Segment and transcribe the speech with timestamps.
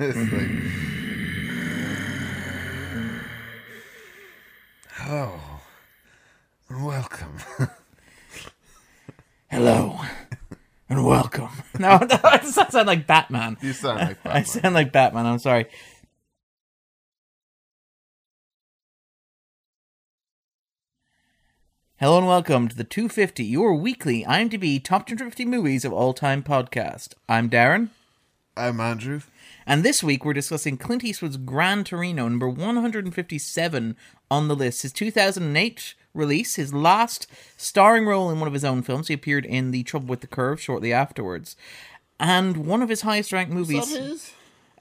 [0.00, 0.48] it's like,
[4.92, 5.38] hello,
[6.70, 7.36] and welcome.
[9.50, 10.00] Hello
[10.88, 11.50] and welcome.
[11.78, 13.56] No, no, I sound like Batman.
[13.62, 15.24] You sound like I sound like Batman.
[15.24, 15.66] I'm sorry.
[21.96, 26.42] Hello and welcome to the 250, your weekly IMDb Top 250 Movies of All Time
[26.42, 27.14] podcast.
[27.28, 27.90] I'm Darren,
[28.56, 29.20] I'm Andrew.
[29.70, 33.96] And this week we're discussing Clint Eastwood's Gran Torino, number 157
[34.28, 34.82] on the list.
[34.82, 39.06] His 2008 release, his last starring role in one of his own films.
[39.06, 41.54] He appeared in The Trouble with the Curve shortly afterwards.
[42.18, 44.32] And one of his highest ranked Is movies.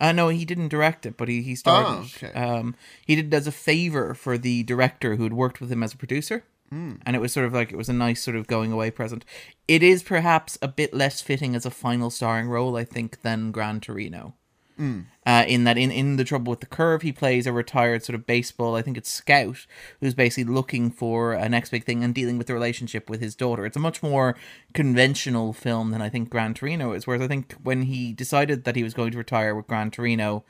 [0.02, 1.86] Uh, no, he didn't direct it, but he, he starred.
[1.86, 2.34] Oh, okay.
[2.34, 2.74] Um,
[3.06, 5.94] he did it as a favor for the director who had worked with him as
[5.94, 6.46] a producer.
[6.72, 6.94] Hmm.
[7.06, 9.24] And it was sort of like it was a nice sort of going away present.
[9.68, 13.52] It is perhaps a bit less fitting as a final starring role, I think, than
[13.52, 14.34] Gran Torino.
[14.80, 15.02] Hmm.
[15.26, 18.16] Uh, in that, in, in the trouble with the curve, he plays a retired sort
[18.16, 18.78] of baseball.
[18.78, 19.68] I think it's scout
[20.00, 23.36] who's basically looking for a next big thing and dealing with the relationship with his
[23.36, 23.66] daughter.
[23.66, 24.38] It's a much more
[24.74, 27.06] conventional film than I think Gran Torino is.
[27.06, 30.46] Whereas I think when he decided that he was going to retire with Gran Torino,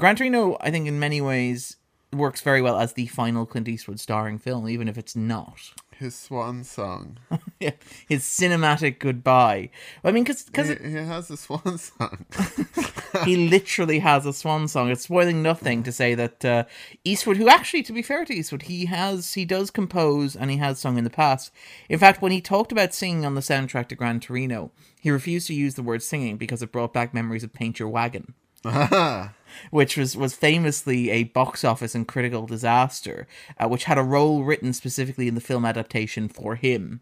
[0.00, 1.76] Gran Torino, I think in many ways
[2.12, 5.60] works very well as the final Clint Eastwood starring film, even if it's not.
[6.00, 7.18] His swan song.
[7.60, 7.72] Yeah,
[8.08, 9.68] his cinematic goodbye.
[10.02, 12.24] I mean, because he, he has a swan song.
[13.26, 14.90] he literally has a swan song.
[14.90, 16.64] It's spoiling nothing to say that uh,
[17.04, 20.56] Eastwood, who actually, to be fair to Eastwood, he has he does compose and he
[20.56, 21.52] has sung in the past.
[21.90, 25.48] In fact, when he talked about singing on the soundtrack to Gran Torino, he refused
[25.48, 28.32] to use the word singing because it brought back memories of Paint Your Wagon.
[29.70, 33.26] which was was famously a box office and critical disaster,
[33.58, 37.00] uh, which had a role written specifically in the film adaptation for him,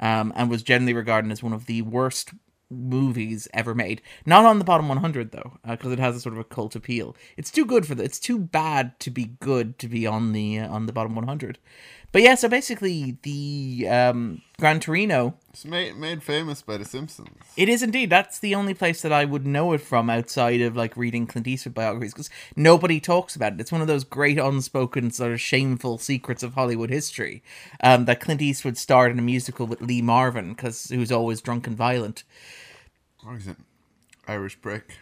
[0.00, 2.30] um, and was generally regarded as one of the worst
[2.70, 4.00] movies ever made.
[4.24, 7.16] Not on the bottom 100 though, because it has a sort of a cult appeal.
[7.36, 8.04] It's too good for that.
[8.04, 11.58] It's too bad to be good to be on the uh, on the bottom 100.
[12.12, 17.36] But yeah, so basically the um, Gran Torino it's made, made famous by The Simpsons.
[17.56, 18.10] it is indeed.
[18.10, 21.46] That's the only place that I would know it from outside of like reading Clint
[21.46, 23.60] Eastwood biographies because nobody talks about it.
[23.60, 27.42] It's one of those great unspoken sort of shameful secrets of Hollywood history.
[27.82, 31.66] Um, that Clint Eastwood starred in a musical with Lee Marvin because who's always drunk
[31.66, 32.24] and violent.
[33.24, 33.56] Or is it
[34.26, 34.98] Irish Brick?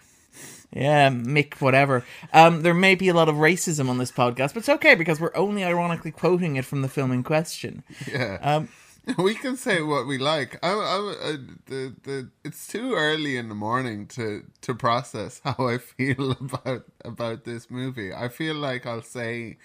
[0.70, 2.04] Yeah, Mick, whatever.
[2.32, 5.20] Um, there may be a lot of racism on this podcast, but it's okay because
[5.20, 7.82] we're only ironically quoting it from the film in question.
[8.06, 8.38] Yeah.
[8.42, 8.68] Um,
[9.18, 10.58] we can say what we like.
[10.62, 11.36] I, I, I,
[11.66, 16.84] the, the, it's too early in the morning to, to process how I feel about
[17.04, 18.12] about this movie.
[18.12, 19.56] I feel like I'll say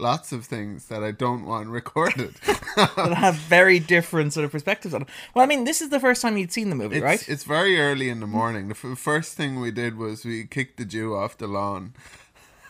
[0.00, 2.34] lots of things that I don't want recorded.
[2.76, 5.08] that have very different sort of perspectives on it.
[5.34, 7.28] Well, I mean, this is the first time you'd seen the movie, It's, right?
[7.28, 8.68] it's very early in the morning.
[8.68, 11.94] The f- first thing we did was we kicked the Jew off the lawn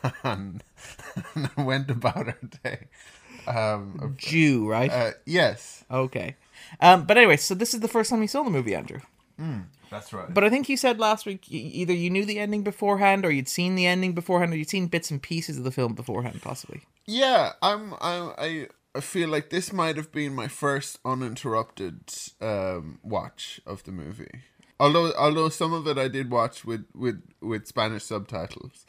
[0.23, 0.63] and,
[1.35, 2.89] and went about our day.
[3.47, 4.91] Um, Jew, right?
[4.91, 6.37] uh, yes, Okay.
[6.81, 9.01] Um, but anyway, so this is the first time you saw the movie, Andrew.
[9.91, 10.33] That's right.
[10.33, 13.49] But I think you said last week either you knew the ending beforehand, or you'd
[13.49, 16.83] seen the ending beforehand, or you'd seen bits and pieces of the film beforehand, possibly.
[17.07, 17.95] Yeah, I'm.
[18.01, 23.85] I'm I I feel like this might have been my first uninterrupted um, watch of
[23.85, 24.43] the movie.
[24.81, 28.85] Although, although some of it I did watch with with with Spanish subtitles.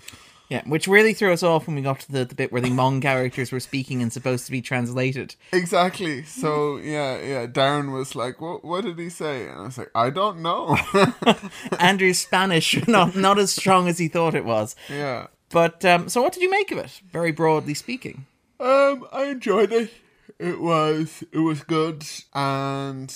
[0.52, 2.70] Yeah, which really threw us off when we got to the, the bit where the
[2.70, 5.36] Hmong characters were speaking and supposed to be translated.
[5.54, 6.24] Exactly.
[6.26, 7.48] So yeah, yeah.
[7.48, 8.66] Darren was like, "What?
[8.66, 10.78] What did he say?" And I was like, "I don't know."
[11.80, 14.76] Andrew's Spanish not not as strong as he thought it was.
[14.90, 15.28] yeah.
[15.52, 17.00] But um, so, what did you make of it?
[17.14, 18.26] Very broadly speaking.
[18.60, 19.90] Um, I enjoyed it.
[20.38, 23.10] It was it was good, and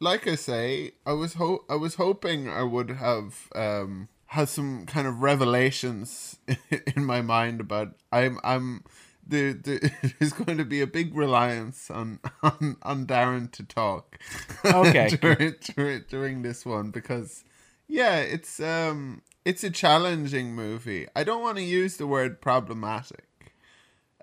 [0.00, 4.84] like I say, I was ho- I was hoping I would have um had some
[4.84, 6.36] kind of revelations
[6.96, 8.82] in my mind about I'm I'm
[9.26, 14.18] the, the there's going to be a big reliance on on, on Darren to talk.
[14.64, 15.08] Okay.
[15.20, 17.44] during, during during this one because
[17.86, 21.06] yeah, it's um it's a challenging movie.
[21.14, 23.26] I don't want to use the word problematic.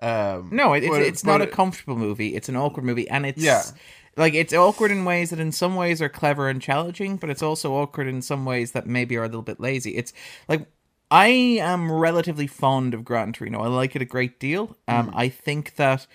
[0.02, 2.34] Um, No, it, it's, it's not but a comfortable movie.
[2.34, 3.62] It's an awkward movie, and it's Yeah.
[4.16, 7.42] Like it's awkward in ways that, in some ways, are clever and challenging, but it's
[7.42, 9.96] also awkward in some ways that maybe are a little bit lazy.
[9.96, 10.12] It's
[10.48, 10.66] like
[11.10, 13.60] I am relatively fond of Gran Torino.
[13.62, 14.76] I like it a great deal.
[14.88, 15.16] Um, Hmm.
[15.16, 16.06] I think that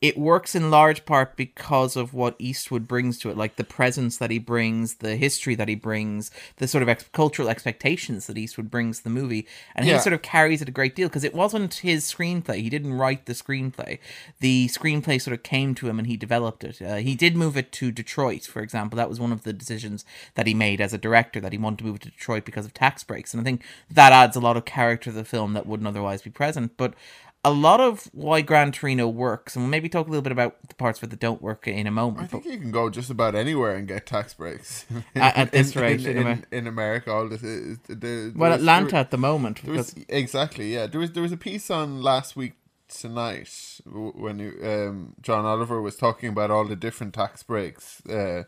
[0.00, 4.16] it works in large part because of what Eastwood brings to it, like the presence
[4.16, 8.38] that he brings, the history that he brings, the sort of ex- cultural expectations that
[8.38, 9.96] Eastwood brings to the movie, and Yeah.
[9.96, 12.62] he sort of carries it a great deal because it wasn't his screenplay.
[12.62, 13.98] He didn't write the screenplay.
[14.40, 16.80] The screenplay sort of came to him and he developed it.
[16.80, 18.96] Uh, he did move it to Detroit, for example.
[18.96, 21.80] That was one of the decisions that he made as a director that he wanted
[21.80, 24.40] to move it to Detroit because of tax breaks, and I think that adds a
[24.40, 26.78] lot of character to the film that wouldn't otherwise be present.
[26.78, 26.94] But
[27.42, 30.56] a lot of why Gran Torino works, and we'll maybe talk a little bit about
[30.68, 32.24] the parts where they don't work in a moment.
[32.24, 34.84] I think you can go just about anywhere and get tax breaks.
[35.14, 38.32] At- at this in, rate, in, in in, in America, all this is, the, the,
[38.36, 40.86] well, there was- Atlanta at the moment, There was, exactly, yeah.
[40.86, 42.52] There was there was a piece on last week
[42.88, 48.42] tonight when um, John Oliver was talking about all the different tax breaks uh,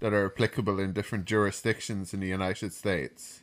[0.00, 3.40] that are applicable in different jurisdictions in the United States,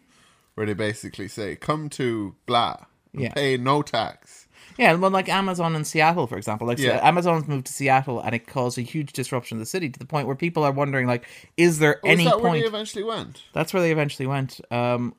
[0.55, 3.33] where they basically say, "Come to blah, and Yeah.
[3.33, 4.44] pay no tax."
[4.77, 6.67] Yeah, well, like Amazon in Seattle, for example.
[6.67, 6.99] Like Yeah.
[7.01, 10.05] Amazon's moved to Seattle, and it caused a huge disruption in the city to the
[10.05, 11.27] point where people are wondering, like,
[11.57, 12.63] is there Was any that where point?
[12.63, 13.43] they eventually went?
[13.53, 14.59] That's where they eventually went.
[14.71, 15.15] Um,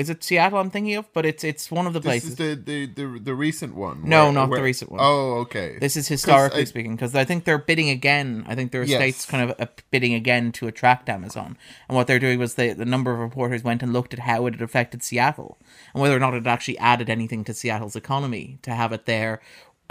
[0.00, 0.58] is it Seattle?
[0.58, 2.36] I'm thinking of, but it's it's one of the places.
[2.36, 4.08] This is the, the, the, the recent one.
[4.08, 5.00] No, where- not the recent one.
[5.02, 5.78] Oh, okay.
[5.78, 8.44] This is historically I- speaking, because I think they're bidding again.
[8.48, 8.98] I think there are Yes.
[8.98, 11.56] states kind of uh, bidding again to attract Amazon.
[11.88, 14.46] And what they're doing was they, the number of reporters went and looked at how
[14.46, 15.58] it had affected Seattle
[15.94, 19.40] and whether or not it actually added anything to Seattle's economy to have it there.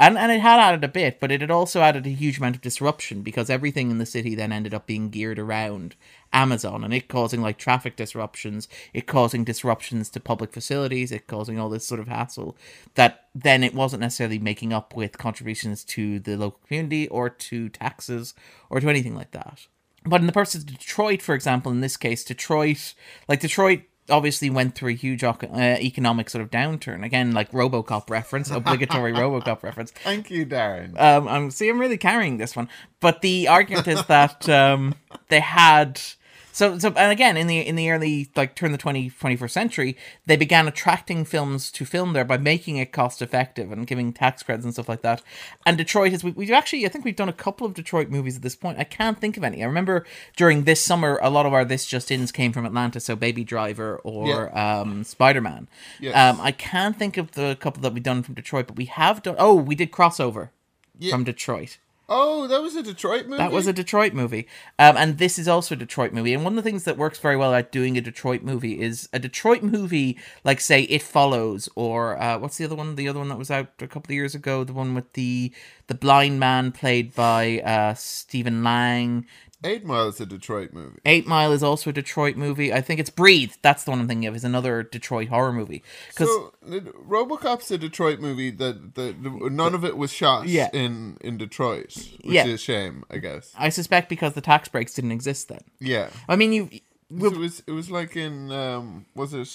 [0.02, 2.56] And, and it had added a bit, but it had also added a huge amount
[2.56, 5.98] of disruption because everything in the city then ended up being geared around
[6.32, 11.60] Amazon and it causing like traffic disruptions, it causing disruptions to public facilities, it causing
[11.60, 12.56] all this sort of hassle
[12.96, 17.68] that then it wasn't necessarily making up with contributions to the local community or to
[17.68, 18.34] taxes
[18.70, 19.68] or to anything like that.
[20.06, 22.94] But in the person of Detroit, for example, in this case, Detroit,
[23.28, 27.04] like Detroit obviously went through a huge uh, economic sort of downturn.
[27.04, 29.92] Again, like Robocop reference, obligatory Robocop reference.
[29.92, 31.00] Thank you, Darren.
[31.00, 32.70] Um, I'm see, I'm really carrying this one,
[33.00, 34.96] but the argument is that um,
[35.30, 36.02] they had
[36.60, 39.98] so so, and again in the in the early like turn the 20, 21st century,
[40.26, 44.44] they began attracting films to film there by making it cost effective and giving tax
[44.44, 45.22] credits and stuff like that.
[45.66, 48.36] And Detroit is we we actually I think we've done a couple of Detroit movies
[48.36, 48.78] at this point.
[48.78, 49.64] I can't think of any.
[49.64, 53.00] I remember during this summer, a lot of our this just ins came from Atlanta,
[53.00, 55.68] so Baby Driver or um, Spider Man.
[56.00, 56.16] Yes.
[56.16, 59.24] Um, I can't think of the couple that we've done from Detroit, but we have
[59.24, 59.36] done.
[59.40, 60.50] Oh, we did crossover
[60.98, 61.12] Yeah.
[61.12, 61.78] from Detroit.
[62.12, 63.38] Oh, that was a Detroit movie.
[63.38, 64.48] That was a Detroit movie.
[64.80, 66.34] Um, and this is also a Detroit movie.
[66.34, 69.08] And one of the things that works very well at doing a Detroit movie is
[69.14, 72.96] a Detroit movie, like, say, It Follows, or uh, what's the other one?
[72.96, 75.54] The other one that was out a couple of years ago, the one with the
[75.88, 79.26] the blind man played by uh, Stephen Lang.
[79.64, 81.00] Eight Mile is a Detroit movie.
[81.06, 82.72] Eight Mile is also a Detroit movie.
[82.74, 83.52] I think it's Breathe.
[83.62, 84.36] That's the one I'm thinking of.
[84.36, 85.84] Is another Detroit horror movie.
[86.12, 90.70] So, RoboCop's a Detroit movie that the, the none of it was shot Yeah.
[90.72, 92.46] in in Detroit, which Yeah.
[92.46, 93.54] is a shame, I guess.
[93.58, 95.62] I suspect because the tax breaks didn't exist then.
[95.80, 96.70] Yeah, I mean, you.
[96.72, 99.50] it was it was like in um was it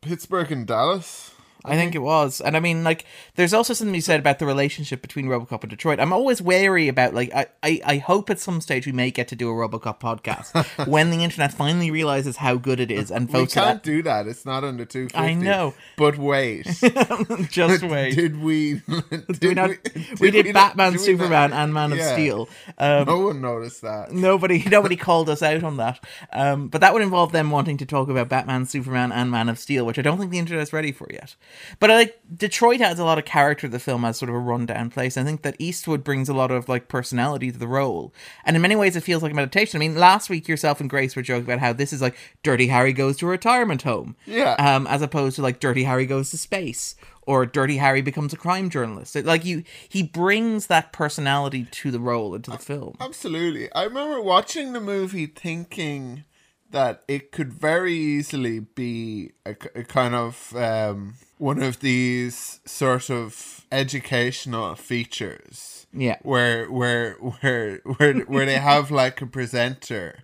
[0.00, 1.32] Pittsburgh and Dallas?
[1.64, 2.40] I think it was.
[2.40, 3.04] And I mean, like,
[3.36, 6.00] there's also something you said about the relationship between Robocop and Detroit.
[6.00, 9.28] I'm always wary about, like, I, I, I hope at some stage we may get
[9.28, 13.28] to do a Robocop podcast when the internet finally realizes how good it is and
[13.28, 14.26] We votes can't it do that.
[14.26, 15.16] It's not under two fifty.
[15.18, 15.74] I know.
[15.96, 16.66] but wait.
[17.50, 18.14] Just wait.
[18.14, 18.80] Did we?
[18.88, 22.00] Did Did we, not, did we did Batman, did we not- Superman, and Man of
[22.00, 22.48] Steel.
[22.78, 24.12] Um, No one noticed that.
[24.12, 26.02] Nobody, nobody called us out on that.
[26.32, 29.58] Um, but that would involve them wanting to talk about Batman, Superman, and Man of
[29.58, 31.36] Steel, which I don't think the internet's ready for yet.
[31.80, 34.34] But I like Detroit adds a lot of character to the film as sort of
[34.34, 35.16] a rundown place.
[35.16, 38.12] I think that Eastwood brings a lot of like personality to the role,
[38.44, 39.78] and in many ways it feels like a meditation.
[39.78, 42.66] I mean, last week yourself and Grace were joking about how this is like Dirty
[42.68, 44.52] Harry goes to a retirement home, Yeah.
[44.58, 46.94] um, as opposed to like Dirty Harry goes to space.
[47.24, 49.14] Or Dirty Harry becomes a crime journalist.
[49.14, 52.96] It- like you, he brings that personality to the role into the film.
[52.98, 53.72] Absolutely.
[53.72, 56.24] I remember watching the movie thinking
[56.72, 63.10] that it could very easily be a, a kind of um, one of these sort
[63.10, 65.86] of educational features.
[65.92, 66.18] Yeah.
[66.22, 70.20] Where where where where where they have like a presenter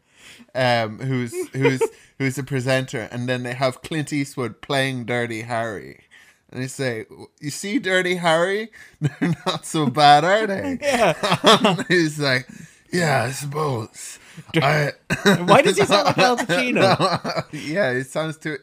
[0.54, 1.82] um who's who's
[2.18, 6.04] who's a presenter and then they have Clint Eastwood playing Dirty Harry.
[6.50, 7.04] And they say,
[7.40, 8.70] "You see, Dirty Harry,
[9.00, 11.82] they're not so bad, are they?" Yeah.
[11.88, 12.48] he's like,
[12.90, 14.18] "Yeah, I suppose."
[14.54, 14.92] I,
[15.44, 17.44] Why does he sound like Al Pacino?
[17.52, 18.56] yeah, it sounds too.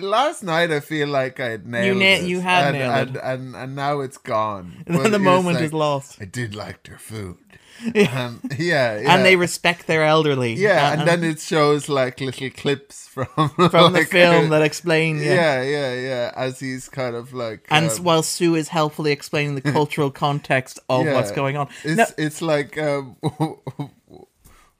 [0.00, 2.22] Last night I feel like I had nailed na- it.
[2.24, 3.22] you had and, nailed and, it.
[3.24, 4.84] And, and now it's gone.
[4.86, 6.18] And But the moment like, is lost.
[6.20, 7.38] I did like their food.
[7.94, 9.14] Um, yeah, yeah.
[9.14, 10.54] And they respect their elderly.
[10.54, 13.26] yeah, Uh, and then it shows like little clips from
[13.70, 15.18] from the film that explain.
[15.18, 15.34] Yeah.
[15.34, 16.32] yeah, yeah, yeah.
[16.34, 20.78] As he's kind of like, And um, while Sue is helpfully explaining the cultural context
[20.88, 21.68] of yeah, what's going on.
[21.84, 23.16] It's No, it's like um,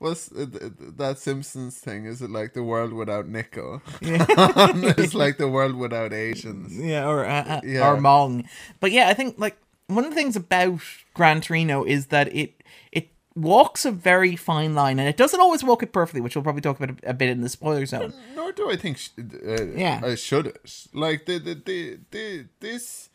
[0.06, 2.06] what's th- th- that Simpsons thing?
[2.06, 3.82] Is it like the world without nickel?
[4.00, 6.76] it's like the world without Asians.
[6.76, 7.88] yeah, or uh, uh, Yeah.
[7.88, 8.46] or Hmong.
[8.80, 9.56] But yeah, I think like
[9.88, 10.80] one of the things about
[11.14, 15.62] Gran Torino is that it it walks a very fine line, and it doesn't always
[15.62, 18.12] walk it perfectly, which we'll probably talk about a, a bit in the spoiler zone.
[18.34, 20.00] Nor do I think sh- uh, Yeah.
[20.02, 20.86] I should it.
[20.94, 23.10] Like the, the the the this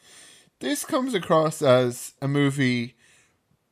[0.60, 2.96] this comes across as a movie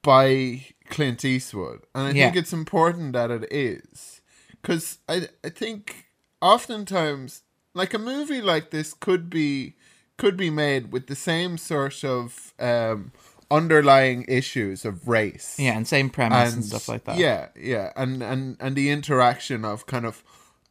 [0.01, 2.25] by Clint Eastwood, and I Yeah.
[2.25, 4.21] think it's important that it is
[4.61, 6.05] because I I think
[6.41, 7.43] oftentimes
[7.73, 9.75] like a movie like this could be
[10.17, 13.11] could be made with the same sort of um,
[13.49, 17.17] underlying issues of race Yeah, and same premise and, stuff like that.
[17.17, 20.23] yeah, yeah, and and and the interaction of kind of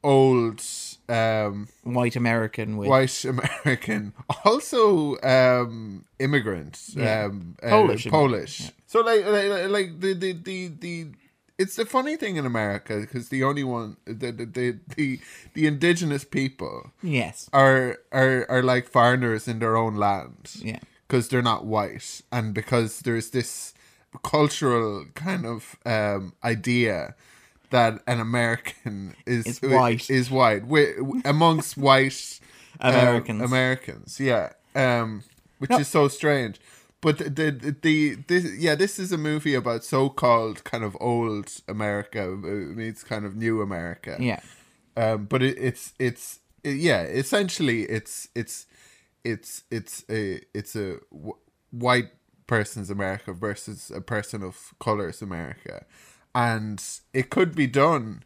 [0.05, 0.61] old
[1.09, 4.13] um white American with white American,
[4.45, 7.25] also um immigrant, Yeah.
[7.27, 8.73] um uh, Polish Polish.
[8.87, 11.07] So like, like like the the the the.
[11.59, 15.21] It's the funny thing in America because the only one the the, the the
[15.55, 21.29] the indigenous people yes, are are are like foreigners in their own land yeah, because
[21.29, 23.75] they're not white and because there's this
[24.23, 27.17] cultural kind of um, idea
[27.71, 30.09] that an American is Is white.
[30.11, 30.95] is white wi-
[31.25, 32.41] amongst white
[32.81, 33.43] um, Americans.
[33.43, 35.23] Americans, yeah, um,
[35.59, 35.79] which No.
[35.79, 36.61] is so strange.
[37.01, 40.97] But the, the the this yeah this is a movie about so called kind of
[41.01, 42.37] old America uh,
[42.75, 44.41] meets kind of new America yeah.
[44.97, 48.67] um, but it, it's it's it- yeah essentially it's it's
[49.23, 51.37] it's it's a it's a w-
[51.71, 52.11] white
[52.49, 55.85] person's America versus a person of color's America,
[56.39, 56.81] and
[57.13, 58.23] it could be done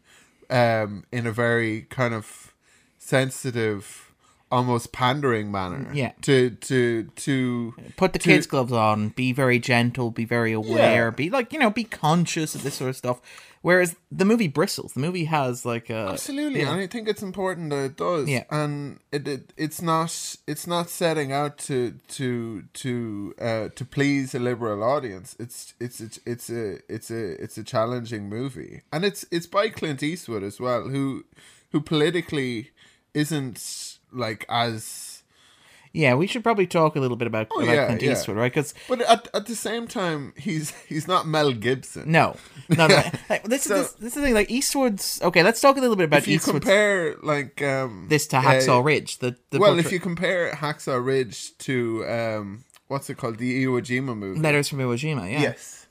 [0.51, 2.53] um, in a very kind of
[2.99, 4.12] sensitive,
[4.53, 5.91] almost pandering manner.
[5.93, 6.11] Yeah.
[6.21, 9.09] To to to Put the to- kids' gloves on.
[9.09, 10.11] Be very gentle.
[10.11, 11.05] Be very aware.
[11.05, 11.09] Yeah.
[11.09, 11.71] Be like you know.
[11.71, 13.19] Be conscious of this sort of stuff.
[13.63, 14.91] Whereas the movie bristles.
[14.93, 16.71] The movie has like a Absolutely, yeah.
[16.73, 18.27] and I think it's important that it does.
[18.27, 18.43] Yeah.
[18.51, 24.35] and it, it it's not it's not setting out to to to uh, to please
[24.35, 25.35] a liberal audience.
[25.39, 29.69] It's it's it's it's a it's a it's a challenging movie, and it's it's by
[29.69, 31.23] Clint Eastwood as well, who
[31.71, 32.71] who politically
[33.13, 35.09] isn't like as.
[35.95, 38.13] Yeah, we should probably talk a little bit about, about Oh, yeah, Clint yeah.
[38.13, 38.51] Eastwood, right?
[38.51, 42.11] Because But at, at the same time, he's he's not Mel Gibson.
[42.11, 42.35] no,
[42.67, 43.03] no, no.
[43.29, 44.33] Like, this, So- is this, this is the thing.
[44.33, 45.21] Like Eastwood's.
[45.21, 46.65] Okay, let's talk a little bit about If you Eastwood's.
[46.65, 50.51] compare like um this to uh, Hacksaw Ridge, the, the well, portray- if you compare
[50.53, 54.39] Hacksaw Ridge to um, what's it called, the Iwo Jima movie?
[54.39, 55.82] Letters from Iwo Jima, yeah, Yes.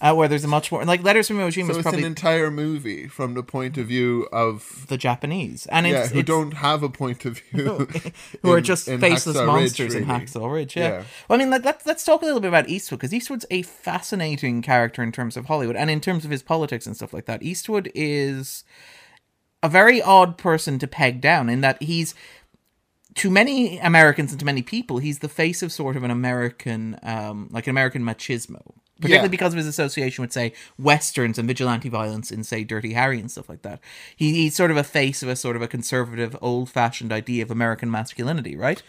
[0.00, 2.00] Uh, where there's a much more like Letters from Iwo Jima So is it's probably
[2.00, 6.18] an entire movie from the point of view of the Japanese, and yeah, it's, who
[6.20, 7.88] it's don't have a point of view,
[8.42, 10.20] who are just faceless Hacksaw Ridge, monsters in really.
[10.20, 10.76] Hacksaw Ridge.
[10.76, 10.88] Yeah.
[10.88, 11.04] Yeah.
[11.28, 13.62] Well, I mean, let, let's let's talk a little bit about Eastwood because Eastwood's a
[13.62, 17.26] fascinating character in terms of Hollywood and in terms of his politics and stuff like
[17.26, 17.42] that.
[17.42, 18.64] Eastwood is
[19.62, 22.14] a very odd person to peg down in that he's
[23.16, 26.98] to many Americans and to many people, he's the face of sort of an American,
[27.02, 28.74] um, like an American machismo.
[28.96, 29.30] Particularly Yeah.
[29.30, 33.30] because of his association with, say, westerns and vigilante violence in, say, Dirty Harry and
[33.30, 33.80] stuff like that.
[34.16, 37.50] He, he's sort of a face of a sort of a conservative, old-fashioned idea of
[37.50, 38.82] American masculinity, right?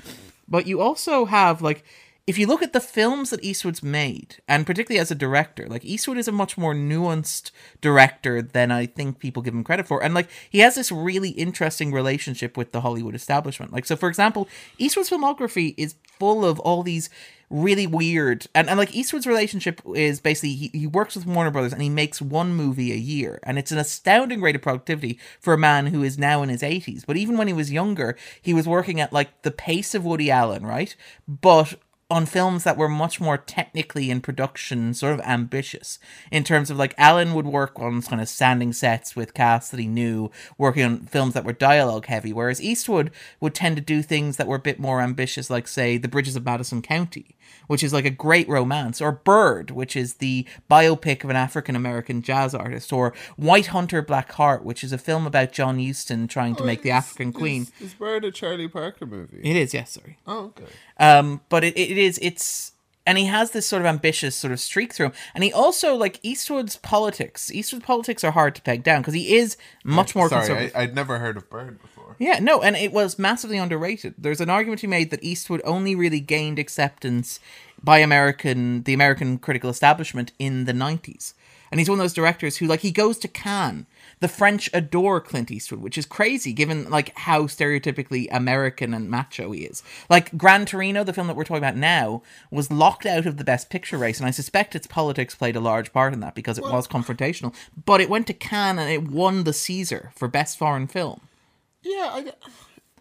[0.47, 1.83] But you also have like
[2.27, 5.85] if you look at the films that Eastwood's made, and particularly as a director, like
[5.85, 10.03] Eastwood is a much more nuanced director than I think people give him credit for.
[10.03, 13.71] And like he has this really interesting relationship with the Hollywood establishment.
[13.71, 17.09] Like so for example, Eastwood's filmography is full of all these
[17.49, 21.71] really weird and, and like Eastwood's relationship is basically he, he works with Warner Brothers
[21.71, 25.53] and he makes one movie a year and it's an astounding rate of productivity for
[25.53, 28.53] a man who is now in his 80s but even when he was younger he
[28.53, 30.93] was working at like the pace of Woody Allen right
[31.25, 31.75] but
[32.09, 35.99] on films that were much more technically in production sort of ambitious
[36.31, 39.79] in terms of like Allen would work on kind of standing sets with casts that
[39.79, 43.11] he knew working on films that were dialogue heavy whereas Eastwood
[43.41, 46.37] would tend to do things that were a bit more ambitious like say The Bridges
[46.37, 47.35] of Madison County
[47.67, 51.75] which is like a great romance or Bird which is the biopic of an African
[51.75, 56.29] American jazz artist or White Hunter Black Heart which is a film about John Huston
[56.29, 59.41] trying to make the African Queen Is, is Bird a Charlie Parker movie?
[59.43, 60.65] it is yes sorry Oh, okay.
[60.99, 62.73] um, but it, it is it's
[63.07, 65.13] and he has this sort of ambitious sort of streak through him.
[65.33, 67.49] And he also like Eastwood's politics.
[67.49, 70.73] Eastwood's politics are hard to peg down because he is much more Sorry.
[70.75, 72.17] I, I'd never heard of Bird before.
[72.19, 74.15] Yeah, no, and it was massively underrated.
[74.17, 77.39] There's an argument to be made that Eastwood only really gained acceptance
[77.81, 81.33] by American the American critical establishment in the 90s.
[81.71, 83.85] And he's one of those directors who like he goes to Cannes.
[84.19, 89.51] The French adore Clint Eastwood, which is crazy given like how stereotypically American and macho
[89.51, 89.83] he is.
[90.09, 93.43] Like Gran Torino, the film that we're talking about now, was locked out of the
[93.43, 96.57] best picture race, and I suspect its politics played a large part in that because
[96.57, 97.53] it was confrontational.
[97.85, 101.21] But it went to Cannes and it won the César for best foreign film.
[101.83, 102.31] Yeah, I,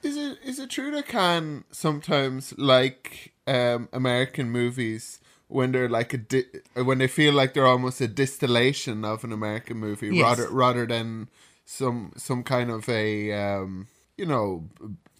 [0.02, 6.12] is it is it true that Cannes sometimes like um, American movies when they're like
[6.12, 10.22] a di- when they feel like they're almost a distillation of an American movie Yes.
[10.22, 11.28] rather rather than
[11.64, 13.86] some some kind of a um,
[14.16, 14.68] you know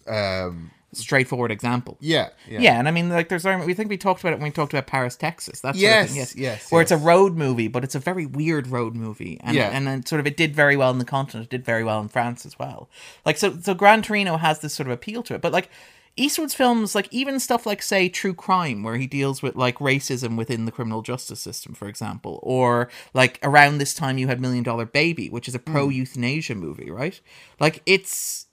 [0.07, 1.97] um, Straightforward example.
[1.99, 4.45] yeah yeah Yeah, and I mean, like, there's we think we talked about it when
[4.45, 5.59] we talked about Paris, Texas.
[5.59, 8.67] That's Yes, thing, yes, yes, where it's a road movie, but it's a very weird
[8.67, 9.69] road movie, and Yeah.
[9.69, 11.99] and then sort of it did very well in the continent, it did very well
[11.99, 12.89] in France as well.
[13.25, 15.69] Like, so so Gran Torino has this sort of appeal to it, but like
[16.17, 20.35] Eastwood's films, like even stuff like say True Crime, where he deals with like racism
[20.35, 24.63] within the criminal justice system, for example, or like around this time you had Million
[24.63, 27.21] Dollar Baby, which is a pro euthanasia movie, right?
[27.59, 28.47] Like it's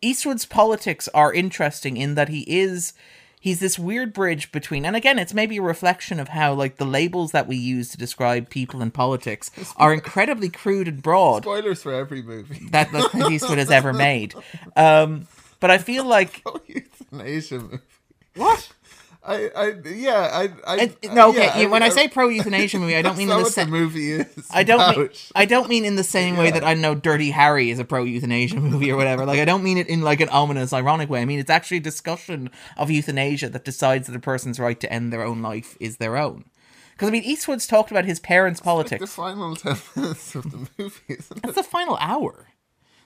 [0.00, 2.92] Eastwood's politics are interesting in that he is
[3.40, 6.84] he's this weird bridge between and again it's maybe a reflection of how like the
[6.84, 11.82] labels that we use to describe people in politics are incredibly crude and broad spoilers
[11.82, 14.34] for every movie that, that Clint Eastwood has ever made.
[14.76, 15.26] Um
[15.64, 17.78] but I feel like oh euthanasia movie
[18.36, 18.68] what?
[19.26, 21.48] I I yeah I I I, no, okay.
[21.62, 23.70] yeah, when I I- say pro euthanasia movie, I don't mean in the same.
[23.70, 25.08] the movie is I don't mean.
[25.34, 28.04] I don't mean in the same way that I know Dirty Harry is a pro
[28.04, 29.24] euthanasia movie or whatever.
[29.24, 31.22] Like I don't mean it in like an ominous, ironic way.
[31.22, 34.92] I mean it's actually a discussion of euthanasia that decides that a person's right to
[34.92, 36.44] end their own life is their own.
[36.92, 39.14] Because I mean Eastwood's talked about his parents' the politics.
[39.14, 42.48] final ten minutes of the movie isn't it It's the final hour.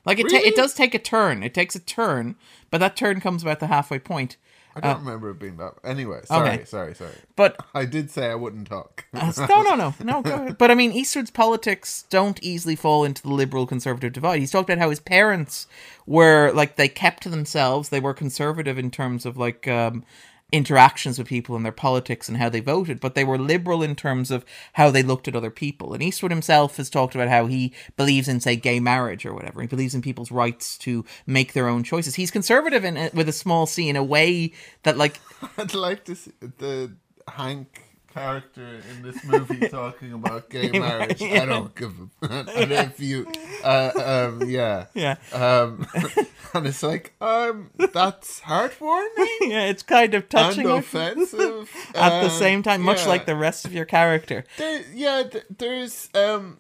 [0.09, 1.43] Like it, ta- it does take a turn.
[1.43, 2.35] It takes a turn,
[2.71, 4.37] but that turn comes about the halfway point.
[4.77, 5.75] I don't remember it being that.
[5.83, 6.65] Anyway, sorry, Uh, Okay.
[6.65, 7.15] sorry, sorry.
[7.35, 9.07] But I did say I wouldn't talk.
[9.13, 10.23] Uh, no, no, no, no.
[10.23, 10.59] Go ahead.
[10.59, 14.39] But I mean, Eastwood's politics don't easily fall into the liberal conservative divide.
[14.39, 15.67] He's talked about how his parents
[16.07, 17.89] were like they kept to themselves.
[17.89, 20.05] They were conservative in terms of like um,
[20.51, 23.95] interactions with people and their politics and how they voted, but they were liberal in
[23.95, 25.93] terms of how they looked at other people.
[25.93, 29.61] And Eastwood himself has talked about how he believes in, say, gay marriage or whatever.
[29.61, 32.15] He believes in people's rights to make their own choices.
[32.15, 34.53] He's conservative in it with a small c in a way
[34.85, 35.21] that like
[35.59, 36.93] I'd like to see the
[37.29, 41.23] Hank character in this movie talking about gay marriage.
[41.23, 43.27] I don't give a and if you
[43.65, 44.87] uh, um yeah.
[44.95, 45.87] yeah Um
[46.55, 51.71] and it's like, um that's heartwarming yeah it's kind of touching and offensive.
[51.95, 53.09] at the um, same time, much yeah.
[53.09, 54.45] like the rest of your character.
[54.57, 55.25] There, yeah,
[55.57, 56.59] there's um,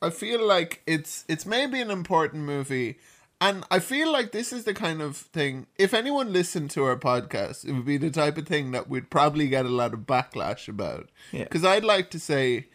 [0.00, 2.98] I feel like it's it's maybe an important movie,
[3.40, 5.66] and I feel like this is the kind of thing.
[5.78, 9.10] If anyone listened to our podcast, it would be the type of thing that we'd
[9.10, 11.10] probably get a lot of backlash about.
[11.32, 11.44] Yeah.
[11.44, 12.68] Because I'd like to say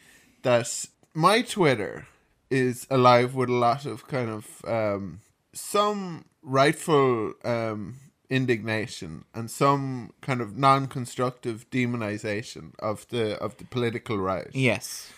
[0.43, 2.07] that my Twitter
[2.49, 5.21] is alive with a lot of kind of um,
[5.53, 7.95] some rightful um,
[8.29, 14.49] indignation and some kind of non-constructive demonization of the of the political right.
[14.53, 15.11] Yes.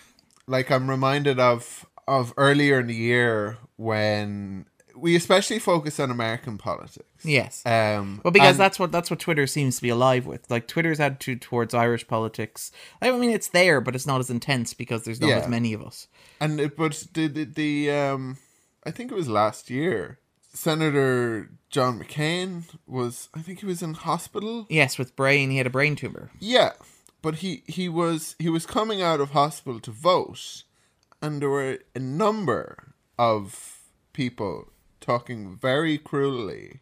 [0.46, 6.58] Like I'm reminded of of earlier in the year when we especially focus on American
[6.58, 7.24] politics.
[7.24, 7.62] Yes.
[7.66, 10.50] Um, well, because and- that's what that's what Twitter seems to be alive with.
[10.50, 12.70] Like Twitter's attitude towards Irish politics.
[13.00, 15.38] I mean, it's there, but it's not as intense because there's not Yeah.
[15.38, 16.08] as many of us.
[16.40, 18.38] And it, but the, the the um,
[18.84, 20.18] I think it was last year.
[20.54, 24.66] Senator John McCain was, I think he was in hospital.
[24.68, 26.30] Yes, with brain, he had a brain tumor.
[26.40, 26.72] Yeah,
[27.22, 30.64] but he he was he was coming out of hospital to vote,
[31.22, 33.78] and there were a number of
[34.12, 34.68] people
[35.02, 36.80] talking very cruelly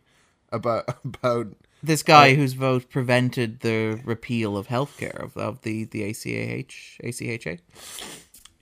[0.53, 1.47] about about
[1.83, 7.59] This guy whose vote prevented the repeal of healthcare of, of the the ACAH ACHA.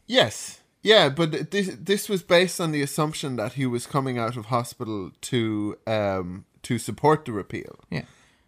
[0.07, 0.61] Yes.
[0.83, 4.47] Yeah, but this this was based on the assumption that he was coming out of
[4.47, 7.75] hospital to um to support the repeal.
[7.91, 8.05] Yeah.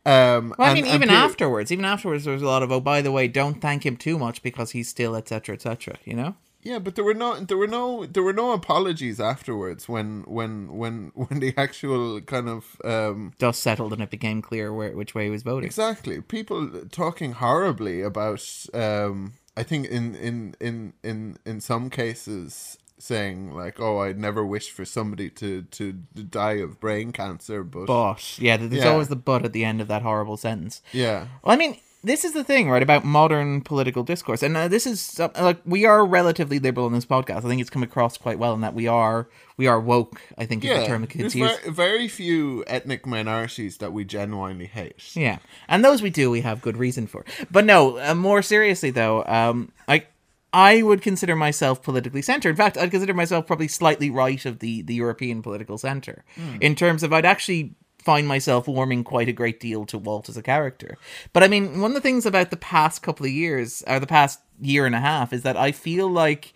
[0.06, 2.80] Um Well, I and- mean, even afterwards, even afterwards, there was a lot of oh,
[2.80, 5.54] by the way, don't thank him too much because he's still etc.
[5.56, 5.96] etc.
[6.04, 6.34] You know.
[6.62, 10.76] Yeah, but there were no there were no there were no apologies afterwards when when
[10.76, 15.14] when when the actual kind of um Dust settled and it became clear where which
[15.14, 15.66] way he was voting.
[15.66, 16.20] Exactly.
[16.20, 18.44] People talking horribly about
[18.74, 24.44] um I think in in in in in some cases saying like oh I'd never
[24.44, 28.90] wish for somebody to to die of brain cancer but, But yeah, there's Yeah.
[28.92, 30.82] always the but at the end of that horrible sentence.
[30.92, 31.28] yeah.
[31.42, 34.86] Well, I mean, this is the thing, right, about modern political discourse, and uh, this
[34.86, 37.38] is uh, like we are relatively liberal in this podcast.
[37.38, 40.20] I think it's come across quite well in that we are we are woke.
[40.38, 41.50] I think is the term that kids use.
[41.50, 45.14] very, very few ethnic minorities that we genuinely hate.
[45.14, 47.24] Yeah, and those we do, we have good reason for.
[47.50, 50.06] But no, uh, more seriously though, um, I
[50.52, 52.50] I would consider myself politically centered.
[52.50, 56.24] In fact, I'd consider myself probably slightly right of the the European political center
[56.60, 57.74] in terms of I'd actually
[58.10, 60.98] find myself warming quite a great deal to Walt as a character.
[61.32, 64.06] But I mean, one of the things about the past couple of years, or the
[64.08, 66.52] past year and a half, is that I feel like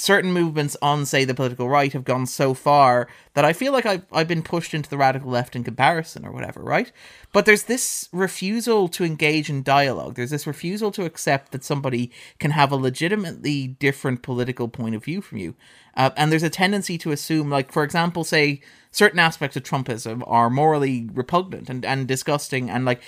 [0.00, 3.86] certain movements on, say, the political right have gone so far that I feel like
[3.86, 6.90] I've, I've been pushed into the radical left in comparison or whatever, right?
[7.32, 10.14] But there's this refusal to engage in dialogue.
[10.14, 15.04] There's this refusal to accept that somebody can have a legitimately different political point of
[15.04, 15.54] view from you.
[15.96, 20.22] Uh, and there's a tendency to assume, like, for example, say, certain aspects of Trumpism
[20.26, 23.02] are morally repugnant and, and disgusting and, like,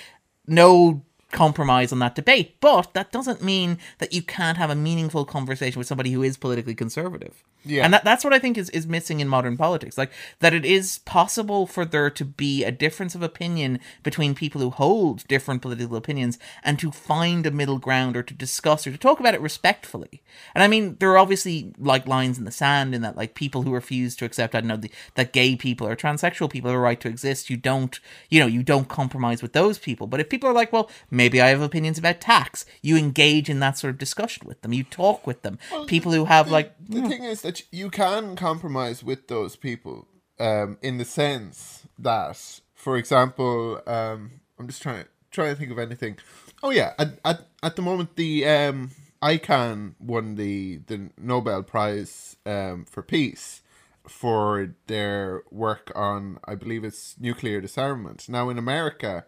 [0.47, 2.57] no compromise on that debate.
[2.61, 6.37] But that doesn't mean that you can't have a meaningful conversation with somebody who is
[6.37, 7.43] politically conservative.
[7.65, 7.85] Yeah.
[7.85, 9.97] And that, that's what I think is, is missing in modern politics.
[9.97, 14.61] Like, that it is possible for there to be a difference of opinion between people
[14.61, 18.93] who hold different political opinions and to find a middle ground or to discuss or
[18.93, 20.23] to talk about it respectfully.
[20.55, 23.63] And I mean, there are obviously like lines in the sand in that, like, people
[23.63, 26.79] who refuse to accept, I don't know, the, that gay people or transsexual people have
[26.79, 27.51] a right to exist.
[27.51, 27.99] You don't,
[28.29, 30.07] you know, you don't compromise with those people.
[30.07, 33.61] But if people are like, well, maybe I have opinions about tax, you engage in
[33.61, 34.73] that sort of discussion with them.
[34.73, 35.59] You talk with them.
[35.87, 37.09] people who have, like, The hmm.
[37.09, 43.81] thing is you can compromise with those people um, in the sense that, for example,
[43.87, 46.19] um, I'm just trying to trying to think of anything.
[46.63, 48.91] Oh yeah, at at, at the moment the um,
[49.23, 53.63] ICAN won the the Nobel Prize um, for peace
[54.09, 58.29] for their work on I believe it's nuclear disarmament.
[58.29, 59.25] Now in America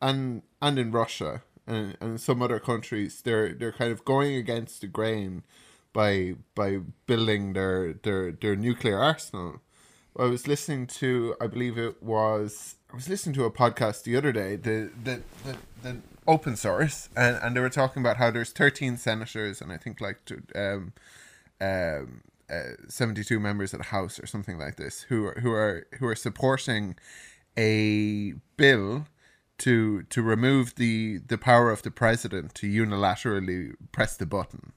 [0.00, 4.80] and and in Russia and, and some other countries they're they're kind of going against
[4.80, 5.44] the grain
[5.98, 9.60] by by building their their their nuclear arsenal.
[10.16, 14.14] I was listening to I believe it was I was listening to a podcast the
[14.16, 18.30] other day the the the, the open source and, and they were talking about how
[18.30, 20.92] there's 13 senators and I think like to, um
[21.60, 25.88] um uh, 72 members of the house or something like this who are who are
[25.98, 26.94] who are supporting
[27.58, 29.08] a bill
[29.58, 34.72] to to remove the the power of the president to unilaterally press the button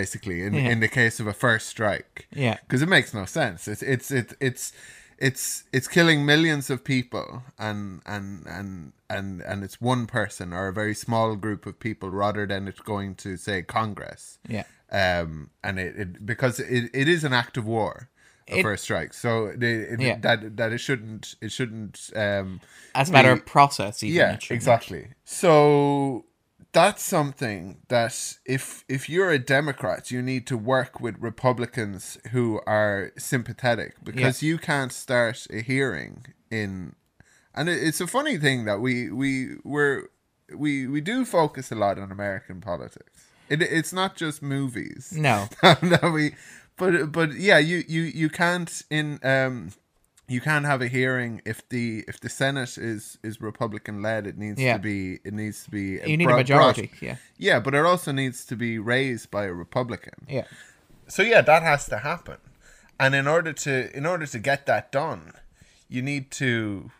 [0.00, 0.70] basically in Yeah.
[0.72, 2.56] in the case of a first strike Yeah.
[2.64, 4.72] because it makes no sense it's it's it's it's
[5.18, 7.28] it's it's killing millions of people
[7.58, 12.08] and and and and and it's one person or a very small group of people
[12.10, 14.64] rather than it going to say congress yeah.
[14.90, 18.08] um and it, it because it, it is an act of war
[18.48, 20.18] a It- first strike so it, it, Yeah.
[20.26, 22.60] that that it shouldn't it shouldn't um
[22.94, 24.16] As a matter be- of process, even.
[24.16, 26.24] yeah exactly so
[26.72, 32.60] that's something that if if you're a democrat you need to work with republicans who
[32.66, 36.94] are sympathetic because you can't start a hearing in
[37.54, 40.08] and it, it's a funny thing that we we we're
[40.54, 43.28] we we do focus a lot on american politics.
[43.48, 45.12] It, it's not just movies.
[45.14, 45.48] No.
[45.62, 46.34] that we
[46.76, 49.72] but but yeah you you you can't in um
[50.28, 54.38] you can't have a hearing if the if the senate is is republican led it
[54.38, 54.74] needs Yeah.
[54.74, 56.90] to be it needs to be You need a majority.
[57.00, 57.16] Yeah.
[57.36, 60.44] yeah but it also needs to be raised by a republican Yeah.
[61.08, 62.38] so yeah that has to happen
[63.00, 65.32] and in order to in order to get that done
[65.88, 66.90] you need to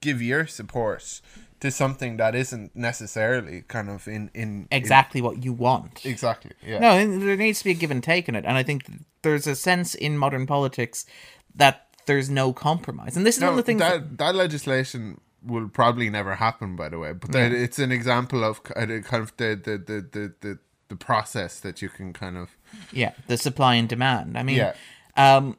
[0.00, 1.20] give your support
[1.58, 6.04] to something that isn't necessarily kind of in in in- Exactly what you want.
[6.06, 8.62] exactly yeah No, there needs to be a give and take in it, and I
[8.62, 8.84] think
[9.22, 11.06] there's a sense in modern politics
[11.54, 13.80] that there's no compromise, and this is one of the things.
[13.80, 17.12] that that legislation will probably never happen, by the way.
[17.12, 20.96] But that it's an example of uh, kind of the the, the, the, the the
[20.96, 22.56] process that you can kind of
[22.92, 24.38] yeah, the supply and demand.
[24.38, 24.74] I mean, Yeah.
[25.16, 25.56] um,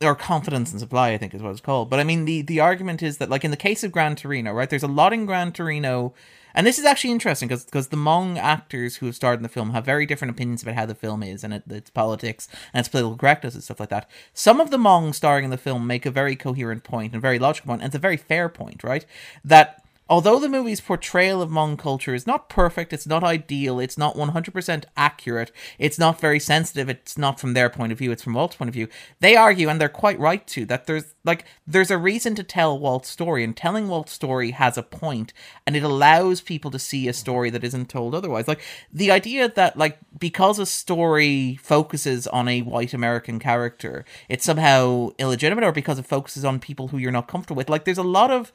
[0.00, 1.90] or confidence and supply, I think is what it's called.
[1.90, 4.52] But I mean, the the argument is that, like in the case of Gran Torino,
[4.52, 4.70] right?
[4.70, 6.14] There's a lot in Gran Torino,
[6.58, 9.48] and this is actually interesting because because the Hmong actors who have starred in the
[9.48, 12.80] film have very different opinions about how the film is and it, its politics and
[12.80, 14.10] its political correctness and stuff like that.
[14.34, 17.38] Some of the Hmong starring in the film make a very coherent point and very
[17.38, 19.06] logical point, and it's a very fair point, right?
[19.44, 23.98] That although the movie's portrayal of Hmong culture is not perfect, it's not ideal, it's
[23.98, 28.22] not 100% accurate, it's not very sensitive, it's not from their point of view, it's
[28.22, 28.88] from Walt's point of view.
[29.20, 32.78] They argue, and they're quite right to, that there's like there's a reason to tell
[32.78, 35.32] Walt's story, and telling Walt's story has a point,
[35.66, 38.48] and it allows people to see a story that isn't told otherwise.
[38.48, 44.44] Like the idea that like because a story focuses on a white American character, it's
[44.44, 47.68] somehow illegitimate, or because it focuses on people who you're not comfortable with.
[47.68, 48.52] Like there's a lot of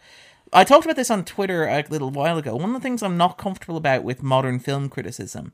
[0.56, 2.56] I talked about this on Twitter a little while ago.
[2.56, 5.52] One of the things I'm not comfortable about with modern film criticism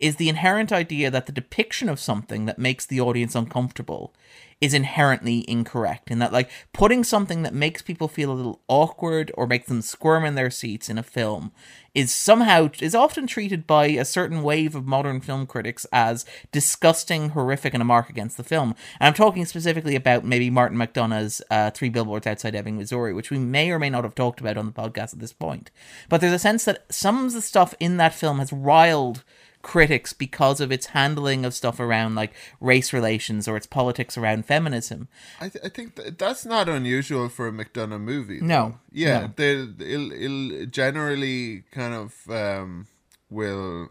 [0.00, 4.14] is the inherent idea that the depiction of something that makes the audience uncomfortable
[4.60, 9.30] is inherently incorrect in that like putting something that makes people feel a little awkward
[9.34, 11.52] or makes them squirm in their seats in a film
[11.94, 17.30] is somehow is often treated by a certain wave of modern film critics as disgusting,
[17.30, 18.74] horrific, and a mark against the film.
[19.00, 23.30] And I'm talking specifically about maybe Martin McDonagh's uh, Three Billboards Outside Ebbing, Missouri, which
[23.30, 25.70] we may or may not have talked about on the podcast at this point.
[26.08, 29.24] But there's a sense that some of the stuff in that film has riled
[29.62, 34.46] critics because of its handling of stuff around like race relations or its politics around
[34.46, 35.08] feminism.
[35.40, 38.40] I, th- I think th- that's not unusual for a McDonagh movie.
[38.40, 38.46] though.
[38.46, 39.32] No, Yeah, no.
[39.36, 39.52] they
[39.84, 42.86] it'll, it'll generally kind of um,
[43.30, 43.88] will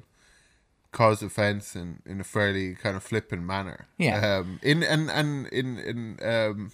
[0.92, 3.88] cause offense in, in a fairly kind of flippant manner.
[3.98, 4.38] Yeah.
[4.38, 4.60] Um.
[4.64, 6.72] In and and in in um.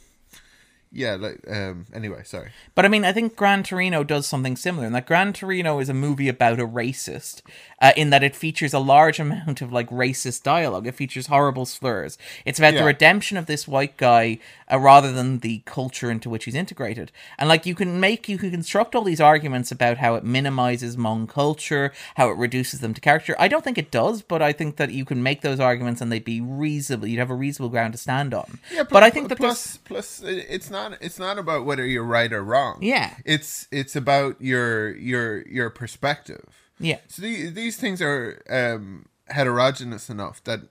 [0.94, 1.16] Yeah.
[1.16, 1.86] Like um.
[1.94, 2.52] Anyway, sorry.
[2.76, 5.90] But I mean, I think Gran Torino does something similar in that Gran Torino is
[5.90, 7.42] a movie about a racist,
[7.82, 10.88] uh, in that it features a large amount of like racist dialogue.
[10.88, 12.18] It features horrible slurs.
[12.46, 14.40] It's about the redemption of this white guy
[14.72, 17.12] uh, rather than the culture into which he's integrated.
[17.38, 20.98] And like you can make, you can construct all these arguments about how it minimizes
[20.98, 23.36] Hmong culture, how it reduces them to character.
[23.40, 26.12] I don't think it does, but I think that you can make those arguments and
[26.12, 27.08] they'd be reasonable.
[27.08, 28.60] You'd have a reasonable ground to stand on.
[28.72, 32.32] Yeah, but I think that plus plus it's not it's not about whether you're right
[32.32, 32.80] or wrong.
[32.82, 33.16] Yeah.
[33.26, 36.46] It's it's about your your your perspective.
[36.80, 37.00] yeah.
[37.08, 40.62] So the, these things are um, heterogeneous enough that.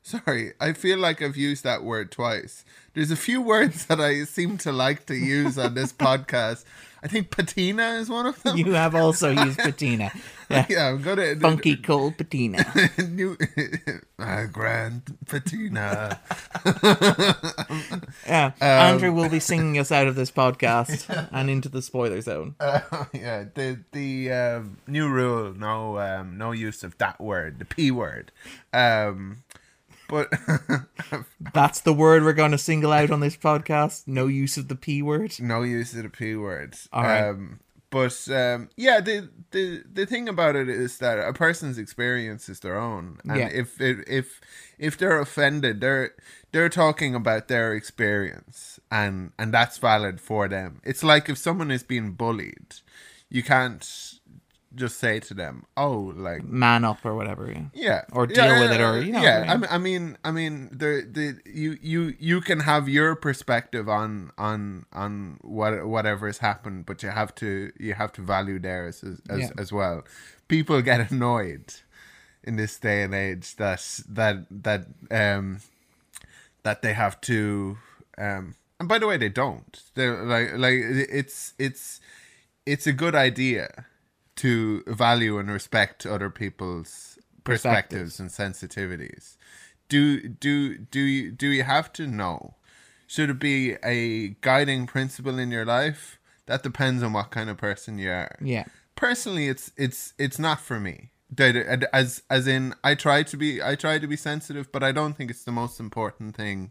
[0.00, 2.64] Sorry, I feel like I've used that word twice.
[2.94, 6.64] There's a few words that I seem to like to use on this podcast.
[7.02, 8.56] I think patina is one of them.
[8.56, 10.10] You have also used patina.
[10.50, 10.66] Yeah.
[10.68, 12.64] yeah, I'm gonna Funky cold patina.
[13.08, 13.36] new
[14.18, 16.18] uh, grand patina.
[18.26, 22.20] Yeah, Um, Andrew will be singing us out of this podcast and into the spoiler
[22.20, 22.54] zone.
[22.60, 22.80] Uh,
[23.12, 27.90] yeah, the the um, new rule: no um, no use of that word, the p
[27.90, 28.32] word.
[28.72, 29.44] Um,
[30.08, 30.32] but
[31.54, 34.06] That's the word we're going to single out on this podcast.
[34.06, 35.34] No use of the p word.
[35.40, 36.76] no use of the p word.
[36.92, 37.28] All right.
[37.28, 42.48] Um, but um, yeah, the the the thing about it is that a person's experience
[42.48, 43.48] is their own, and Yeah.
[43.48, 44.40] if it, if
[44.78, 46.10] if they're offended, they're
[46.52, 50.82] they're talking about their experience, and and that's valid for them.
[50.84, 52.74] It's like if someone is being bullied,
[53.30, 54.17] you can't
[54.74, 57.50] just say to them, "Oh, like Man up or whatever.
[57.50, 57.64] Yeah.
[57.72, 59.68] yeah Or deal with it, or, you know yeah I mean.
[59.70, 64.84] I mean i mean the the you you you can have your perspective on on
[64.92, 69.20] on what whatever has happened but you have to you have to value theirs as
[69.30, 69.50] as, Yeah.
[69.62, 70.04] as well
[70.48, 71.72] people get annoyed
[72.44, 75.60] in this day and age that that that um
[76.62, 77.78] that they have to
[78.18, 80.78] um and by the way they don't they're like like
[81.20, 82.00] it's it's
[82.66, 83.86] it's a good idea
[84.38, 89.36] to value and respect other people's perspectives and sensitivities.
[89.88, 92.54] Do do do you do you have to know?
[93.06, 96.18] Should it be a guiding principle in your life?
[96.46, 98.36] That depends on what kind of person you are.
[98.40, 98.64] Yeah.
[98.96, 101.10] personally it's it's it's not for me.
[101.92, 105.14] As as in i try to be i try to be sensitive but i don't
[105.16, 106.70] think it's the most important thing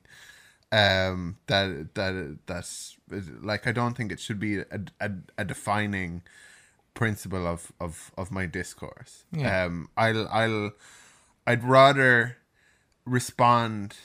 [0.72, 2.98] um that that that's
[3.42, 6.24] like i don't think it should be a, a, a defining
[6.98, 9.66] principle of of of my discourse Yeah.
[9.66, 10.72] um i'll i'll
[11.46, 12.38] i'd rather
[13.06, 13.96] respond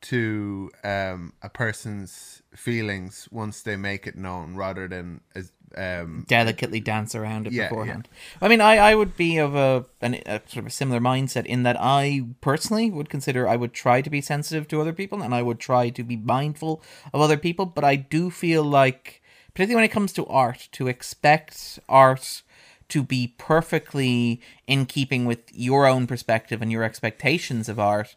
[0.00, 6.80] to um a person's feelings once they make it known rather than as um Delicately
[6.80, 8.06] dance around it Yeah, beforehand.
[8.42, 11.46] I mean, I, I would be of a, an, a sort of a similar mindset
[11.46, 15.22] in that I personally would consider I would try to be sensitive to other people
[15.22, 16.82] and I would try to be mindful
[17.14, 17.64] of other people.
[17.64, 19.21] But I do feel like,
[19.54, 22.42] particularly when it comes to art, to expect art
[22.88, 28.14] to be perfectly in keeping with your own perspective and your expectations of art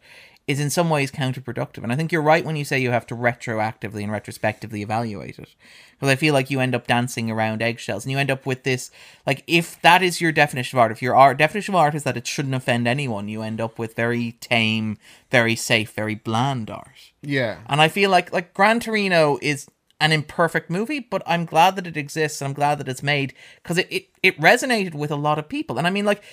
[0.47, 1.81] is in some ways counterproductive.
[1.81, 5.39] And I think you're right when you say you have to retroactively and retrospectively evaluate
[5.39, 5.55] it.
[5.93, 8.63] Because I feel like you end up dancing around eggshells and you end up with
[8.63, 8.91] this
[9.25, 12.03] like if that is your definition of art, if your art definition of art is
[12.03, 14.97] that it shouldn't offend anyone, you end up with very tame,
[15.31, 17.13] very safe, very bland art.
[17.21, 19.67] yeah And I feel like like Gran Torino is
[19.99, 23.33] an imperfect movie, but I'm glad that it exists and I'm glad that it's made
[23.63, 25.77] because it, it, it resonated with a lot of people.
[25.77, 26.23] And I mean, like,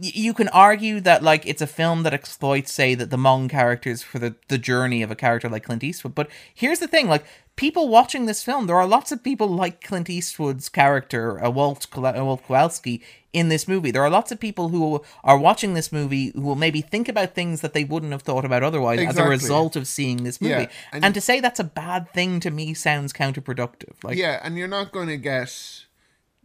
[0.00, 4.02] you can argue that like it's a film that exploits, say, that the Hmong characters
[4.02, 6.14] for the, the journey of a character like Clint Eastwood.
[6.14, 7.24] But here's the thing, like
[7.56, 11.86] people watching this film, there are lots of people like Clint Eastwood's character, uh, Walt,
[11.96, 13.90] uh, Walt Kowalski, in this movie.
[13.90, 17.34] There are lots of people who are watching this movie who will maybe think about
[17.34, 20.54] things that they wouldn't have thought about otherwise as a result of seeing this movie.
[20.54, 24.02] Yeah, and, and- to say that's a bad thing to me sounds counterproductive.
[24.02, 25.84] Like, yeah and you're not going to get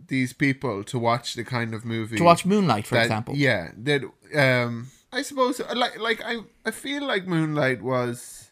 [0.07, 3.35] these people to watch the kind of movie To watch Moonlight, for that- example.
[3.35, 4.03] Yeah, that
[4.35, 8.44] um, I suppose like like I I feel like Moonlight was.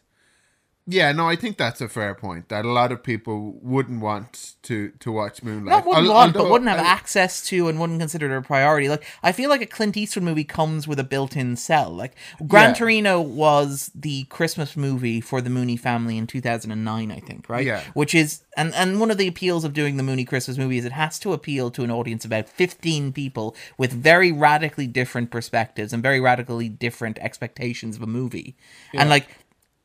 [0.86, 2.50] Yeah, no, I think that's a fair point.
[2.50, 5.70] That a lot of people wouldn't want to to watch Moonlight.
[5.70, 8.42] Not wouldn't Al- want, but wouldn't have I- access to and wouldn't consider it a
[8.42, 8.90] priority.
[8.90, 11.90] Like I feel like a Clint Eastwood movie comes with a built-in sell.
[11.90, 12.14] Like
[12.46, 12.74] Gran Yeah.
[12.74, 17.64] Torino was the Christmas movie for the Mooney family in 2009, I think, right?
[17.64, 17.82] Yeah.
[17.94, 20.84] Which is and and one of the appeals of doing the Mooney Christmas movie is
[20.84, 25.30] it has to appeal to an audience of about 15 people with very radically different
[25.30, 28.54] perspectives and very radically different expectations of a movie.
[28.92, 29.28] And like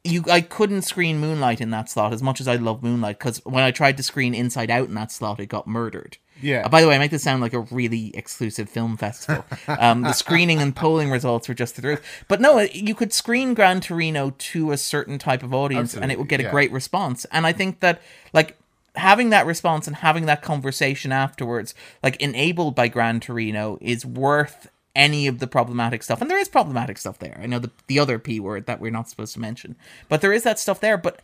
[0.03, 3.43] you I couldn't screen Moonlight in that slot as much as I love Moonlight because
[3.45, 6.17] when I tried to screen Inside Out in that slot, it got murdered.
[6.41, 6.65] Yeah.
[6.65, 9.43] Uh, by the way, I make this sound like a really exclusive film festival.
[9.67, 12.01] um, the screening and polling results were just the truth.
[12.29, 16.17] But no, you could screen Gran Torino to a certain type of audience, and it
[16.17, 17.25] would get a great response.
[17.31, 18.57] And I think that like
[18.95, 24.69] having that response and having that conversation afterwards, like enabled by Gran Torino, is worth
[24.99, 26.19] any of the problematic stuff.
[26.19, 27.39] And there is problematic stuff there.
[27.41, 29.77] I know the the other p word that we're not supposed to mention,
[30.09, 30.97] but there is that stuff there.
[30.97, 31.21] But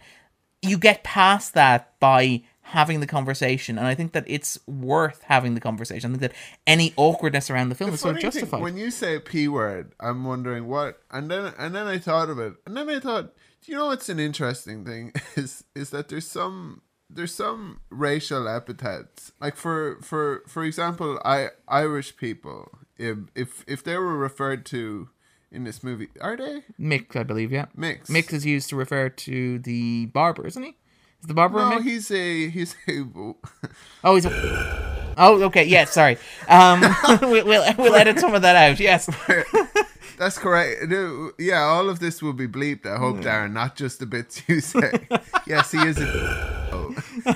[0.62, 5.54] you get past that by having the conversation and i think that it's worth having
[5.54, 8.42] the conversation i think that any awkwardness around the film is sort of funny thing,
[8.42, 12.32] justified when you say p word, I'm wondering what, and then and then I thought
[12.32, 15.92] of it, and then I thought, do you know what's an interesting thing is is
[15.92, 22.72] that there's some there's some racial epithets like for for for example, I Irish people
[22.98, 25.10] if if if they were referred to
[25.52, 28.10] in this movie, are they mick i believe yeah mix?
[28.10, 30.76] mick is used to refer to the barber isn't he
[31.22, 33.04] is the barber No, he's a he's a
[34.04, 36.18] oh he's a oh okay yeah sorry
[36.50, 36.82] um
[37.22, 39.10] we'll, we'll, we'll edit some of that out yes
[40.18, 40.86] That's correct.
[41.38, 42.86] Yeah, all of this will be bleeped.
[42.86, 44.94] I hope, Darren, not just the bits you say.
[45.46, 46.96] yes, he is a.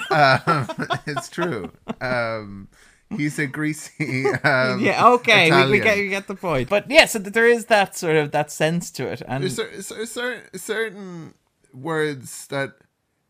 [0.10, 0.70] um,
[1.06, 1.72] it's true.
[2.00, 2.70] Um,
[3.18, 4.26] he's a greasy.
[4.44, 7.66] Um, yeah okay we, we, get, we get the point but yeah so there is
[7.66, 11.34] that sort of that sense to it and There's cer- cer- cer- certain
[11.74, 12.72] words that,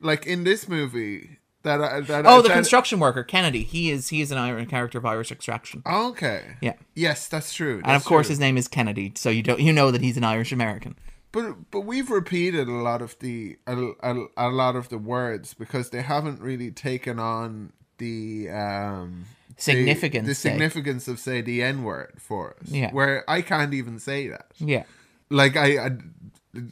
[0.02, 4.10] like in this movie, that I- that oh the that, construction worker kennedy he is
[4.10, 6.44] he is an Irish character of irish extraction Okay.
[6.62, 7.82] yeah Yes, that's true.
[7.84, 8.32] and of course true.
[8.34, 10.96] his name is kennedy so you don't you know that he's an irish american
[11.34, 15.54] But but we've repeated a lot of the a, a, a lot of the words
[15.54, 20.50] because they haven't really taken on the um the- Significance, the, say.
[20.52, 22.70] significance of say the n word for us.
[22.72, 22.92] Yeah.
[22.92, 24.48] Where I can't even say that.
[24.58, 24.84] yeah
[25.30, 25.90] Like I I,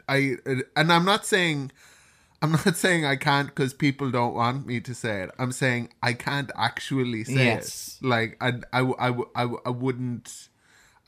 [0.07, 0.35] I
[0.75, 1.71] and I'm not saying
[2.41, 5.31] I'm not saying I can't because people don't want me to say it.
[5.39, 7.97] I'm saying I can't actually say Yes.
[8.01, 8.07] it.
[8.07, 10.49] Like I I, I, I, I wouldn't.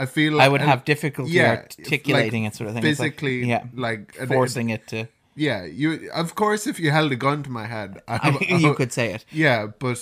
[0.01, 2.85] I feel like I would have difficulty yeah, articulating like, it, sort of thing.
[2.85, 5.07] It's like- Physically, yeah, like and it- forcing it to.
[5.35, 6.09] yeah, you.
[6.13, 9.25] Of course, if you held a gun to my head, I, you could say it.
[9.31, 9.99] Yeah, but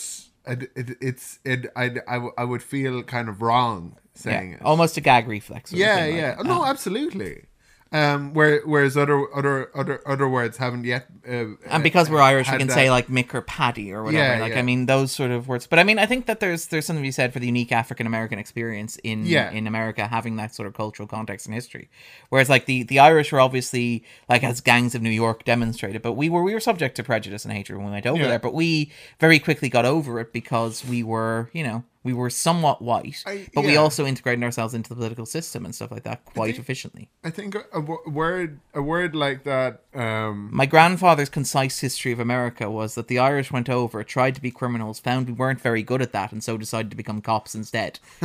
[0.47, 1.67] it, it, it's it.
[1.75, 4.61] I, I, I would feel kind of wrong saying Yeah, it.
[4.63, 5.71] almost a gag reflex.
[5.71, 6.35] of yeah, like yeah.
[6.43, 7.43] no, Uh, absolutely.
[7.91, 11.07] Um, where whereas other other other other words haven't yet.
[11.27, 14.35] Uh, and because we're Irish, we can that- say like Mick or Paddy or whatever.
[14.35, 14.59] Yeah, like yeah.
[14.59, 15.67] I mean, those sort of words.
[15.67, 17.71] But I mean, I think that there's there's something to be said for the unique
[17.71, 19.51] African American experience in Yeah.
[19.51, 21.89] in America having that sort of cultural context and history.
[22.29, 26.13] Whereas like the the Irish were obviously like as gangs of New York demonstrated, but
[26.13, 28.39] we were we were subject to prejudice and hatred when we went over there.
[28.39, 32.77] But we very quickly got over it because we were you know we were somewhat
[32.81, 36.23] white, I- but we also integrated ourselves into the political system and stuff like that
[36.25, 37.09] quite think- efficiently.
[37.23, 39.71] I think a, a word a word like that.
[39.93, 44.41] Um, My grandfather's concise history of America was that the Irish went over, tried to
[44.41, 47.53] be criminals, found we weren't very good at that, and so decided to become cops
[47.55, 47.99] instead.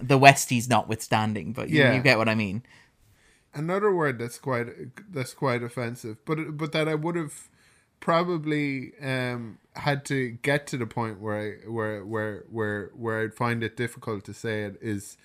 [0.00, 1.94] the Westies notwithstanding, but you, Yeah.
[1.94, 2.62] you get what I mean.
[3.54, 4.66] another word that's quite
[5.10, 7.48] that's quite offensive, but but that I would have
[8.06, 13.34] probably um, had to get to the point where I where where where where I'd
[13.34, 15.16] find it difficult to say it is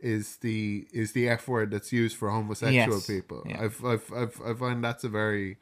[0.00, 3.42] is the is the f word that's used for homosexual Yes, people.
[3.48, 3.62] yeah.
[3.64, 5.56] I've, I've I've I find that's a very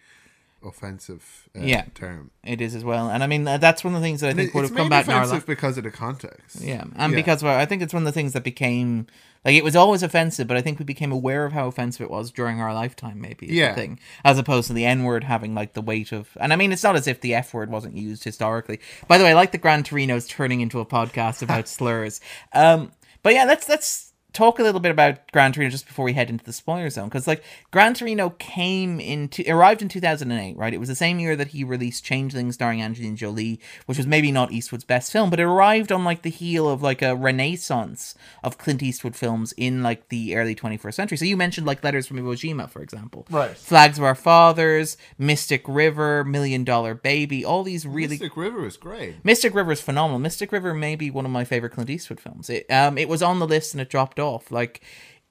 [0.64, 1.84] offensive uh, Yeah.
[1.94, 2.32] term.
[2.42, 4.34] It is as well, and I mean uh, that's one of the things that I
[4.34, 5.46] think would have come back in our life.
[5.46, 6.60] because of the context.
[6.60, 7.16] Yeah, and Yeah.
[7.20, 9.06] because well, I think it's one of the things that became
[9.44, 12.10] like it was always offensive, but I think we became aware of how offensive it
[12.10, 13.20] was during our lifetime.
[13.20, 13.70] Maybe Yeah.
[13.70, 16.28] the thing, as opposed to the N word having like the weight of.
[16.40, 18.80] And I mean, it's not as if the F word wasn't used historically.
[19.08, 22.20] By the way, I like the Gran Torino's turning into a podcast about slurs.
[22.54, 26.12] Um, but yeah, let's let's talk a little bit about Gran Torino just before we
[26.12, 30.74] head into the spoiler zone because like Gran Torino came into arrived in 2008 right
[30.74, 34.32] it was the same year that he released Changeling starring Angelina Jolie which was maybe
[34.32, 38.14] not Eastwood's best film but it arrived on like the heel of like a renaissance
[38.42, 42.06] of Clint Eastwood films in like the early 21st century so you mentioned like Letters
[42.08, 43.56] from Iwo Jima for example Right.
[43.56, 48.76] Flags of Our Fathers Mystic River Million Dollar Baby all these really Mystic River is
[48.76, 49.24] great.
[49.24, 50.18] Mystic River is phenomenal.
[50.18, 52.50] Mystic River may be one of my favorite Clint Eastwood films.
[52.50, 54.23] It um it was on the list and it dropped off.
[54.50, 54.82] Like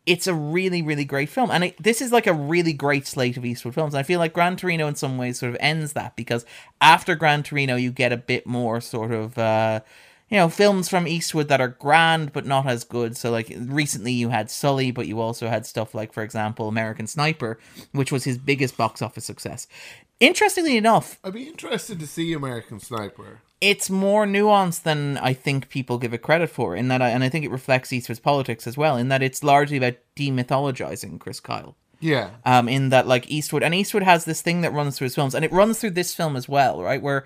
[0.05, 3.37] it's a really really great film and it, this is like a really great slate
[3.37, 3.93] of Eastwood films.
[3.93, 6.45] And I feel like Gran Torino in some ways sort of ends that because
[6.81, 9.81] after Gran Torino you get a bit more sort of uh
[10.29, 13.15] you know films from Eastwood that are grand but not as good.
[13.15, 17.07] So like recently you had Sully, but you also had stuff like for example American
[17.07, 17.59] Sniper,
[17.91, 19.67] which was his biggest box office success.
[20.23, 23.41] Interestingly enough, I'd be interested to see American Sniper.
[23.59, 26.75] it's more nuanced than I think people give it credit for.
[26.75, 28.97] In that, I, and I think it reflects Eastwood's politics as well.
[28.97, 31.75] In that, it's largely about demythologizing Chris Kyle.
[31.99, 32.31] Yeah.
[32.45, 35.33] Um, in that, like Eastwood, and Eastwood has this thing that runs through his films,
[35.35, 37.01] and it runs through this film as well, right?
[37.01, 37.25] Where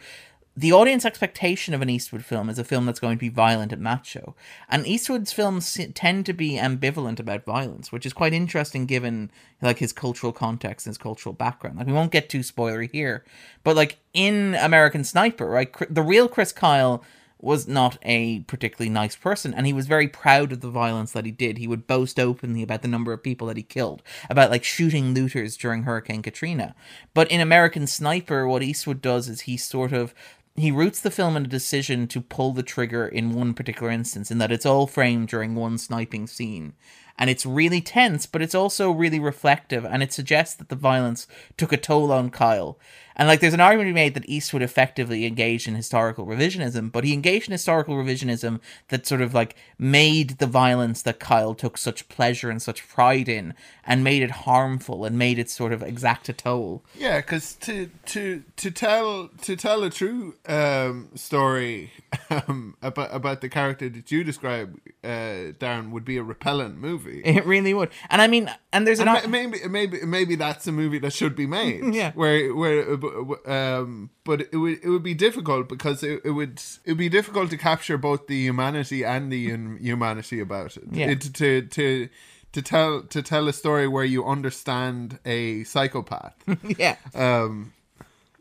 [0.58, 3.72] the audience expectation of an Eastwood film is a film that's going to be violent
[3.72, 4.36] and macho,
[4.68, 9.30] and Eastwood's films tend to be ambivalent about violence, which is quite interesting given
[9.62, 11.78] like his cultural context and his cultural background.
[11.78, 13.24] Like we won't get too spoilery here,
[13.64, 17.04] but like in American Sniper, right, the real Chris Kyle
[17.40, 21.26] was not a particularly nice person and he was very proud of the violence that
[21.26, 21.58] he did.
[21.58, 25.14] He would boast openly about the number of people that he killed, about like shooting
[25.14, 26.76] looters during Hurricane Katrina.
[27.14, 30.16] But in American Sniper, what Eastwood does is he sort of
[30.58, 34.32] he roots the film in a decision to pull the trigger in one particular instance,
[34.32, 36.74] in that it's all framed during one sniping scene.
[37.20, 41.28] And it's really tense, but it's also really reflective, and it suggests that the violence
[41.58, 42.80] took a toll on Kyle.
[43.18, 46.92] And like, there's an argument to be made that Eastwood effectively engaged in historical revisionism,
[46.92, 51.56] but he engaged in historical revisionism that sort of like made the violence that Kyle
[51.56, 53.56] took such pleasure and such pride in,
[53.86, 56.84] and made it harmful and made it sort of exact a toll.
[56.96, 61.92] Yeah, because to to to tell to tell a true um, story
[62.30, 67.22] um, about about the character that you describe, uh, Darren, would be a repellent movie.
[67.26, 67.90] It really would.
[68.10, 69.08] And I mean, and there's an.
[69.08, 71.84] And maybe maybe maybe that's a movie that should be made.
[71.98, 72.12] Yeah.
[72.12, 76.62] Where where uh, um but it would it would be difficult because it, it would
[76.86, 80.84] it would be difficult to capture both the humanity and the inhumanity about it.
[80.92, 81.10] Yeah.
[81.12, 82.10] It- to to
[82.54, 86.36] to tell to tell a story where you understand a psychopath.
[86.78, 86.96] yeah.
[87.16, 87.74] um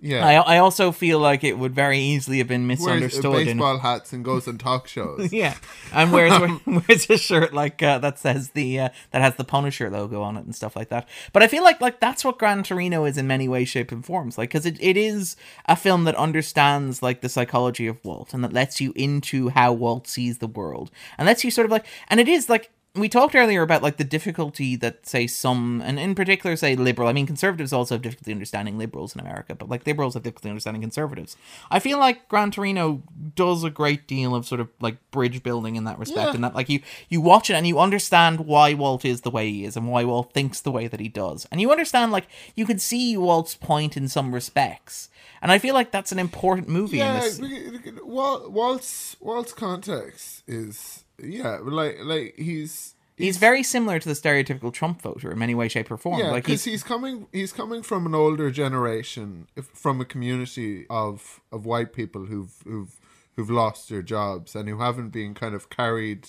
[0.06, 0.26] yeah.
[0.26, 3.48] I, I also feel like it would very easily have been Wears misunderstood.
[3.48, 5.32] in, baseball hats and goes on talk shows.
[5.32, 5.56] yeah,
[5.92, 9.90] and wears wears a shirt like uh, that says the uh, that has the Punisher
[9.90, 11.08] logo on it and stuff like that.
[11.32, 14.04] But I feel like like that's what Gran Torino is in many ways, shape, and
[14.04, 14.38] forms.
[14.38, 15.36] Like because it, it is
[15.66, 19.72] a film that understands like the psychology of Walt and that lets you into how
[19.72, 23.08] Walt sees the world and lets you sort of like and it is like we
[23.08, 27.12] talked earlier about like the difficulty that say some and in particular say liberal i
[27.12, 30.80] mean conservatives also have difficulty understanding liberals in america but like liberals have difficulty understanding
[30.80, 31.36] conservatives.
[31.70, 33.02] I feel like gran torino
[33.34, 36.34] does a great deal of sort of like bridge building in that respect Yeah.
[36.34, 39.50] and that like you you watch it and you understand why walt is the way
[39.50, 41.46] he is and why walt thinks the way that he does.
[41.50, 45.08] And you understand like you can see walt's point in some respects.
[45.42, 48.06] And i feel like that's an important movie in Yeah, this look at- look at-
[48.06, 54.72] Walt, Walt's Walt's context is yeah, like like he's he's very similar to the stereotypical
[54.72, 57.82] trump voter in many way shape or form yeah, like he's he's coming he's coming
[57.82, 62.96] from an older generation, if- from a community of of white people who've who've
[63.36, 66.28] who've lost their jobs and who haven't been kind of carried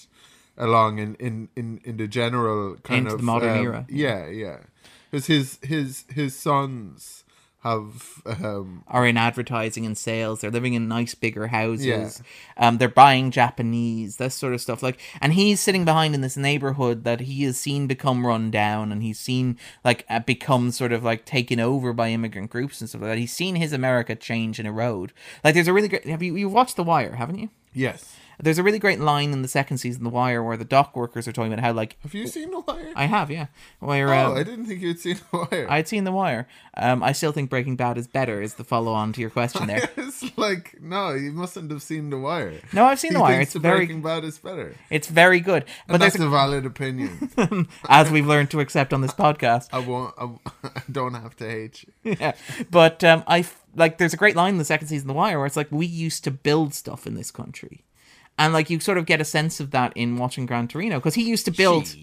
[0.57, 3.85] along in in in, in the general kind Into of the modern um, era.
[3.89, 4.57] Yeah, yeah,
[5.11, 7.23] because his his his sons
[7.63, 10.41] have um are in advertising and sales.
[10.41, 11.85] They're living in nice bigger houses.
[11.85, 12.09] Yeah.
[12.67, 14.83] Um, they're buying Japanese, this sort of stuff.
[14.83, 18.91] Like, and he's sitting behind in this neighborhood that he has seen become run down,
[18.91, 22.89] and he's seen like uh, become sort of like taken over by immigrant groups and
[22.89, 23.17] stuff like that.
[23.17, 25.11] He's seen his America change and erode.
[25.43, 26.05] Like, there's a really great.
[26.05, 27.15] Have you you watched The Wire?
[27.15, 27.49] Haven't you?
[27.73, 28.15] yes.
[28.39, 30.95] There's a really great line in the second season of The Wire where the dock
[30.95, 32.93] workers are talking about how like Have you seen The Wire?
[32.95, 33.47] I have yeah
[33.79, 35.67] where oh, um, I didn't think you'd seen The Wire.
[35.69, 36.47] I'd seen The Wire.
[36.75, 38.41] Um, I still think Breaking Bad is better.
[38.41, 39.89] Is the follow on to your question there?
[39.97, 42.59] it's like no, you mustn't have seen The Wire.
[42.73, 43.41] No, I've seen He The Wire.
[43.41, 44.75] It's very Breaking Bad is better.
[44.89, 45.65] It's very good.
[45.87, 47.29] But there's that's a valid opinion.
[47.89, 49.69] as we've learned to accept on this podcast.
[49.71, 50.13] I won't.
[50.17, 50.29] I,
[50.63, 52.15] I don't have to hate you.
[52.19, 52.33] yeah.
[52.69, 55.37] But um, I like there's a great line in the second season of The Wire
[55.37, 57.85] where it's like we used to build stuff in this country,
[58.37, 61.15] and like you sort of get a sense of that in watching Gran Torino because
[61.15, 61.87] he used to build.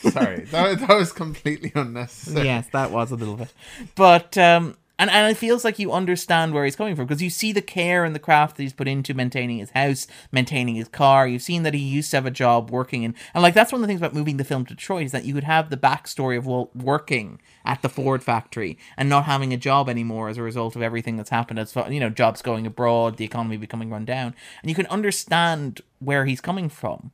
[0.00, 2.44] Sorry, that, that was completely unnecessary.
[2.46, 3.52] yes, that was a little bit,
[3.94, 7.30] but um, and and it feels like you understand where he's coming from because you
[7.30, 10.88] see the care and the craft that he's put into maintaining his house, maintaining his
[10.88, 11.26] car.
[11.26, 13.80] You've seen that he used to have a job working in, and like that's one
[13.80, 15.76] of the things about moving the film to Detroit is that you could have the
[15.76, 20.38] backstory of Walt working at the Ford factory and not having a job anymore as
[20.38, 21.58] a result of everything that's happened.
[21.58, 25.80] As you know, jobs going abroad, the economy becoming run down, and you can understand
[25.98, 27.10] where he's coming from.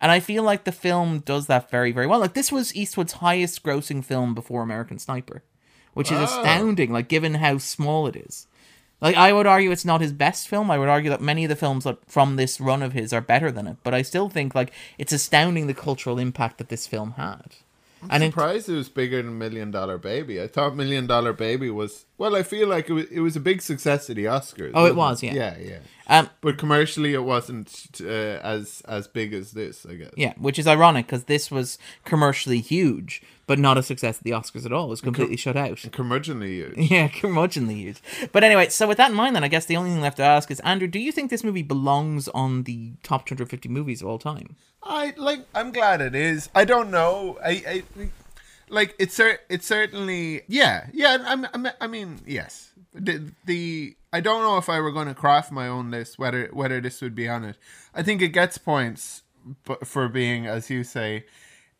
[0.00, 2.20] And I feel like the film does that very, very well.
[2.20, 5.42] Like this was Eastwood's highest grossing film before American Sniper
[5.94, 6.24] which is Wow.
[6.24, 8.46] astounding, like given how small it is.
[9.00, 10.70] Like I would argue it's not his best film.
[10.70, 13.20] I would argue that many of the films that from this run of his are
[13.20, 13.76] better than it.
[13.82, 17.56] But I still think like it's astounding the cultural impact that this film had.
[18.08, 20.40] and it, surprised it was bigger than Million Dollar Baby.
[20.40, 22.34] I thought Million Dollar Baby was well.
[22.36, 24.72] I feel like it was it was a big success at the Oscars.
[24.74, 25.34] Oh, it was, yeah.
[25.34, 25.78] yeah, yeah.
[26.06, 29.86] Um, But commercially, it wasn't uh, as as big as this.
[29.88, 30.10] I guess.
[30.16, 34.30] yeah, which is ironic because this was commercially huge, but not a success at the
[34.32, 34.86] Oscars at all.
[34.86, 35.76] It was completely shut out.
[35.78, 36.74] Curmudgeonly huge.
[36.90, 38.02] Yeah, curmudgeonly huge.
[38.32, 40.22] But anyway, so with that in mind, then I guess the only thing left to
[40.22, 44.08] ask is, Andrew, do you think this movie belongs on the top 250 movies of
[44.08, 44.56] all time?
[44.82, 45.46] I like.
[45.54, 46.50] I'm glad it is.
[46.54, 47.38] I don't know.
[47.42, 48.08] I, I
[48.68, 51.18] like it's cer- it's certainly yeah yeah.
[51.26, 52.70] I'm, I'm, I mean yes.
[52.92, 56.48] The, the I don't know if I were going to craft my own list whether
[56.52, 57.56] whether this would be on it.
[57.94, 59.22] I think it gets points
[59.84, 61.24] for being as you say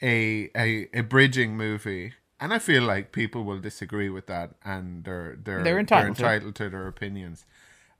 [0.02, 2.12] a a a bridging movie.
[2.40, 6.22] And I feel like people will disagree with that, and they're they're They're entitled to.
[6.24, 7.46] entitled to their opinions.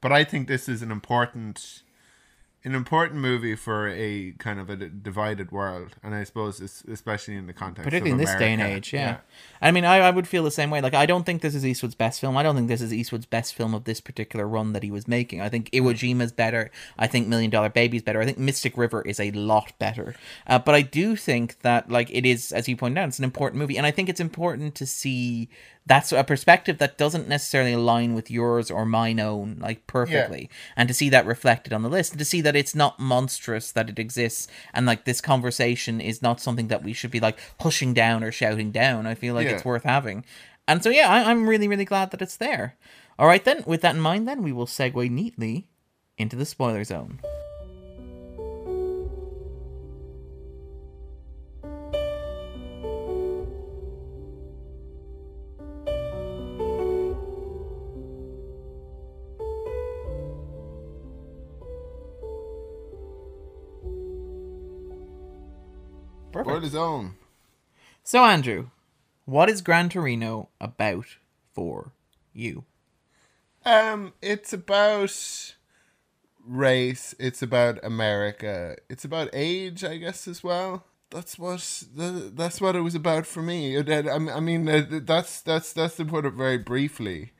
[0.03, 1.83] But I think this is an important
[2.65, 6.83] an important movie for a kind of a d- divided world, and I suppose es-
[6.89, 8.93] especially in the context, particularly in this day and age.
[8.93, 9.19] Yeah.
[9.61, 10.81] I mean, I, I would feel the same way.
[10.81, 12.39] Like, I don't think this is Eastwood's best film.
[12.39, 15.07] I don't think this is Eastwood's best film of this particular run that he was
[15.07, 15.43] making.
[15.43, 16.71] I think Iwo Jima's better.
[16.99, 18.23] I think Million Dollar Baby's better.
[18.23, 20.15] I think Mystic River is a lot better.
[20.47, 23.25] Uh, but I do think that, like, it is, as you pointed out, it's an
[23.25, 25.51] important movie, and I think it's important to see
[25.87, 30.89] that's a perspective that doesn't necessarily align with yours or mine own like perfectly and
[30.89, 33.89] to see that reflected on the list and to see that it's not monstrous that
[33.91, 37.95] it exists and like this conversation is not something that we should be like pushing
[37.95, 39.07] down or shouting down.
[39.07, 39.55] I feel like Yeah.
[39.55, 40.25] it's worth having.
[40.69, 42.77] And so yeah I, i'm really really glad that it's there.
[43.19, 43.63] All right then.
[43.67, 45.67] With that in mind then we will segue neatly
[46.19, 47.21] into the spoiler zone
[66.65, 67.17] His own.
[68.03, 68.69] So, Andrew,
[69.27, 71.05] what is Gran Torino about
[71.53, 71.93] for
[72.33, 72.65] you?
[73.67, 75.55] Um, it's about
[76.47, 77.15] race.
[77.19, 78.77] It's about America.
[78.89, 80.85] It's about age, I guess, as well.
[81.11, 83.77] That's what the, that's what it was about for me.
[83.77, 87.33] It- it- I I mean, uh, that's that's that's to put it very briefly.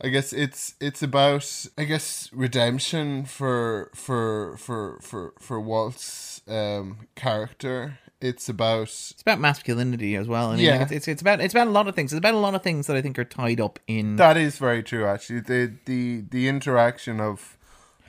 [0.00, 7.06] I guess it's it's about I guess redemption for for for for for Walt's um
[7.14, 7.98] character.
[8.20, 10.50] It's about It's about masculinity as well.
[10.50, 10.72] I mean, Yeah.
[10.72, 12.12] like, it's, it's it's about it's about a lot of things.
[12.12, 14.58] It's about a lot of things that I think are tied up in That is
[14.58, 15.40] very true, actually.
[15.40, 17.56] The the the interaction of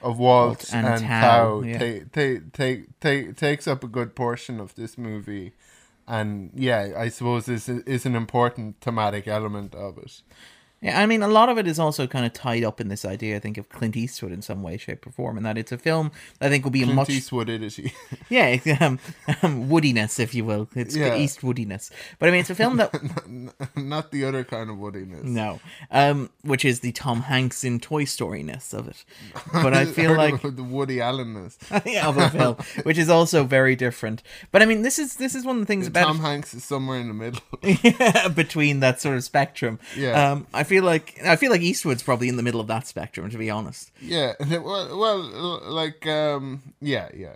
[0.02, 1.78] of Walt, and and, Thao, Thao, yeah.
[1.78, 5.54] ta- ta- ta- ta- takes up a good portion of this movie,
[6.08, 10.24] and yeah, I suppose is is an important thematic element of it.
[10.82, 13.06] Yeah, I mean, a lot of it is also kind of tied up in this
[13.06, 15.72] idea, I think, of Clint Eastwood in some way, shape, or form, and that it's
[15.72, 17.94] a film that I think will be a Clint much Eastwood, he?
[18.30, 18.98] yeah, um,
[19.44, 20.68] um, woodiness, if you will.
[20.76, 21.16] It's Yeah.
[21.16, 22.92] Eastwoodiness, but I mean, it's a film that
[23.76, 25.24] not the other kind of woodiness.
[25.24, 25.60] no,
[25.92, 29.06] um, which is the Tom Hanks in Toy Story ness of it.
[29.54, 31.58] But I feel like the Woody Allenness.
[32.08, 34.24] of a film, which is also very different.
[34.52, 36.56] But I mean, this is this is one of the things about Tom it- Hanks
[36.56, 37.42] is somewhere in the middle.
[38.34, 39.78] between that sort of spectrum.
[39.96, 40.32] Yeah.
[40.32, 43.30] Um, I feel like I feel like Eastwood's probably in the middle of that spectrum,
[43.30, 43.92] to be honest.
[44.02, 47.36] yeah, well, well, like um, yeah, yeah.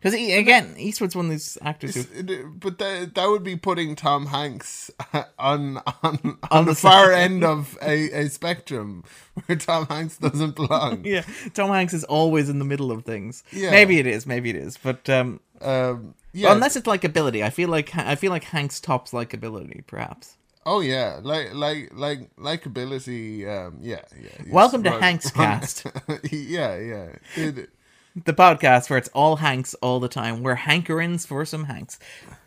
[0.00, 4.26] Because again, Eastwood's one of these actors who but that that would be putting Tom
[4.26, 4.90] Hanks
[5.38, 9.04] on on on, On the the far end of a, a spectrum
[9.46, 11.04] where Tom Hanks doesn't belong.
[11.04, 11.22] yeah,
[11.54, 13.44] Tom Hanks is always in the middle of things.
[13.52, 13.70] Yeah.
[13.70, 16.46] Maybe it is, maybe it is, but um, Um, yeah.
[16.48, 20.36] well, unless it's likability, I feel like I feel like Hanks tops likability, perhaps.
[20.66, 23.46] Oh yeah, like like like likability.
[23.48, 24.30] Um, yeah, yeah.
[24.52, 25.00] Welcome to right.
[25.02, 25.86] Hanks Cast,
[26.30, 27.08] yeah, yeah.
[27.36, 27.70] It-
[28.14, 30.42] the podcast where it's all Hanks all the time.
[30.42, 31.98] We're hankerings for some Hanks,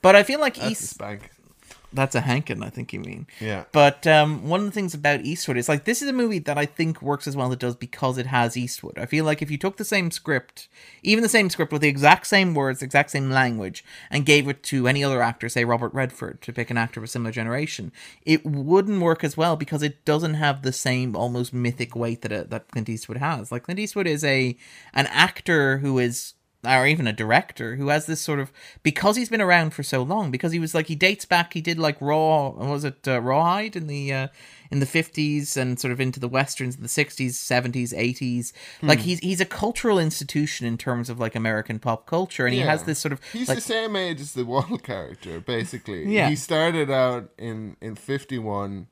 [0.03, 0.91] but I feel like East.
[0.91, 1.31] spank.
[1.95, 3.25] That's a Hankin, I think you mean.
[3.39, 3.63] Yeah.
[3.71, 6.57] But um, one of the things about Eastwood is like this is a movie that
[6.57, 8.99] I think works as well as it does because it has Eastwood.
[8.99, 10.67] I feel like if you took the same script,
[11.01, 14.61] even the same script with the exact same words, exact same language, and gave it
[14.63, 17.91] to any other actor, say Robert Redford, to pick an actor of a similar generation,
[18.23, 22.31] it wouldn't work as well because it doesn't have the same almost mythic weight that
[22.31, 23.51] it, that Clint Eastwood has.
[23.51, 24.55] Like Clint Eastwood is a
[24.93, 26.34] an actor who is
[26.65, 28.51] or even a director who has this sort of
[28.81, 31.61] because he's been around for so long because he was like he dates back he
[31.61, 34.27] did like raw was it uh, rawhide in the uh,
[34.71, 38.51] in the 50s and sort of into the westerns in the 60s 70s 80s
[38.81, 42.61] like he's he's a cultural institution in terms of like american pop culture and he
[42.61, 46.05] has this sort of He's like the same age as the Walt character, basically.
[46.15, 46.29] Yeah.
[46.29, 48.87] He started out in in fifty one,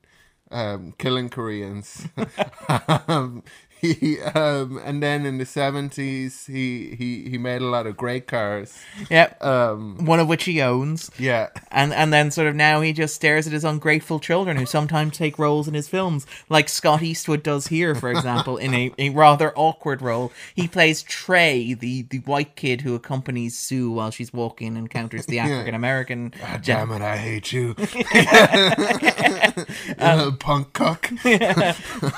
[0.51, 2.07] um, killing Koreans.
[3.07, 3.43] um,
[3.83, 8.27] he um, and then in the seventies, he, he he made a lot of great
[8.27, 8.77] cars.
[9.09, 12.93] yeah Um, one of which he owns yeah, and and then sort of now he
[12.93, 17.01] just stares at his ungrateful children who sometimes take roles in his films, like Scott
[17.03, 20.31] Eastwood does here, for example, in a, a rather awkward role.
[20.55, 25.25] He plays Trey, the, the white kid who accompanies Sue while she's walking and encounters
[25.25, 26.33] the African American.
[26.39, 28.03] God damn it, I hate you, You
[29.99, 31.09] Um, punk cock.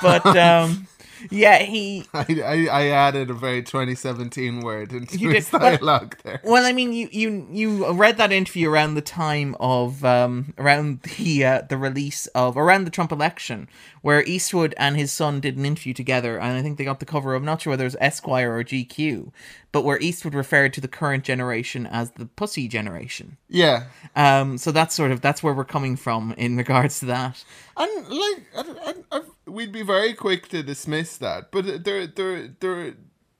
[0.02, 0.86] But um,
[1.30, 5.60] yeah, he I, I, I added a very 2017 word into You his did.
[5.60, 6.40] dialogue there.
[6.44, 11.02] Well, I mean, you you you read that interview around the time of um around
[11.16, 13.68] the uh, the release of around the Trump election,
[14.02, 17.06] where Eastwood and his son did an interview together, and I think they got the
[17.06, 19.32] cover of I'm not sure whether it was Esquire or GQ,
[19.72, 23.36] but where Eastwood referred to the current generation as the pussy generation.
[23.48, 27.44] Yeah, Um, so that's sort of that's where we're coming from in regards to that.
[27.76, 32.48] And like, I, I, I, we'd be very quick to dismiss that, but there, there,
[32.60, 32.94] there,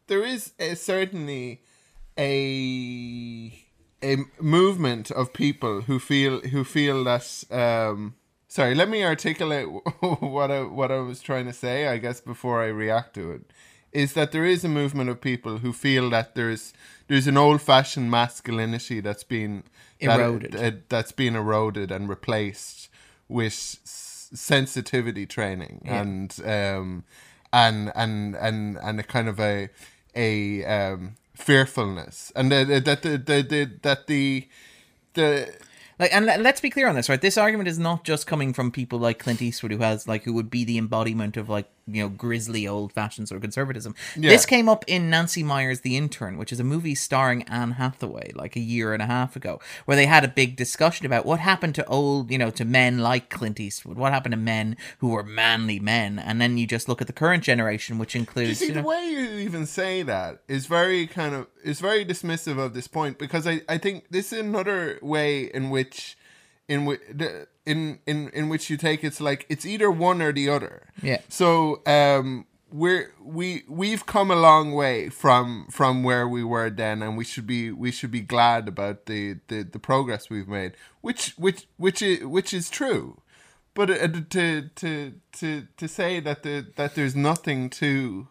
[0.09, 1.62] there is a, certainly
[2.18, 3.62] a
[4.03, 7.45] a movement of people who feel who feel that.
[7.51, 8.14] Um,
[8.49, 9.66] sorry, let me articulate
[10.01, 11.89] what I what I was trying to say.
[11.89, 13.43] I guess before I react to it,
[13.93, 16.72] is that there is a movement of people who feel that there's
[17.09, 19.62] there's an old fashioned masculinity that's been
[20.01, 20.57] that- Eroded.
[20.57, 22.89] uh, that's been eroded and replaced
[23.28, 23.78] with
[24.35, 27.05] sensitivity training and um
[27.53, 29.68] and and and and a kind of a
[30.14, 34.49] a um fearfulness and that the, the, the that the
[35.14, 35.55] the
[35.99, 37.20] Like, and let's be clear on this, right?
[37.20, 40.35] This argument is not just coming from people like Clint Eastwood, who has like who
[40.35, 43.95] would be the embodiment of like you know grisly old-fashioned sort of conservatism.
[44.16, 44.30] Yeah.
[44.30, 48.32] This came up in Nancy Meyers' The Intern, which is a movie starring Anne Hathaway,
[48.34, 51.41] like a year and a half ago, where they had a big discussion about what
[51.41, 53.97] happened to old, you know, to men like Clint Eastwood.
[53.97, 56.18] What happened to men who were manly men?
[56.18, 58.82] And then you just look at the current generation, which you includes see you know,
[58.82, 62.89] the way you even say that is very kind of is very dismissive of this
[62.89, 66.16] point because I, I think this is another way in which
[66.68, 67.01] in which
[67.67, 71.19] in in in which you take it's like it's either one or the other Yeah.
[71.29, 77.03] so um we're we we've come a long way from from where we were then
[77.03, 80.73] and we should be we should be glad about the the, the progress we've made
[81.01, 83.21] which which which is which is true
[83.75, 88.27] but uh, to to to to say that the that there's nothing to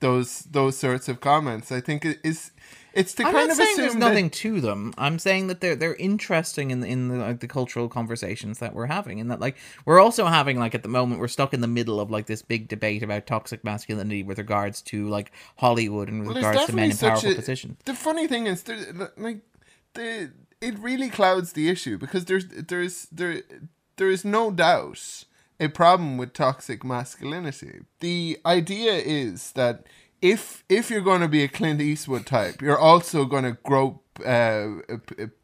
[0.00, 2.52] those those sorts of comments i think it is
[2.92, 4.92] it's to I'm kind not of saying assume there's that- nothing to them.
[4.98, 8.86] I'm saying that they're they're interesting in in the like, the cultural conversations that we're
[8.86, 11.66] having, and that like we're also having like at the moment we're stuck in the
[11.68, 16.20] middle of like this big debate about toxic masculinity with regards to like Hollywood and
[16.20, 17.78] with Well, regards to men in powerful a- positions.
[17.84, 19.40] The funny thing is, there, like,
[19.94, 20.30] the
[20.60, 23.42] it really clouds the issue because there's there's there
[23.96, 25.24] there is no doubt
[25.58, 27.80] a problem with toxic masculinity.
[28.00, 29.84] The idea is that
[30.22, 34.04] if if you're going to be a Clint Eastwood type, you're also going to grope
[34.24, 34.66] uh,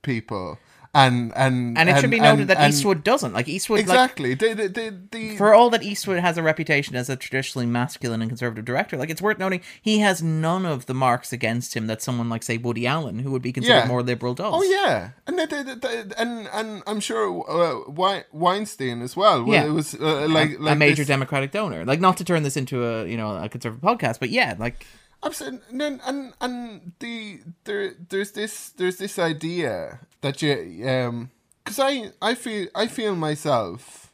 [0.02, 0.58] people.
[1.04, 3.84] And and And it should be noted and- that and- Eastwood doesn't like Eastwood like
[3.84, 7.66] exactly the, the, the, the, for all that Eastwood has a reputation as a traditionally
[7.66, 11.74] masculine and conservative director, like it's worth noting he has none of the marks against
[11.76, 13.86] him that someone like say Woody Allen, who would be considered Yeah.
[13.88, 14.52] more liberal, does.
[14.54, 19.46] Oh yeah, and the, the, the, and and I'm sure uh, Weinstein as well.
[19.46, 19.66] Yeah.
[19.66, 21.84] it was uh, like, a like major this- Democratic donor.
[21.84, 24.86] Like not to turn this into a you know a conservative podcast, but yeah, like
[25.22, 31.30] Absolutely, and then- and and the there there's this there's this idea that you um
[31.64, 34.12] because I I feel I feel myself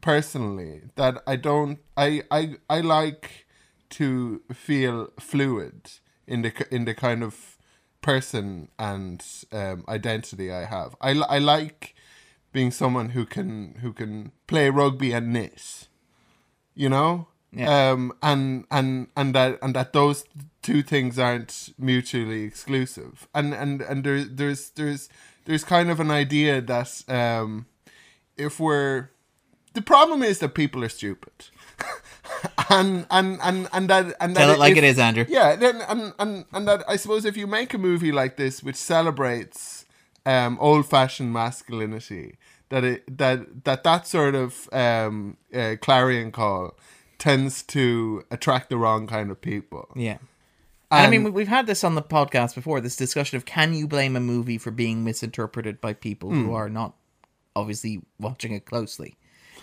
[0.00, 3.46] personally that I don't I I I like
[3.90, 5.90] to feel fluid
[6.26, 7.56] in the in the kind of
[8.02, 10.96] person and um, identity I have.
[11.00, 11.94] I I like
[12.52, 15.88] being someone who can who can play rugby and knit.
[16.74, 17.28] You know?
[17.56, 17.90] Yeah.
[17.90, 20.24] Um and and and that and that those
[20.62, 23.28] two things aren't mutually exclusive.
[23.34, 25.08] And and and there there's there's
[25.44, 27.66] there's kind of an idea that um
[28.36, 29.10] if we're
[29.74, 31.32] the problem is that people are stupid.
[32.70, 35.24] and and and and that and Tell that it like if- it is, Andrew.
[35.28, 38.62] Yeah, then and, and and that I suppose if you make a movie like this
[38.62, 39.84] which celebrates
[40.26, 42.36] um, old-fashioned masculinity,
[42.70, 46.78] that it that that that sort of um, uh, clarion call
[47.18, 49.88] tends to attract the wrong kind of people.
[49.96, 50.18] Yeah.
[50.90, 52.80] And I mean, we- we've had this on the podcast before.
[52.80, 56.44] This discussion of can you blame a movie for being misinterpreted by people Hmm.
[56.44, 56.94] who are not
[57.56, 59.16] obviously watching it closely.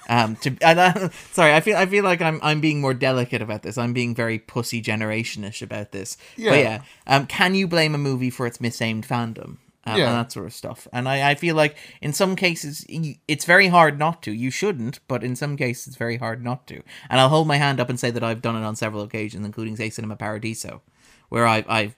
[0.10, 3.42] Um, to and, uh, sorry, I feel I feel like I'm I'm being more delicate
[3.42, 3.78] about this.
[3.78, 6.18] I'm being very pussy generationish about this.
[6.36, 6.50] Yeah.
[6.52, 9.58] But yeah, um, can you blame a movie for its misaimed fandom?
[9.84, 10.10] Um, Yeah.
[10.10, 10.88] and that sort of stuff.
[10.94, 12.86] And I, I feel like in some cases
[13.28, 14.32] it's very hard not to.
[14.32, 16.84] You shouldn't, but in some cases it's very hard not to.
[17.10, 19.44] And I'll hold my hand up and say that I've done it on several occasions,
[19.46, 20.82] including say Cinema Paradiso,
[21.30, 21.96] where I I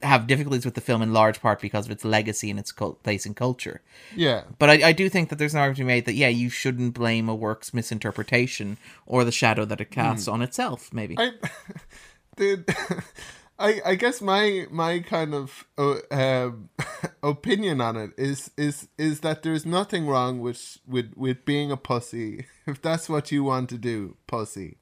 [0.00, 3.02] have difficulties with the film in large part because of its legacy and its cult-
[3.02, 3.80] place in culture.
[4.14, 4.44] Yeah.
[4.60, 7.28] But I, I do think that there's an argument made that yeah, you shouldn't blame
[7.28, 10.92] a work's misinterpretation or the shadow that it casts on itself.
[10.92, 11.32] Maybe I,
[12.36, 13.02] the,
[13.58, 16.68] I, I guess my my kind of uh, um,
[17.22, 21.76] opinion on it is is is that there's nothing wrong with with with being a
[21.76, 24.76] pussy if that's what you want to do, pussy.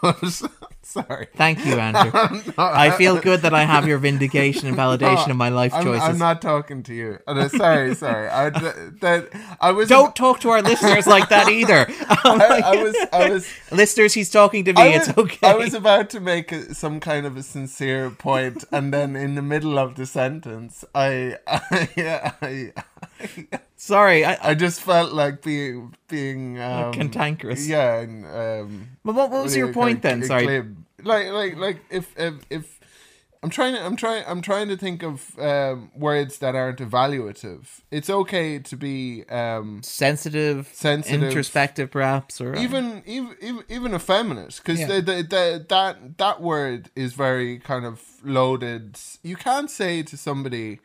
[0.00, 0.24] But
[0.82, 2.10] sorry, Thank you, Andrew.
[2.58, 6.08] I feel good that I have your vindication and validation of my life I'm, choices.
[6.08, 7.18] I'm not talking to you.
[7.26, 8.28] And, uh, sorry, sorry.
[8.28, 9.28] I, that
[9.60, 11.86] I was Don't talk to our listeners like that either.
[12.24, 14.80] Oh I, I was I was listeners, he's talking to me.
[14.80, 15.48] I was, it's okay.
[15.48, 19.34] I was about to make a, some kind of a sincere point, and then in
[19.34, 23.58] the middle of the sentence, I, I, I,
[23.88, 27.66] Sorry, I, I just felt like being being um, cantankerous.
[27.66, 28.00] Yeah.
[28.00, 30.28] And, um, But what, what was your point kind then?
[30.28, 30.62] Sorry.
[31.02, 32.64] Like like like if if if.
[33.42, 33.80] I'm trying to.
[33.86, 34.24] I'm trying.
[34.26, 37.62] I'm trying to think of um, words that aren't evaluative.
[37.90, 41.22] It's okay to be um, Sensitive, Sensitive.
[41.22, 44.88] introspective, perhaps, or even even even, even effeminate because Yeah.
[44.88, 50.16] the, the, the, that that word is very kind of loaded you can't say to
[50.16, 50.80] somebody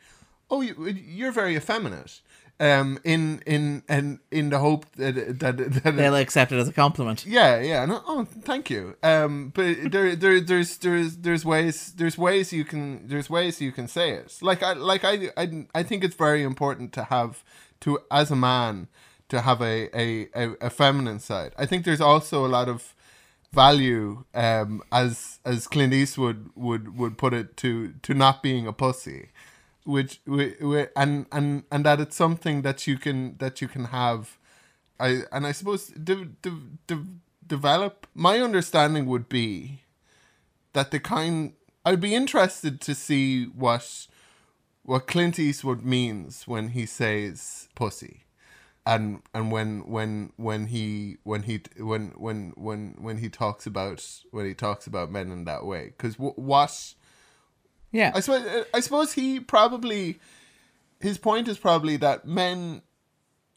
[0.48, 0.74] oh you,
[1.18, 2.20] you're very effeminate
[2.60, 6.72] um in in and in the hope that that, that they'll accept it as a
[6.72, 7.26] compliment.
[7.26, 7.84] yeah, yeah.
[7.84, 8.96] No, oh, thank you.
[9.02, 13.72] Um, but there, there, there's, there's, there's ways, there's ways you can, there's ways you
[13.72, 14.38] can say it.
[14.40, 17.42] Like I, like I, I, I think it's very important to have,
[17.80, 18.88] to as a man,
[19.28, 21.52] to have a, a, a, a feminine side.
[21.58, 22.94] I think there's also a lot of
[23.52, 28.72] value, um, as as Clint Eastwood would would put it, to to not being a
[28.72, 29.30] pussy
[29.84, 34.38] which wi- and and and that it's something that you can that you can have.
[35.00, 37.06] I and i suppose de- de- de-
[37.46, 39.82] develop my understanding would be
[40.74, 41.54] that the kind
[41.86, 44.06] i'd be interested to see what
[44.84, 48.22] what clint eastwood means when he says pussy.
[48.86, 54.04] And and when when when he when he when when when when he talks about
[54.32, 55.86] when he talks about men in that way.
[55.96, 56.94] Because w- what
[57.94, 60.18] Yeah, I suppose I suppose he probably
[61.00, 62.82] his point is probably that men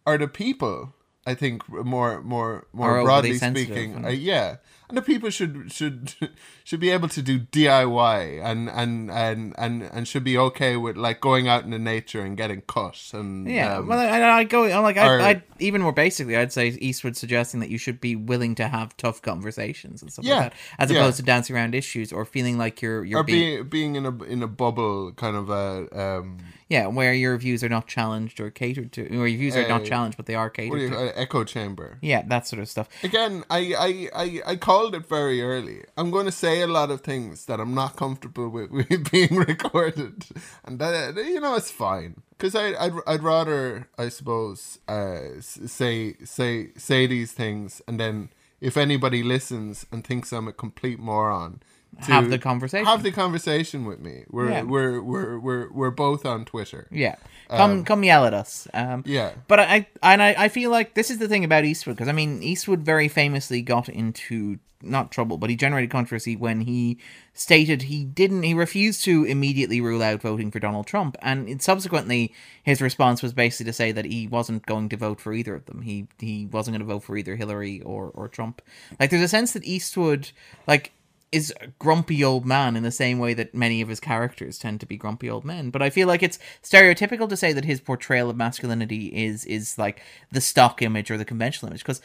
[0.06, 0.94] are the people.
[1.26, 4.58] I think more more more Are broadly speaking, and- uh, yeah,
[4.90, 6.14] and the people should should
[6.64, 10.98] should be able to do DIY and and and and and should be okay with
[10.98, 13.78] like going out in the nature and getting cut and yeah.
[13.78, 16.68] um, well, I, I go I'm like I, or- I even more basically, I'd say
[16.68, 20.52] Eastwood suggesting that you should be willing to have tough conversations and stuff Yeah, like
[20.52, 21.00] that, as yeah.
[21.00, 24.24] opposed to dancing around issues or feeling like you're you're or being being in a
[24.24, 26.38] in a bubble kind of a um
[26.70, 29.86] yeah, where your views are not challenged or catered to, or your views are not
[29.86, 30.98] challenged, but they are catered you, to.
[30.98, 31.98] uh, echo chamber.
[32.02, 32.90] Yeah, that sort of stuff.
[33.06, 33.74] Again, I,
[34.14, 35.84] I, I, I called it very early.
[35.97, 39.36] I'm going to say a lot of things that I'm not comfortable with, with being
[39.36, 40.25] recorded,
[40.63, 46.15] and that you know it's fine because I I'd, I'd rather I suppose uh, say
[46.23, 48.30] say say these things and then
[48.61, 51.61] if anybody listens and thinks I'm a complete moron.
[52.06, 52.86] To Have the conversation.
[52.86, 54.24] Have the conversation with me.
[54.30, 54.62] We're Yeah.
[54.64, 56.88] we're, we're we're we're both on Twitter.
[56.91, 57.16] Yeah,
[57.50, 58.68] come come yell at us.
[58.74, 59.32] Um, Yeah.
[59.48, 62.14] But I and I, I feel like this is the thing about Eastwood because I
[62.14, 67.00] mean Eastwood very famously got into not trouble, but he generated controversy when he
[67.34, 71.64] stated he didn't he refused to immediately rule out voting for Donald Trump, and it,
[71.64, 72.32] subsequently
[72.62, 75.66] his response was basically to say that he wasn't going to vote for either of
[75.66, 75.82] them.
[75.82, 78.62] He he wasn't going to vote for either Hillary or or Trump.
[79.00, 80.30] Like there's a sense that Eastwood
[80.68, 80.91] like
[81.32, 84.80] is a grumpy old man in the same way that many of his characters tend
[84.80, 85.69] to be grumpy old men.
[85.69, 89.78] But I feel like it's stereotypical to say that his portrayal of masculinity is is
[89.78, 90.01] like
[90.32, 92.01] the stock image or the conventional image because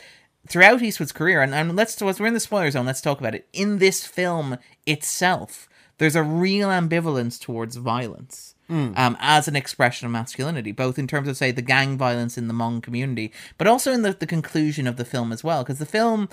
[0.48, 3.48] throughout Eastwood's career, and, and let's we're in the spoiler zone, let's talk about it.
[3.52, 5.68] In this film itself,
[5.98, 8.54] there's a real ambivalence towards violence.
[8.96, 12.48] um, as an expression of masculinity, both in terms of say the gang violence in
[12.48, 15.78] the Hmong community, but also in the, the conclusion of the film as well, because
[15.78, 16.28] the film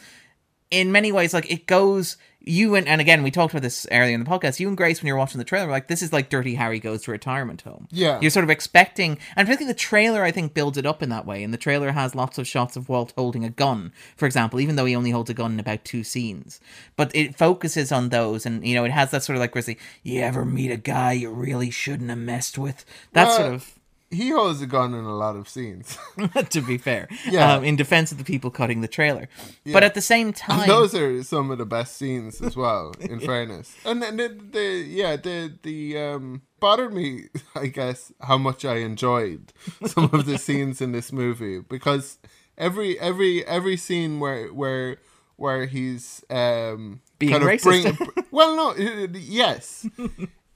[0.71, 4.15] in many ways, like it goes you and and again we talked about this earlier
[4.15, 4.59] in the podcast.
[4.61, 6.79] You and Grace, when you're watching the trailer, were like this is like Dirty Harry
[6.79, 7.87] goes to retirement home.
[7.91, 8.17] Yeah.
[8.21, 11.25] you're sort of expecting, and particularly the trailer, I think builds it up in that
[11.25, 11.43] way.
[11.43, 14.77] And the trailer has lots of shots of Walt holding a gun, for example, even
[14.77, 16.61] though he only holds a gun in about two scenes.
[16.95, 19.77] But it focuses on those, and you know it has that sort of like Grizzly.
[20.01, 22.85] You ever meet a guy you really shouldn't have messed with?
[23.13, 23.78] That Uh, sort of.
[24.11, 25.97] He holds a gun in a lot of scenes.
[26.49, 27.53] to be fair, Yeah.
[27.53, 29.29] um, in defense of the people cutting the trailer,
[29.71, 33.19] but at the same time, Those are some of the best scenes as well, in
[33.19, 33.75] fairness.
[33.85, 38.77] And then the, the yeah, the the um bothered me, I guess, how much I
[38.77, 39.53] enjoyed
[39.85, 42.17] some of the scenes in this movie because
[42.57, 44.97] every every every scene where where
[45.35, 48.23] where he's um Being kind of racist.
[48.31, 48.73] well, no,
[49.13, 49.85] yes.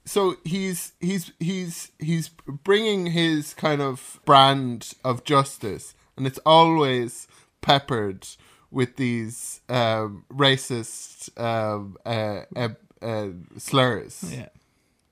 [0.06, 7.26] So he's he's he's he's bringing his kind of brand of justice, and it's always
[7.62, 8.26] peppered
[8.70, 12.68] with these um, racist um, uh, uh,
[13.00, 14.48] uh, slurs yeah.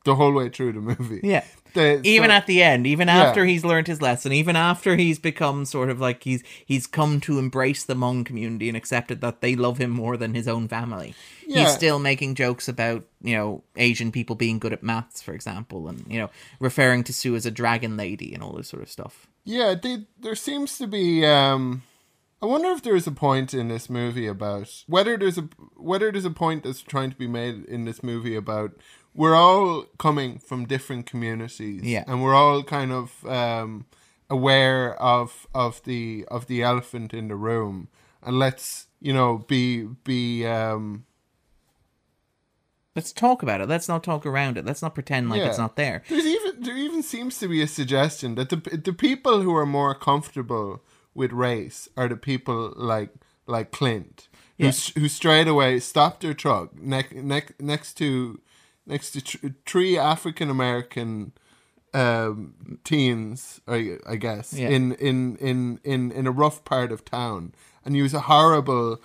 [0.05, 1.21] the whole way through the movie.
[1.23, 1.45] Yeah.
[1.75, 3.23] The- even so- at the end, even Yeah.
[3.23, 7.19] after he's learned his lesson, even after he's become sort of like he's he's come
[7.23, 10.69] to embrace the Hmong community and accepted that they love him more than his own
[10.69, 11.15] family.
[11.53, 11.65] Yeah.
[11.65, 15.89] He's still making jokes about, you know, Asian people being good at maths, for example,
[15.89, 16.31] and you know,
[16.61, 19.27] referring to Sue as a dragon lady and all this sort of stuff.
[19.45, 21.25] Yeah, they, there seems to be.
[21.27, 21.83] Um,
[22.41, 26.25] I wonder if there's a point in this movie about whether there's a whether there's
[26.25, 28.73] a point that's trying to be made in this movie about
[29.15, 32.05] we're all coming from different communities, Yeah.
[32.07, 33.87] and we're all kind of um,
[34.31, 37.89] aware of of the of the elephant in the room,
[38.23, 41.05] and let's you know be be um,
[42.95, 43.69] Let's talk about it.
[43.69, 44.67] Let's not talk around it.
[44.67, 46.03] Let's not pretend like it's not there.
[46.09, 49.65] There's even there even seems to be a suggestion that the the people who are
[49.67, 50.83] more comfortable
[51.15, 53.11] with race are the people like
[53.47, 54.29] like Clint,
[54.59, 54.73] who Yeah.
[54.95, 58.41] who straight away stopped their truck next next next to
[58.87, 61.33] next to tr- three African American
[61.95, 64.69] um teens I, I guess Yeah.
[64.69, 69.01] in, in in in in a rough part of town and he was a horrible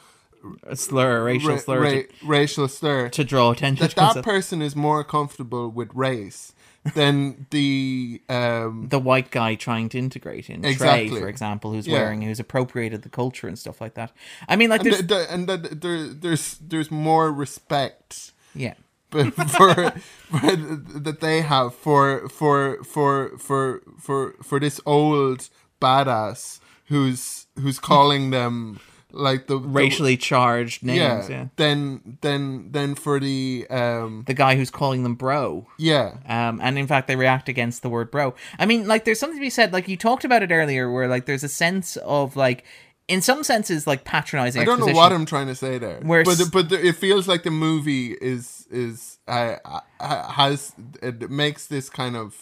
[0.63, 4.13] A slur, a racial ra- slur ra- to, racial slur to draw attention that to
[4.15, 6.53] that person is more comfortable with race
[6.95, 11.09] than the um the white guy trying to integrate in Exactly.
[11.09, 11.99] Trey, for example, who's Yeah.
[11.99, 14.11] wearing who's appropriated the culture and stuff like that.
[14.47, 18.73] I mean, like and, there's the, the, and the, there, there's there's more respect yeah,
[19.09, 19.91] but for,
[20.29, 25.49] for that they have for for for for for for this old
[25.81, 28.79] badass who's who's calling them
[29.13, 31.29] like the the- racially charged yeah, names.
[31.29, 31.45] Yeah.
[31.55, 35.65] then then then for the um the guy who's calling them bro.
[35.77, 38.35] yeah Um, and in fact, they react against the word bro.
[38.59, 39.71] I mean, like, there's something to be said.
[39.73, 42.65] Like you talked about it earlier, where like there's a sense of like,
[43.07, 44.61] in some senses, like patronizing.
[44.61, 47.27] I don't know what I'm trying to say there, Where but s- but it feels
[47.27, 49.55] like the movie is is uh,
[49.99, 52.35] has it makes this kind of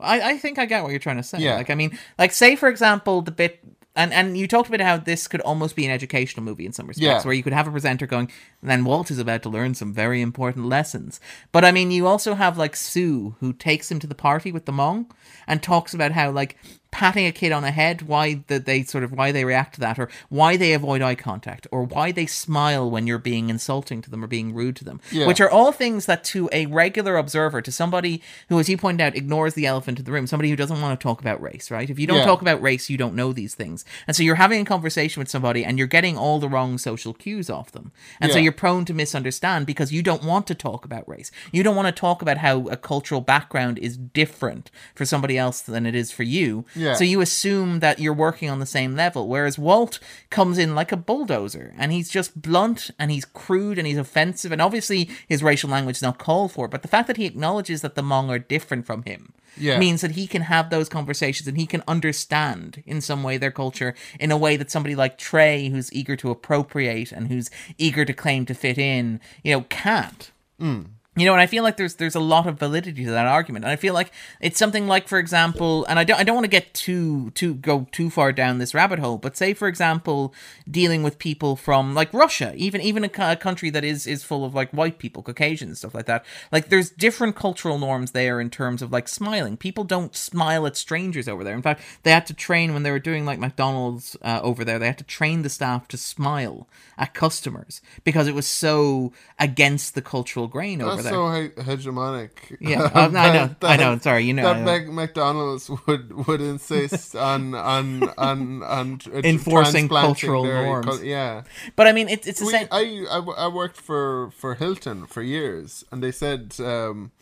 [0.00, 1.38] I, I think I get what you're trying to say.
[1.38, 1.54] Yeah.
[1.56, 3.60] Like, I mean, like, say for example, the bit,
[3.94, 6.86] and and you talked about how this could almost be an educational movie in some
[6.86, 7.22] respects, Yeah.
[7.22, 8.30] where you could have a presenter going,
[8.60, 11.20] and then Walt is about to learn some very important lessons.
[11.52, 14.64] But I mean, you also have like Sue, who takes him to the party with
[14.66, 15.10] the Hmong
[15.46, 16.56] and talks about how like
[16.92, 19.80] patting a kid on the head, why that they sort of why they react to
[19.80, 24.00] that, or why they avoid eye contact, or why they smile when you're being insulting
[24.02, 25.26] to them or being rude to them, Yeah.
[25.26, 29.02] which are all things that to a regular observer, to somebody who, as you pointed
[29.04, 31.70] out, ignores the elephant in the room, somebody who doesn't want to talk about race,
[31.70, 31.90] right?
[31.90, 32.24] If you don't Yeah.
[32.26, 33.84] talk about race, you don't know these things.
[34.06, 37.14] And so you're having a conversation with somebody and you're getting all the wrong social
[37.14, 37.90] cues off them.
[38.20, 41.30] And so you're prone to misunderstand because you don't want to talk about race.
[41.52, 45.60] You don't want to talk about how a cultural background is different for somebody else
[45.62, 46.64] than it is for you.
[46.82, 46.94] Yeah.
[46.94, 49.28] So you assume that you're working on the same level.
[49.28, 49.98] Whereas Walt
[50.30, 54.50] comes in like a bulldozer and he's just blunt and he's crude and he's offensive.
[54.52, 56.68] And obviously his racial language is not called for.
[56.68, 59.78] But the fact that he acknowledges that the Hmong are different from him Yeah.
[59.78, 63.50] means that he can have those conversations and he can understand in some way their
[63.50, 68.04] culture in a way that somebody like Trey, who's eager to appropriate and who's eager
[68.04, 70.30] to claim to fit in, you know, can't.
[70.58, 70.82] Hmm.
[71.14, 73.66] You know, and I feel like there's there's a lot of validity to that argument,
[73.66, 74.10] and I feel like
[74.40, 77.52] it's something like, for example, and I don't I don't want to get too too
[77.56, 80.32] go too far down this rabbit hole, but say for example,
[80.70, 84.42] dealing with people from like Russia, even even a, a country that is is full
[84.42, 86.24] of like white people, Caucasians, stuff like that.
[86.50, 89.58] Like there's different cultural norms there in terms of like smiling.
[89.58, 91.54] People don't smile at strangers over there.
[91.54, 94.78] In fact, they had to train when they were doing like McDonald's uh, over there.
[94.78, 99.94] They had to train the staff to smile at customers because it was so against
[99.94, 101.52] the cultural grain over over there.
[101.54, 102.30] so he- hegemonic.
[102.60, 103.98] Yeah, uh, I know, I know.
[103.98, 104.64] Sorry, you know, that know.
[104.64, 111.02] Mac- McDonald's would would insist on on on on uh, Enforcing cultural norms.
[111.02, 111.42] yeah,
[111.76, 112.68] but I mean, it's it's the we, same.
[112.70, 117.12] I worked for for Hilton for years, and they said um,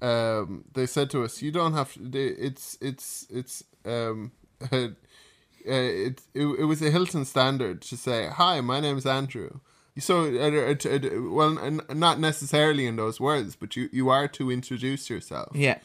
[0.00, 2.00] um, they said to us, you don't have to.
[2.00, 4.32] They, it's it's it's um.
[5.66, 9.60] Uh, it, it it was a Hilton standard to say, "Hi, my name's Andrew."
[9.98, 14.28] So, uh, uh, uh, well, n- not necessarily in those words, but you, you are
[14.28, 15.78] to introduce yourself yeah,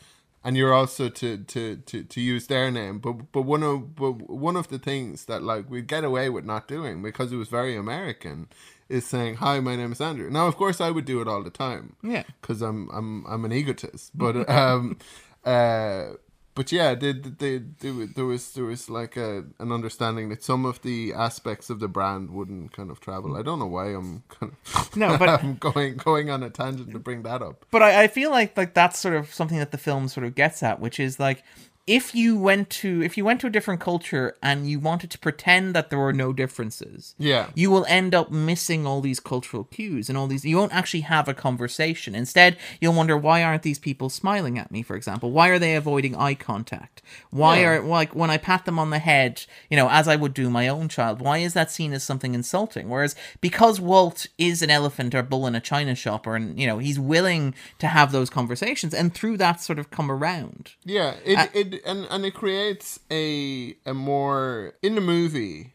[0.43, 2.99] and you're also to, to, to, to use their name.
[2.99, 6.45] But but one of but one of the things that like we get away with
[6.45, 8.47] not doing because it was very American
[8.89, 11.41] is saying, "Hi, my name is Andrew." Now, of course, I would do it all
[11.43, 11.95] the time.
[12.03, 12.23] Yeah.
[12.41, 14.11] because I'm I'm I'm an egotist.
[14.15, 14.97] But um,
[15.45, 16.13] uh,
[16.55, 20.65] but yeah, they, they, they, there was there was like a an understanding that some
[20.65, 23.35] of the aspects of the brand wouldn't kind of travel.
[23.35, 26.91] I don't know why I'm kind of No, but- I'm going going on a tangent
[26.91, 27.65] to bring that up.
[27.71, 30.35] but I, I feel like like that's sort of something that the film sort of
[30.35, 31.43] gets at, which is like
[31.85, 35.19] if you went to if you went to a different culture and you wanted to
[35.19, 37.47] pretend that there were no differences, Yeah.
[37.55, 40.45] you will end up missing all these cultural cues and all these.
[40.45, 42.15] You won't actually have a conversation.
[42.15, 44.81] Instead, you'll wonder why aren't these people smiling at me?
[44.81, 47.01] For example, why are they avoiding eye contact?
[47.31, 47.67] Why Yeah.
[47.67, 50.49] are like when I pat them on the head, you know, as I would do
[50.49, 51.19] my own child?
[51.21, 52.87] Why is that seen as something insulting?
[52.87, 56.65] Whereas because Walt is an elephant or bull in a china shop, or and you
[56.65, 60.71] know he's willing to have those conversations, and through that sort of come around.
[60.85, 65.73] Yeah, it, Uh, it and and it creates a a more in the movie,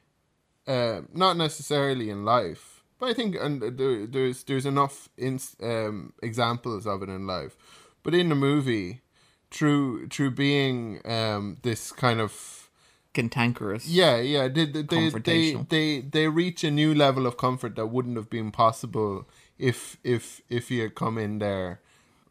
[0.67, 6.13] uh, not necessarily in life, but I think and there, there's there's enough in, um,
[6.23, 7.57] examples of it in life,
[8.03, 9.03] but in the movie,
[9.51, 12.69] through through being um, this kind of
[13.15, 13.89] Cantankerous.
[13.89, 18.17] yeah yeah they they, they they they reach a new level of comfort that wouldn't
[18.17, 19.27] have been possible
[19.59, 21.81] if if if he had come in there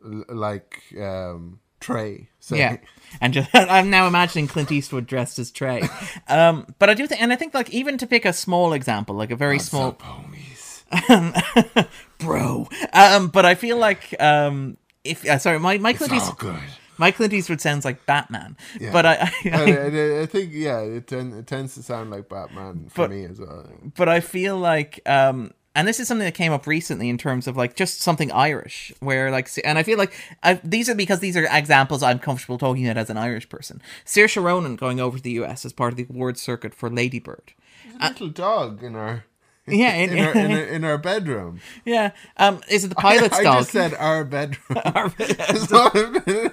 [0.01, 2.30] like um Trey.
[2.39, 2.59] Say.
[2.59, 2.78] Yeah,
[3.21, 5.82] and just I'm now imagining Clint Eastwood dressed as Trey.
[6.30, 9.15] Um, but I do think, and I think like even to pick a small example,
[9.15, 11.88] like a very small Up, homies.
[12.19, 12.67] bro.
[12.93, 16.59] Um, but I feel like um, if uh, sorry, my my Clint Eastwood, good.
[16.97, 18.57] my Clint Eastwood sounds like Batman.
[18.80, 18.91] Yeah.
[18.91, 22.28] But I, I, I, I, I think yeah, it, ten, it tends to sound like
[22.30, 23.69] Batman for But- me as well.
[23.95, 27.45] but I feel like um and this is something that came up recently in terms
[27.47, 30.11] of like just something Irish where like and I feel like
[30.41, 33.80] I, these are because these are examples I'm comfortable talking about as an Irish person.
[34.03, 37.19] Saoirse Ronan going over to the US as part of the award circuit for Lady
[37.19, 37.53] Bird.
[37.86, 39.25] There's a little dog in our
[39.67, 41.59] Yeah, in, in- our, in, our, in our bedroom.
[41.86, 42.11] Yeah.
[42.38, 43.59] Um is it the pilot's I dog?
[43.59, 44.80] just said our bedroom.
[45.67, 45.91] so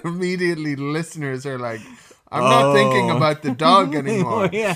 [0.03, 1.81] immediately listeners are like,
[2.31, 3.17] I'm not thinking Oh.
[3.17, 4.49] about the dog anymore.
[4.51, 4.75] yeah,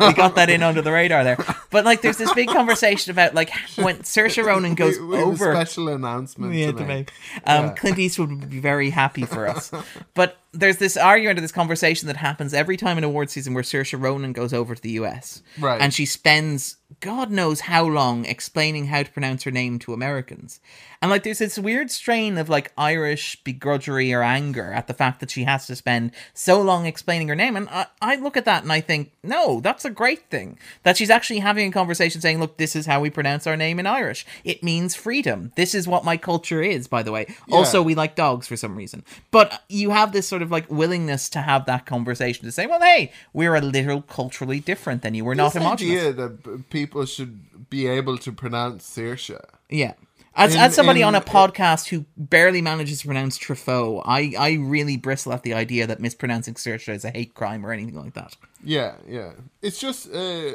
[0.00, 1.38] we got that in under the radar there.
[1.70, 5.52] But like, there's this big conversation about like when Saoirse Ronan goes we, we over.
[5.52, 7.10] a special announcement we had to make.
[7.34, 7.42] make.
[7.46, 7.70] Um, Yeah.
[7.74, 9.70] Clint Eastwood would be very happy for us.
[10.14, 13.62] But there's this argument or this conversation that happens every time in award season where
[13.62, 15.42] Saoirse Ronan goes over to the US.
[15.58, 15.80] Right.
[15.80, 20.58] And she spends God knows how long explaining how to pronounce her name to Americans.
[21.02, 25.20] And like there's this weird strain of like Irish begrudgery or anger at the fact
[25.20, 27.56] that she has to spend so long explaining her name.
[27.56, 30.58] And I, I look at that and I think, no, that's a great thing.
[30.82, 33.78] That she's actually having a conversation saying, look, this is how we pronounce our name
[33.78, 34.26] in Irish.
[34.42, 35.52] It means freedom.
[35.56, 37.26] This is what my culture is, by the way.
[37.52, 39.04] Also, we like dogs for some reason.
[39.30, 42.80] But you have this sort of like willingness to have that conversation to say, well,
[42.80, 45.24] hey, we're a little culturally different than you.
[45.24, 45.98] We're not This homogenous.
[46.00, 49.38] idea that people should be able to pronounce Saoirse.
[49.68, 49.94] Yeah.
[50.34, 54.34] As, In- as somebody in- on a podcast who barely manages to pronounce Truffaut, I,
[54.38, 57.96] I really bristle at the idea that mispronouncing Saoirse is a hate crime or anything
[57.96, 58.36] like that.
[58.62, 59.32] Yeah, yeah.
[59.62, 60.52] It's just uh,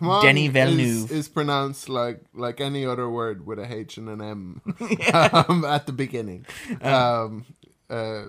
[0.00, 1.12] Hmong Denis is, Villeneuve.
[1.12, 4.60] is pronounced like like any other word with a H and an M
[5.12, 6.46] um, at the beginning.
[6.82, 7.44] Um,
[7.88, 8.24] uh,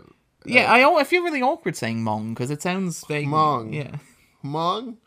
[0.46, 3.28] Yeah, I, I feel really awkward saying Mong because it sounds vague.
[3.28, 3.74] Hmong.
[3.74, 3.98] Yeah.
[4.44, 4.98] Hmong,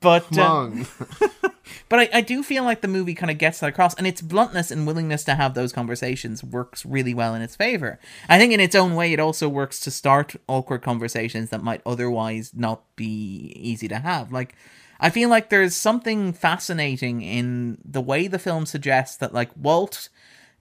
[0.00, 0.70] But uh,
[1.88, 4.20] But I, I do feel like the movie kind of gets that across, and its
[4.20, 7.98] bluntness and willingness to have those conversations works really well in its favor.
[8.28, 11.82] I think in its own way, it also works to start awkward conversations that might
[11.86, 14.32] otherwise not be easy to have.
[14.32, 14.54] Like,
[14.98, 20.08] I feel like there's something fascinating in the way the film suggests that, like, Walt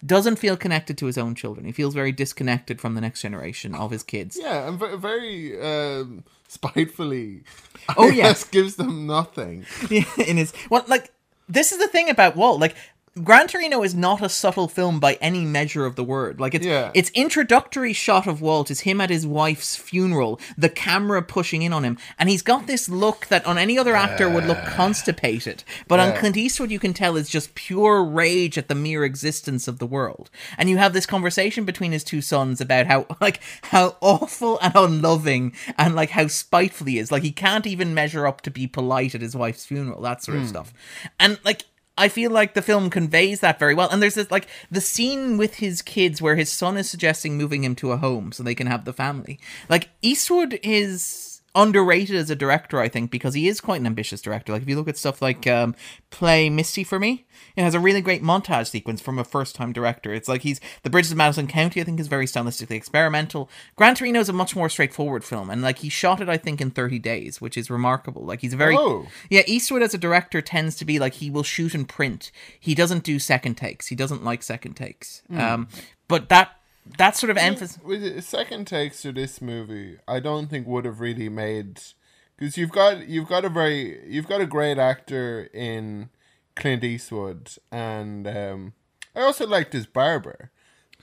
[0.06, 1.66] doesn't feel connected to his own children.
[1.66, 4.38] He feels very disconnected from the next generation of his kids.
[4.40, 7.44] yeah, and very um, spitefully.
[7.98, 8.52] Oh, yes, yeah.
[8.52, 9.66] gives them nothing.
[9.90, 11.12] Yeah, in his well like
[11.48, 12.76] this is the thing about Walt like
[13.24, 16.38] Gran Torino is not a subtle film by any measure of the word.
[16.38, 16.92] Like it's Yeah.
[16.94, 21.72] its introductory shot of Walt is him at his wife's funeral, the camera pushing in
[21.72, 25.64] on him, and he's got this look that on any other actor would look constipated,
[25.88, 29.70] but on Clint Eastwood you can tell is just pure rage at the mere existence
[29.70, 30.30] of the world.
[30.58, 34.76] And you have this conversation between his two sons about how like how awful and
[34.76, 37.14] unloving and like how spiteful he is.
[37.14, 40.36] Like he can't even measure up to be polite at his wife's funeral, that sort
[40.36, 40.50] of hmm.
[40.50, 40.74] stuff.
[41.18, 41.64] And like
[41.98, 43.90] I feel like the film conveys that very well.
[43.90, 47.64] And there's this like the scene with his kids where his son is suggesting moving
[47.64, 49.40] him to a home so they can have the family.
[49.70, 54.22] Like Eastwood is underrated as a director, I think, because he is quite an ambitious
[54.22, 54.52] director.
[54.54, 55.74] Like if you look at stuff like um,
[56.10, 57.26] Play Misty for Me,
[57.56, 60.14] it has a really great montage sequence from a first time director.
[60.14, 63.50] It's like he's the Bridges of Madison County, I think, is very stylistically experimental.
[63.76, 66.60] Gran Torino is a much more straightforward film, and like he shot it, I think,
[66.62, 68.24] in 30 days, which is remarkable.
[68.26, 69.08] Like he's a very Oh.
[69.30, 72.32] yeah, Eastwood as a director tends to be like he will shoot and print.
[72.60, 73.88] He doesn't do second takes.
[73.88, 75.22] He doesn't like second takes.
[75.34, 75.68] Um,
[76.08, 76.52] but that
[76.98, 78.26] that sort of emphasis.
[78.26, 81.82] second takes to this movie, I don't think would have really made
[82.38, 86.10] because you've got you've got a very you've got a great actor in
[86.56, 88.74] Clint Eastwood, and um,
[89.16, 90.52] I also liked his barber,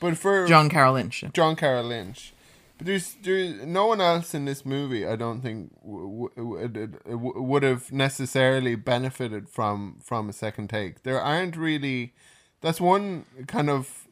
[0.00, 1.24] but for John Carroll Lynch.
[1.32, 2.32] John Carroll Lynch.
[2.78, 5.06] But there's there's no one else in this movie.
[5.06, 11.02] I don't think w- w- w- would have necessarily benefited from from a second take.
[11.02, 12.14] There aren't really.
[12.60, 14.08] That's one kind of.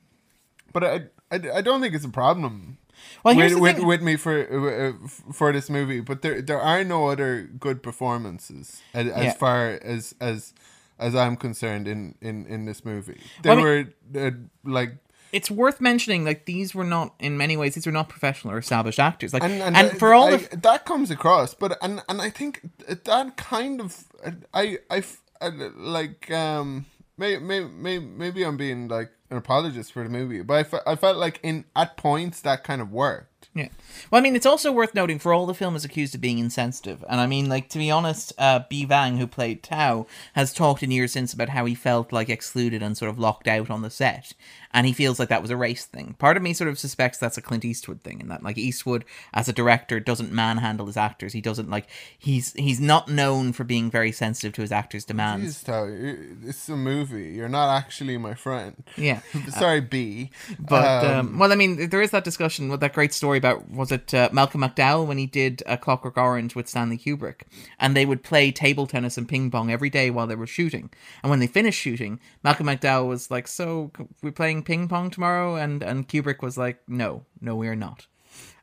[0.73, 1.01] But I
[1.31, 2.79] I, I don't think it's a problem.
[3.25, 6.85] Well, here's with, with, with me for uh, for this movie, but there there are
[6.85, 10.53] no other good performances as, as far as as
[10.99, 13.21] as I'm concerned in in in this movie.
[13.43, 13.85] They Well, were
[14.17, 14.31] uh,
[14.65, 14.97] like
[15.33, 18.59] it's worth mentioning like these were not in many ways these were not professional or
[18.59, 22.03] established actors like and, and, and, for all I, the that comes across but and
[22.09, 24.05] and i think that kind of
[24.53, 25.05] i i
[25.41, 30.43] I- like um may, may, may, maybe i'm being like an apologist for the movie
[30.43, 33.69] but I, I felt like in at points that kind of worked Yeah.
[34.11, 36.39] Well, I mean, it's also worth noting for all the film is accused of being
[36.39, 37.05] insensitive.
[37.09, 40.85] And I mean, like, to be honest, uh, Bee Vang, who played Thao, has talked
[40.85, 43.83] in years since about how he felt, like, excluded and sort of locked out on
[43.83, 44.35] the set.
[44.73, 46.15] And he feels like that was a race thing.
[46.19, 49.05] Part of me sort of suspects that's a Clint Eastwood thing, and that, like, Eastwood,
[49.35, 51.33] as a director, doesn't manhandle his actors.
[51.33, 55.63] He doesn't, like, he's he's not known for being very sensitive to his actors' demands.
[55.63, 59.21] Jeez, Thao, it's a movie you're not actually my friend Yeah.
[59.51, 63.39] sorry b But um, well, I mean, there is that discussion with that great story
[63.39, 67.43] about was it uh, Malcolm McDowell when he did uh, Clockwork Orange with Stanley Kubrick,
[67.79, 70.91] and they would play table tennis and ping pong every day while they were shooting.
[71.23, 73.91] And when they finished shooting, Malcolm McDowell was like, "So
[74.23, 78.07] we're playing ping pong tomorrow," and and Kubrick was like, "No, no, we are not."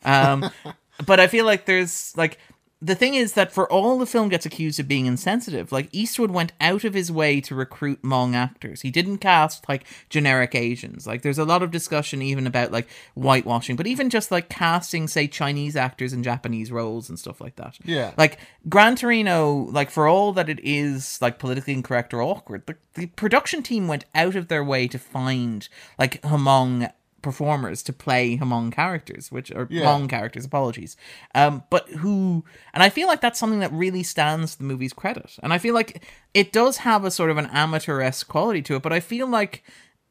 [0.04, 0.50] Um,
[1.06, 2.40] but I feel like there's like
[2.80, 6.30] the thing is that for all the film gets accused of being insensitive, like Eastwood
[6.30, 8.82] went out of his way to recruit Hmong actors.
[8.82, 11.08] He didn't cast like generic Asians.
[11.08, 15.08] Like there's a lot of discussion even about like whitewashing, but even just like casting,
[15.08, 17.80] say, Chinese actors in Japanese roles and stuff like that.
[17.84, 18.12] Yeah.
[18.16, 18.38] Like
[18.70, 23.08] Gran Torino, like for all that it is like politically incorrect or awkward, the, the
[23.08, 25.68] production team went out of their way to find
[25.98, 26.92] like Hmong
[27.28, 29.86] performers to play Hmong characters, which are Yeah.
[29.86, 30.96] Hmong characters, apologies.
[31.36, 35.36] Um, but who, and I feel like that's something that really stands the movie's credit.
[35.44, 36.04] And I feel like
[36.34, 39.64] it does have a sort of an amateur-esque quality to it, but I feel like,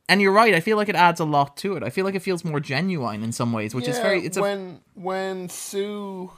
[0.08, 1.82] and you're right, I feel like it adds a lot to it.
[1.82, 4.42] I feel like it feels more genuine in some ways, which is very, it's a,
[4.42, 6.30] when when sue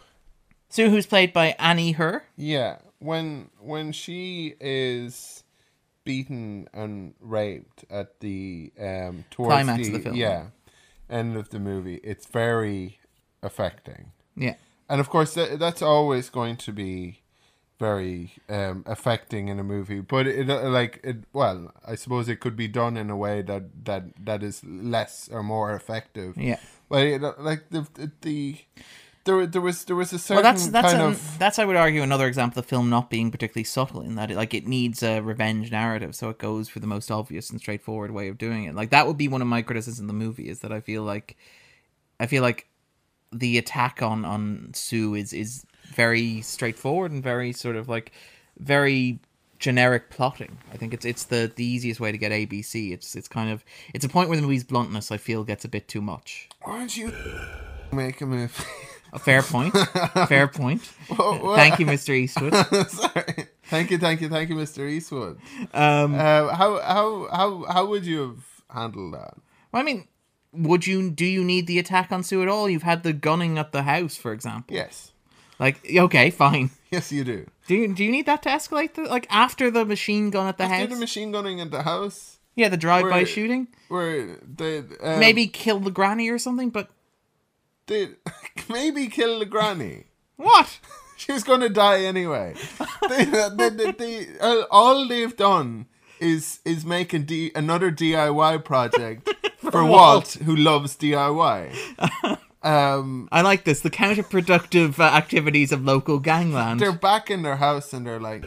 [0.71, 2.25] Sue, who's played by Ahney Her.
[2.37, 5.45] Yeah, when when she is
[6.05, 10.17] beaten and raped at the um towards Climax the, of the film.
[10.17, 10.47] yeah
[11.11, 12.99] end of the movie, it's very
[13.43, 14.55] affecting, Yeah.
[14.89, 17.21] and of course that, that's always going to be
[17.79, 20.01] very um affecting in a movie.
[20.01, 23.43] But it uh, like it well, I suppose it could be done in a way
[23.43, 26.37] that that that is less or more effective.
[26.37, 26.59] Yeah.
[26.89, 27.87] But it, uh, like the
[28.23, 28.57] the.
[29.29, 31.59] The there, there was there was a certain Well, that's that's kind an, of that's
[31.59, 34.37] I would argue another example of the film not being particularly subtle in that it,
[34.37, 38.11] like it needs a revenge narrative, so it goes for the most obvious and straightforward
[38.11, 38.75] way of doing it.
[38.75, 41.03] Like that would be one of my criticisms of the movie is that I feel
[41.03, 41.37] like
[42.19, 42.69] I feel like
[43.33, 48.13] the attack on on Sue is is very straightforward and very sort of like
[48.59, 49.21] very
[49.59, 50.59] generic plotting.
[50.73, 52.93] I think it's it's the the easiest way to get ABC.
[52.93, 55.69] It's it's kind of it's a point where the movie's bluntness I feel gets a
[55.69, 56.49] bit too much.
[56.63, 57.13] Aren't you
[57.93, 58.65] make a movie?
[59.13, 59.75] A fair point.
[60.29, 60.83] fair point.
[60.83, 62.11] Thank you, Mr.
[62.15, 62.55] Eastwood.
[62.91, 63.47] Sorry.
[63.65, 64.89] Thank you, thank you, thank you, Mr.
[64.89, 65.39] Eastwood.
[65.75, 69.35] Um, Uh, how how how how would you have handled that?
[69.73, 70.09] I mean,
[70.53, 72.69] would you do you need the attack on Sue at all?
[72.69, 74.75] You've had the gunning at the house, for example.
[74.75, 75.13] Yes,
[75.59, 76.71] Like, okay, fine.
[76.91, 77.47] yes, you do.
[77.67, 78.95] Do you do you need that to escalate?
[78.95, 80.89] The, like after the machine gun at the After house?
[80.91, 82.39] the machine gunning at the house.
[82.57, 83.69] Yeah, the drive-by Where- shooting.
[83.89, 86.71] where they um, Maybe kill the granny or something.
[86.71, 86.91] But
[87.89, 88.11] they
[88.71, 90.05] maybe kill the granny.
[90.37, 90.79] what?
[91.19, 92.55] She was going to die anyway.
[93.09, 95.87] they, they, they, they, uh, all they've done
[96.21, 99.29] is is make a D, another DIY project
[99.59, 99.91] for, Walt.
[99.91, 101.75] Walt, who loves DIY.
[102.63, 103.81] Um, I like this.
[103.81, 106.79] The counterproductive uh, activities of local gangland.
[106.79, 108.45] they're back in their house and they're like,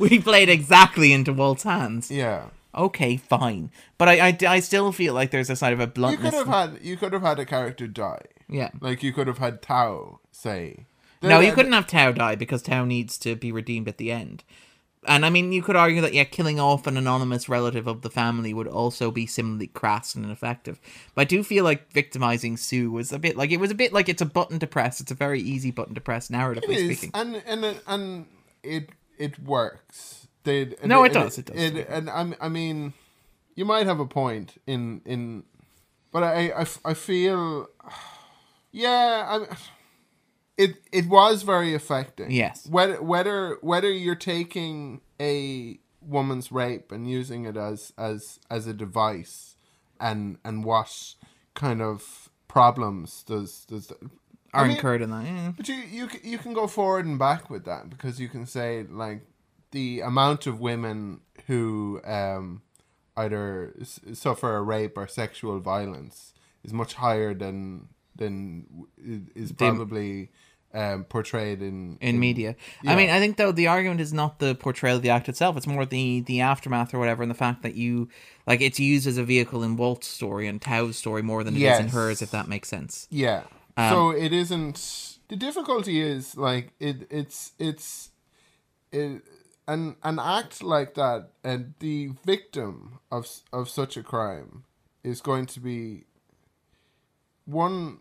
[0.00, 2.10] we played exactly into Walt's hands.
[2.10, 2.46] yeah.
[2.76, 3.70] Okay, fine.
[3.98, 6.24] But I, I, I still feel like there's a side of a bluntness.
[6.32, 8.24] You could have had you could have had a character die.
[8.48, 8.70] yeah.
[8.80, 10.86] Like you could have had Thao say.
[11.22, 14.44] No, you couldn't have Thao die because Thao needs to be redeemed at the end.
[15.06, 18.10] And I mean, you could argue that yeah, killing off an anonymous relative of the
[18.10, 20.80] family would also be similarly crass and ineffective.
[21.14, 23.92] But I do feel like victimizing Sue was a bit like it was a bit
[23.92, 25.00] like it's a button to press.
[25.00, 27.10] It's a very easy button to press, narratively It is, speaking.
[27.14, 28.26] and and and
[28.62, 30.23] it it works.
[30.44, 31.56] They, No, it does, it does.
[31.88, 32.92] and I, I mean,
[33.56, 35.44] you might have a point in in,
[36.12, 37.68] but I I feel,
[38.72, 39.56] yeah, I.
[40.56, 42.30] It it was very affecting.
[42.30, 42.66] Yes.
[42.68, 48.72] Whether whether whether you're taking a woman's rape and using it as as as a
[48.72, 49.56] device,
[49.98, 51.14] and and what
[51.54, 53.90] kind of problems does does
[54.52, 55.24] I Are mean- incurred in that.
[55.24, 55.52] yeah.
[55.56, 58.84] but you you you can go forward and back with that because you can say
[58.88, 59.22] like
[59.74, 62.62] the amount of women who um
[63.16, 66.32] either s- suffer a rape or sexual violence
[66.64, 68.66] is much higher than than
[69.34, 70.30] is probably
[70.72, 72.56] um portrayed in in media.
[72.86, 75.56] I mean, I think though the argument is not the portrayal of the act itself;
[75.56, 78.08] it's more the the aftermath or whatever, and the fact that you
[78.46, 81.62] like it's used as a vehicle in Walt's story and Thao's story more than it
[81.62, 83.06] is in hers, if that makes sense.
[83.10, 83.42] Yeah.
[83.76, 84.78] Um, so it isn't.
[85.28, 87.06] The difficulty is like it.
[87.10, 88.10] It's it's
[88.92, 89.22] it,
[89.66, 94.64] an an act like that, and the victim of of such a crime
[95.02, 96.04] is going to be
[97.44, 97.98] one.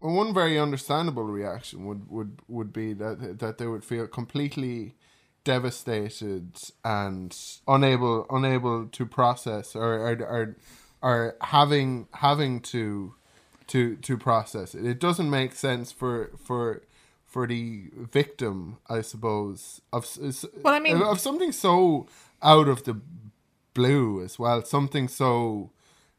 [0.00, 4.96] One very understandable reaction would, would, would be that that they would feel completely
[5.44, 7.34] devastated and
[7.66, 10.56] unable unable to process or or, or,
[11.00, 13.14] or having having to
[13.68, 14.84] to to process it.
[14.84, 16.82] It doesn't make sense for for
[17.34, 18.56] for the victim,
[18.96, 20.02] I suppose, of
[20.64, 22.06] Well, I mean- of something so
[22.52, 22.94] out of the
[23.74, 25.70] blue as well, something so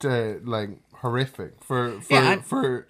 [0.03, 0.71] uh, like
[1.01, 2.87] horrific for for Yeah, I- for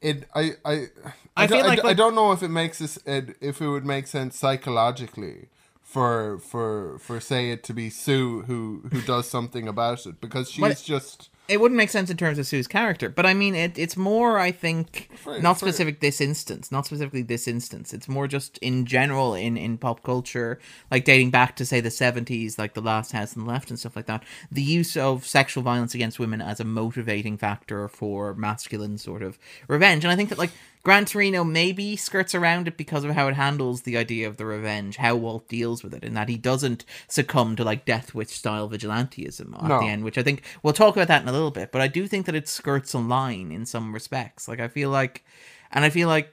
[0.00, 0.18] it.
[0.40, 2.78] I I I, I don't- feel I like, I like- don't know if it makes
[2.78, 5.48] this it, if it would make sense psychologically.
[5.96, 8.60] For for for say it to be Sue who
[8.92, 12.38] who does something about it because she's it- just It wouldn't make sense in terms
[12.38, 16.72] of Sue's character, but I mean, it, it's more, I think, not specific this instance,
[16.72, 17.94] not specifically this instance.
[17.94, 20.58] It's more just in general in, in pop culture,
[20.90, 23.78] like dating back to, say, the 70s, like The Last House on the Left and
[23.78, 24.24] stuff like that.
[24.50, 29.38] The use of sexual violence against women as a motivating factor for masculine sort of
[29.68, 30.04] revenge.
[30.04, 30.50] And I think that, like,
[30.86, 34.46] Gran Torino maybe skirts around it because of how it handles the idea of the
[34.46, 38.28] revenge, how Walt deals with it, and that he doesn't succumb to like Death Wish
[38.28, 39.80] style vigilantism at No.
[39.80, 41.72] the end, which I think we'll talk about that in a little bit.
[41.72, 44.46] But I do think that it skirts a line in some respects.
[44.46, 45.24] Like I feel like,
[45.72, 46.32] and I feel like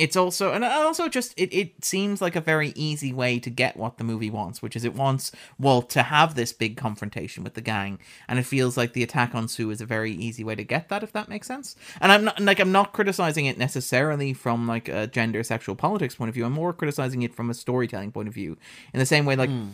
[0.00, 3.76] it's also and also just it, it seems like a very easy way to get
[3.76, 7.52] what the movie wants which is it wants walt to have this big confrontation with
[7.54, 7.98] the gang.
[8.26, 10.88] And it feels like the attack on sue is a very easy way to get
[10.88, 11.76] that if that makes sense.
[12.00, 16.14] And i'm not like i'm not criticizing it necessarily from like a gender sexual politics
[16.14, 16.46] point of view.
[16.46, 18.56] I'm more criticizing it from a storytelling point of view.
[18.94, 19.68] In the same way like hmm.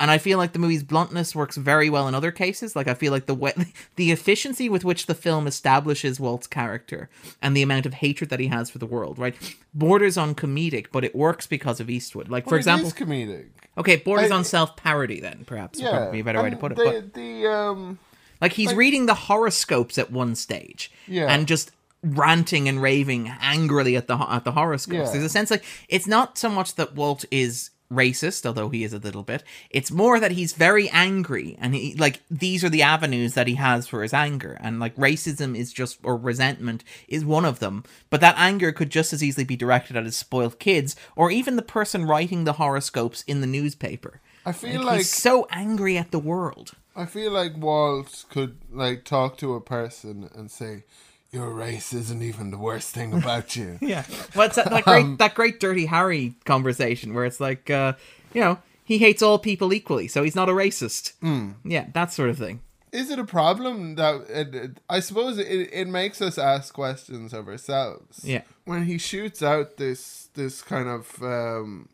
[0.00, 2.76] And I feel like the movie's bluntness works very well in other cases.
[2.76, 3.52] Like I feel like the way,
[3.96, 7.08] the efficiency with which the film establishes Walt's character
[7.42, 9.34] and the amount of hatred that he has for the world, right,
[9.74, 12.28] borders on comedic, but it works because of Eastwood.
[12.28, 13.46] Like for Well, it example, comedic.
[13.76, 15.20] okay, borders I- on self parody.
[15.20, 16.76] Then perhaps would Yeah, probably be a better way to put it.
[16.78, 17.98] The, But the um,
[18.40, 21.26] like he's reading the horoscopes at one stage, Yeah.
[21.26, 21.72] and just
[22.04, 25.08] ranting and raving angrily at the at the horoscopes.
[25.08, 25.12] Yeah.
[25.12, 28.92] There's a sense like it's not so much that Walt is racist, although he is
[28.92, 29.42] a little bit.
[29.70, 33.54] It's more that he's very angry, and he like these are the avenues that he
[33.54, 37.84] has for his anger, and like racism is just or resentment is one of them.
[38.10, 41.56] But that anger could just as easily be directed at his spoiled kids, or even
[41.56, 44.20] the person writing the horoscopes in the newspaper.
[44.44, 46.72] I feel Like, like he's so angry at the world.
[46.96, 50.84] I feel like Walt could like talk to a person and say,
[51.30, 54.04] "Your race isn't even the worst thing about you." Yeah.
[54.34, 57.92] Well, it's that, that great Um, that great Dirty Harry conversation where it's like, uh,
[58.34, 61.12] you know, he hates all people equally, so he's not a racist.
[61.20, 61.50] Hmm.
[61.64, 62.60] Yeah, that sort of thing.
[62.90, 67.34] Is it a problem that it, it- I suppose it, it makes us ask questions
[67.34, 68.24] of ourselves?
[68.24, 68.42] Yeah.
[68.64, 71.90] When he shoots out this this kind of um,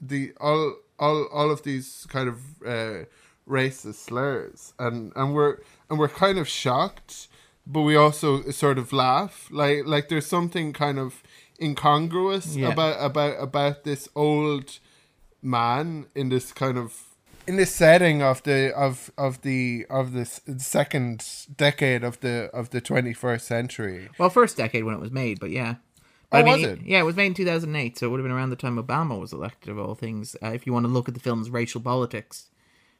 [0.00, 3.04] the all all all of these kind of uh,
[3.48, 7.28] racist slurs, and and we're and we're kind of shocked,
[7.66, 9.48] but we also sort of laugh.
[9.50, 11.22] Like like there's something kind of
[11.60, 12.72] incongruous Yeah.
[12.72, 14.78] about about about this old
[15.42, 17.02] man in this kind of
[17.46, 21.24] in this setting of the of of the of this second
[21.56, 25.50] decade of the of the 21st century Well, first decade when it was made, but
[25.50, 25.76] yeah.
[26.32, 26.80] Oh, I mean, was it?
[26.84, 29.18] Yeah, it was made in 2008, so it would have been around the time Obama
[29.18, 30.34] was elected, of all things.
[30.42, 32.50] Uh, if you want to look at the film's racial politics,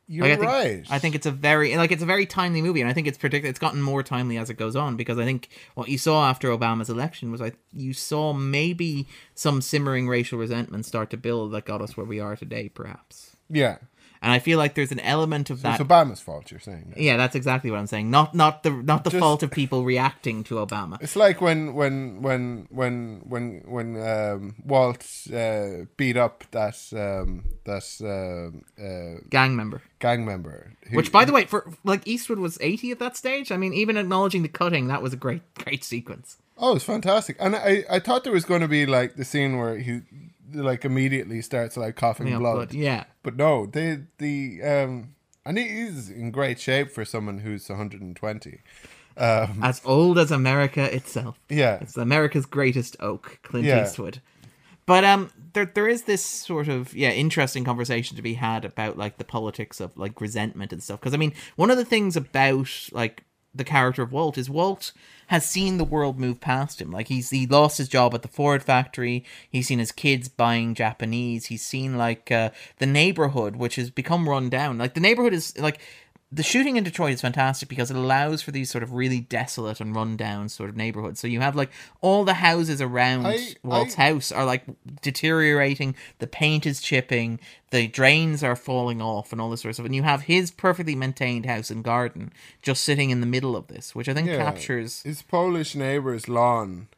[0.08, 2.62] you're Like, I think, right I think it's a very like it's a very timely
[2.62, 3.50] movie, and I think it's particular.
[3.50, 6.48] It's gotten more timely as it goes on because I think what you saw after
[6.48, 11.64] Obama's election was like you saw maybe some simmering racial resentment start to build that
[11.64, 13.36] got us where we are today, perhaps.
[13.50, 13.78] yeah
[14.22, 15.78] And I feel like there's an element of that.
[15.80, 18.10] it's obama's fault you're saying yeah, that's exactly what I'm saying.
[18.10, 20.96] Not not the not the Just- fault of people reacting to Obama.
[21.02, 27.44] It's like when when when when when when um, Walt uh, beat up that um,
[27.64, 29.82] that uh, uh, Gang member.
[29.98, 30.72] gang member.
[30.90, 33.52] who- Which, by the way, for like Eastwood was eighty at that stage.
[33.52, 36.36] I mean, even acknowledging the cutting, that was a great, great sequence.
[36.58, 37.36] oh, it's fantastic.
[37.38, 40.00] And I I thought there was going to be like the scene where he
[40.52, 42.68] like immediately starts like coughing blood.
[42.68, 45.14] but yeah, But no, they the um,
[45.44, 48.60] and he's in great shape for someone who's 120.
[49.18, 51.38] Um, as old as America itself.
[51.48, 53.82] yeah, It's America's greatest oak, Clint Yeah.
[53.84, 54.20] Eastwood.
[54.84, 58.96] But um, there there is this sort of yeah interesting conversation to be had about
[58.96, 61.00] like the politics of like resentment and stuff.
[61.00, 63.24] Because I mean, one of the things about like
[63.56, 64.92] the character of Walt is Walt
[65.28, 66.90] has seen the world move past him.
[66.90, 69.24] Like he's he lost his job at the Ford factory.
[69.50, 71.46] He's seen his kids buying Japanese.
[71.46, 74.78] He's seen like uh, the neighborhood, which has become run down.
[74.78, 75.80] Like the neighborhood is like
[76.32, 79.80] the shooting in Detroit is fantastic because it allows for these sort of really desolate
[79.80, 81.20] and run down sort of neighborhoods.
[81.20, 81.70] So you have like
[82.00, 84.64] all the houses around I- Walt's I- house are like
[85.02, 87.38] deteriorating, the paint is chipping,
[87.70, 89.86] the drains are falling off, and all this sort of stuff.
[89.86, 93.68] And you have his perfectly maintained house and garden just sitting in the middle of
[93.68, 94.38] this, which I think Yeah.
[94.38, 95.02] captures.
[95.02, 96.88] his Polish neighbor's lawn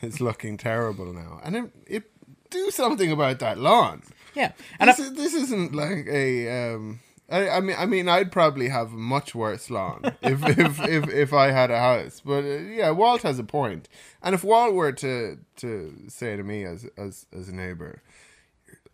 [0.00, 2.10] is looking terrible now, and it, it
[2.50, 4.02] do something about that lawn.
[4.34, 6.74] Yeah, and I, This, is, this isn't like a.
[6.74, 10.80] Um, I, I mean, I mean, I'd probably have a much worse lawn if if,
[10.80, 12.22] if if I had a house.
[12.24, 13.88] But uh, yeah, Walt has a point.
[14.22, 18.00] and if Walt were to to say to me as as as a neighbor,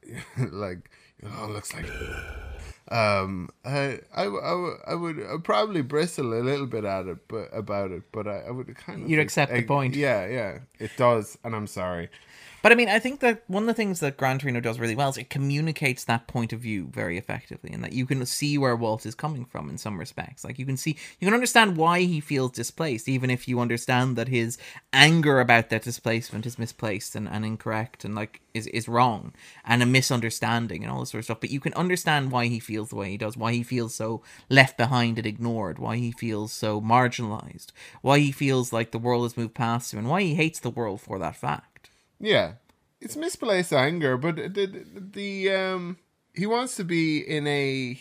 [0.39, 0.91] like,
[1.25, 1.87] oh, looks like.
[2.89, 7.27] Um, I, I, I, would- I would I'd probably bristle a little bit at it,
[7.29, 9.95] but about it, but I, I would kind of You'd accept the point.
[9.95, 12.11] Yeah, yeah, it does, and I'm sorry.
[12.63, 14.95] But I mean, I think that one of the things that Gran Torino does really
[14.95, 18.57] well is it communicates that point of view very effectively, and that you can see
[18.57, 20.45] where Walt is coming from in some respects.
[20.45, 24.17] Like you can see, you can understand why he feels displaced, even if you understand
[24.17, 24.59] that his
[24.93, 29.33] anger about that displacement is misplaced and, and incorrect, and like is is wrong
[29.65, 31.41] and a misunderstanding and all this sort of stuff.
[31.41, 34.23] But you can understand why he feels the way he does, why he feels so
[34.49, 37.73] left behind and ignored, why he feels so marginalized,
[38.03, 40.71] why he feels like the world has moved past him, and why he hates the
[40.71, 41.72] world for that fact.
[42.23, 42.53] Yeah,
[43.01, 45.99] it's misplaced anger, but the, the um
[46.33, 47.99] he wants to be in a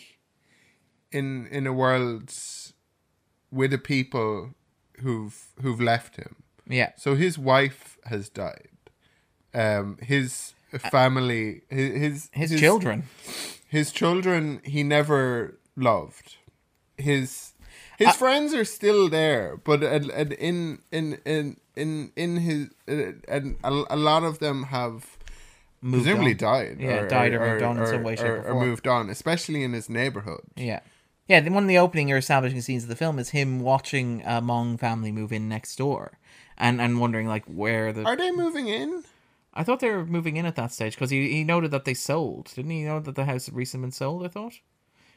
[1.10, 2.32] in in a world
[3.50, 4.54] with the people
[5.00, 6.36] who've who've left him.
[6.66, 6.92] Yeah.
[6.96, 8.68] So his wife has died.
[9.52, 10.54] Um, his
[10.90, 13.02] family, his his his, children.
[13.68, 16.36] his children, he never loved.
[16.96, 17.52] His
[17.98, 23.12] his friends are still there, but and, and in in in in in his uh,
[23.28, 25.16] and a, a lot of them have
[25.84, 26.36] Moved presumably on.
[26.36, 26.76] died.
[26.80, 28.58] Yeah, died or moved on in some way, shape, or form.
[28.68, 30.42] moved on, especially in his neighborhood.
[30.56, 30.80] Yeah.
[31.28, 34.22] Yeah, the, one of the opening or establishing scenes of the film is him watching
[34.22, 36.18] a Hmong family move in next door,
[36.56, 38.04] and and wondering like where the.
[38.04, 39.02] Are they moving in?
[39.54, 41.94] I thought they were moving in at that stage because he he noted that they
[41.94, 42.82] sold, didn't he?
[42.84, 44.24] Know that the house had recently been sold.
[44.24, 44.60] I thought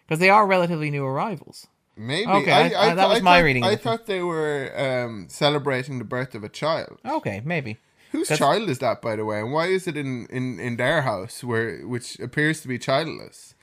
[0.08, 1.68] because they are relatively new arrivals.
[1.98, 2.28] Maybe.
[2.30, 6.04] Okay, I- I- that was my thought, reading I thought they were um, celebrating the
[6.06, 7.00] birth of a child.
[7.06, 7.78] Okay, maybe.
[8.12, 9.40] Whose child is that, by the way?
[9.40, 13.56] And why is it in, in, in their house, where which appears to be childless?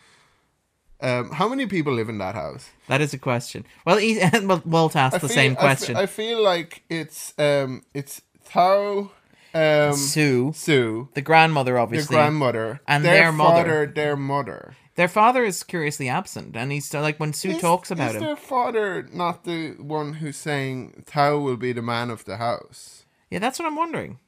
[1.00, 2.70] Um, how many people live in that house?
[2.86, 3.66] That is a question.
[3.84, 5.96] Well, he, well Walt asked the feel- same question.
[5.96, 9.10] I, feel like it's um, it's Thao,
[9.54, 13.54] um, Sue, Sue, the grandmother, obviously, grandmother, and their, their mother.
[13.62, 14.76] father, their mother.
[14.94, 18.22] Their father is curiously absent, and he's like when Sue Is- talks about is him.
[18.22, 23.04] their father not the one who's saying Thao will be the man of the house?
[23.30, 24.18] Yeah, that's what I'm wondering.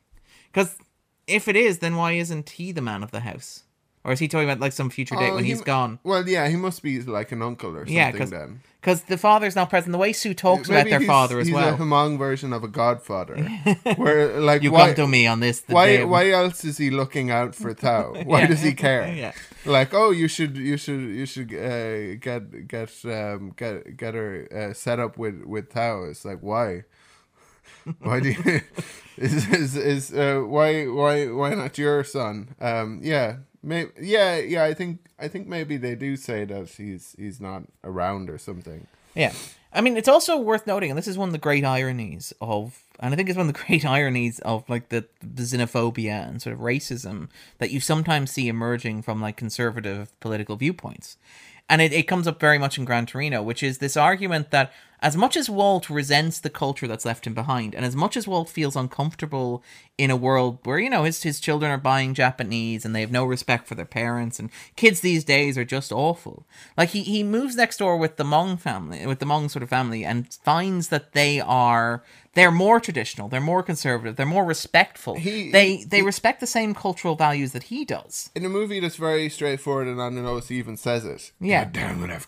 [0.50, 0.76] Because
[1.26, 3.64] if it is, then why isn't he the man of the house?
[4.06, 5.98] or is he talking about like some future date Oh, when he he's m- gone?
[6.04, 8.60] Well, yeah, he must be like an uncle or something Yeah, then.
[8.84, 9.92] Because the father's not present.
[9.92, 11.70] The way Sue talks about their he's- father as well.
[11.72, 13.36] he's a Hmong version of a Godfather,
[13.96, 15.62] where like you why, come to me on this.
[15.66, 18.26] Why day why else is he looking out for Thao?
[18.30, 18.46] Why Yeah.
[18.48, 19.08] does he care?
[19.08, 19.32] Yeah.
[19.64, 24.46] Like, oh, you should you should you should uh, get get um, get get her
[24.54, 26.10] uh, set up with with Thao.
[26.10, 26.84] It's like why?
[28.00, 28.60] Why do you
[29.16, 32.54] is is, is uh, why why why not your son?
[32.60, 34.64] Um, yeah, may, yeah, yeah.
[34.64, 38.86] I think I think maybe they do say that he's he's not around or something.
[39.14, 39.32] Yeah.
[39.72, 42.84] I mean, it's also worth noting, and this is one of the great ironies of,
[43.00, 46.40] and I think it's one of the great ironies of like the, the xenophobia and
[46.40, 47.28] sort of racism
[47.58, 51.16] that you sometimes see emerging from like conservative political viewpoints.
[51.68, 54.72] And it, it comes up very much in Gran Torino, which is this argument that
[55.04, 58.26] as much as Walt resents the culture that's left him behind, and as much as
[58.26, 59.62] Walt feels uncomfortable
[59.98, 63.12] in a world where, you know, his, his children are buying Japanese and they have
[63.12, 66.46] no respect for their parents, and kids these days are just awful.
[66.76, 69.68] Like, he, he moves next door with the Hmong family, with the Hmong sort of
[69.68, 72.02] family, and finds that they are.
[72.32, 73.28] They're more traditional.
[73.28, 74.16] They're more conservative.
[74.16, 75.14] They're more respectful.
[75.16, 78.30] He- they he- they respect the same cultural values that he does.
[78.34, 81.30] In a movie that's very straightforward and on the nose, he even says it.
[81.40, 81.64] Yeah.
[81.64, 82.10] God damn it!
[82.10, 82.26] I've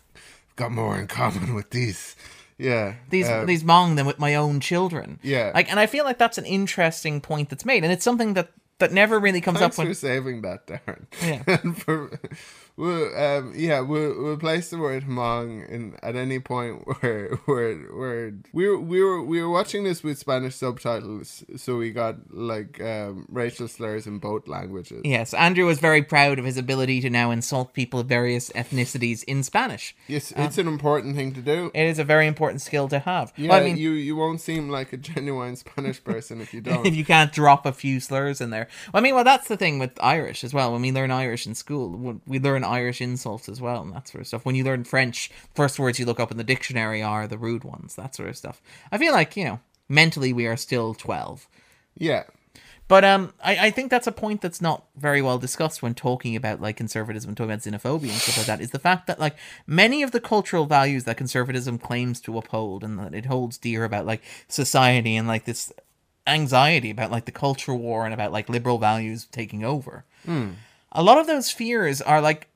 [0.55, 2.15] got more in common with these.
[2.59, 5.19] Yeah, these um, these Hmong them with my own children.
[5.23, 5.53] Yeah.
[5.55, 8.51] like, and I feel like that's an interesting point that's made, and it's something that
[8.79, 11.07] that never really comes Thanks up when for saving that, Darren.
[11.23, 11.43] Yeah.
[11.63, 12.19] and for,
[12.77, 17.75] we'll, um, yeah, we'll, we'll place the word Hmong in at any point where where
[17.77, 22.17] where we were we were we were watching this with Spanish subtitles, so we got
[22.33, 25.03] like um, racial slurs in both languages.
[25.05, 29.25] Yes, Andrew was very proud of his ability to now insult people of various ethnicities
[29.25, 29.95] in Spanish.
[30.09, 31.71] Yes, it's an important thing to do.
[31.75, 33.33] It is a very important skill to have.
[33.37, 36.61] Yeah, Well, I mean, you you won't seem like a genuine Spanish person if you
[36.63, 36.87] don't.
[36.87, 38.69] if you can't drop a few slurs in there.
[38.93, 40.73] Well, I mean, well, that's the thing with Irish as well.
[40.73, 44.09] When we learn Irish in school, we- we learn Irish insults as well and that
[44.09, 44.45] sort of stuff.
[44.45, 47.65] When you learn French, first words you look up in the dictionary are the rude
[47.65, 48.61] ones, that sort of stuff.
[48.93, 51.49] I feel like, you know, mentally we are still 12.
[51.97, 52.25] yeah,
[52.89, 56.37] But um, I, I think that's a point that's not very well discussed when talking
[56.37, 58.61] about like conservatism, and talking about xenophobia and stuff like that.
[58.61, 59.37] Is the fact that like
[59.67, 63.85] many of the cultural values that conservatism claims to uphold and that it holds dear
[63.85, 65.73] about like society and like this
[66.29, 70.05] anxiety about like the culture war and about like liberal values taking over.
[70.93, 72.49] A lot of those fears are like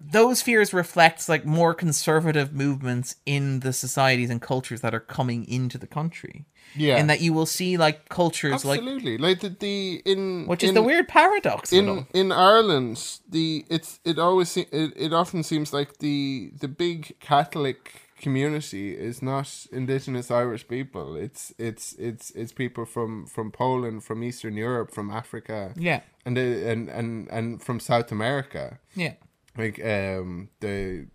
[0.00, 5.44] those fears reflect like more conservative movements in the societies and cultures that are coming
[5.48, 6.46] into the country.
[6.76, 6.96] Yeah.
[6.96, 9.16] and that you will see like cultures like absolutely.
[9.18, 11.98] Like, the, the in which is in, the weird paradox of it all.
[11.98, 16.66] in in Ireland, the it's it always se- it, it often seems like the the
[16.66, 21.14] big Catholic community is not indigenous Irish people.
[21.16, 26.36] It's it's it's it's people from from Poland, from Eastern Europe, from Africa, Yeah, and
[26.36, 28.78] uh, and and and from South America.
[28.96, 29.12] yeah,
[29.56, 31.06] Like um the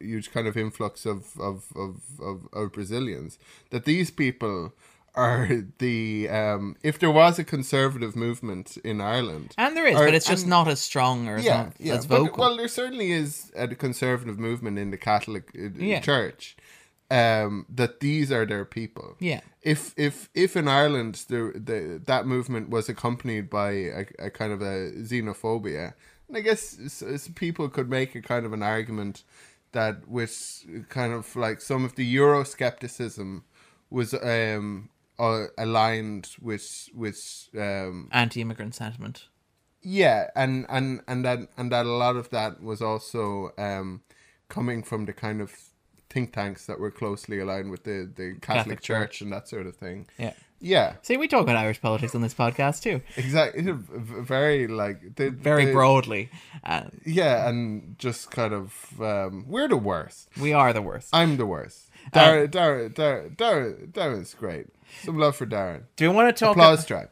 [0.00, 3.38] huge kind of influx of of of of, of Brazilians
[3.70, 4.72] that these people
[5.14, 5.48] are
[5.78, 10.14] the um if there was a conservative movement in Ireland and there is, Or- but
[10.14, 11.94] it's just and- not as strong or as, yeah, not yeah.
[11.94, 12.38] as but- vocal.
[12.44, 16.00] well, there certainly is a conservative movement in the Catholic uh, Yeah.
[16.00, 16.56] Church.
[17.10, 19.16] Um, that these are their people.
[19.18, 24.30] yeah, If if if in Ireland the the that movement was accompanied by a, a
[24.30, 25.94] kind of a xenophobia,
[26.28, 27.02] and I guess
[27.34, 29.24] people could make a kind of an argument
[29.72, 33.42] that with kind of like some of the Euroscepticism
[33.90, 39.26] was um uh, aligned with with um anti-immigrant sentiment.
[39.82, 44.02] yeah, and and and that and that a lot of that was also um,
[44.48, 45.52] coming from the kind of
[46.10, 49.20] think tanks that were closely aligned with the the Catholic, Catholic Church, Church.
[49.22, 50.06] and that sort of thing.
[50.18, 50.34] Yeah.
[50.60, 53.62] Yeah, See, we talk about Irish politics on this podcast too, exactly.
[53.62, 56.30] Very like very broadly.
[56.64, 60.28] Uh, Yeah, and just kind of um, we're the worst.
[60.40, 61.10] we are the worst.
[61.12, 61.90] I'm the worst.
[62.06, 64.66] Um, Darren, Darren, Darren, Darren, Darren's great.
[65.02, 65.82] Some love for Darren.
[65.96, 66.56] Do we want to talk?
[66.56, 67.10] Applause track.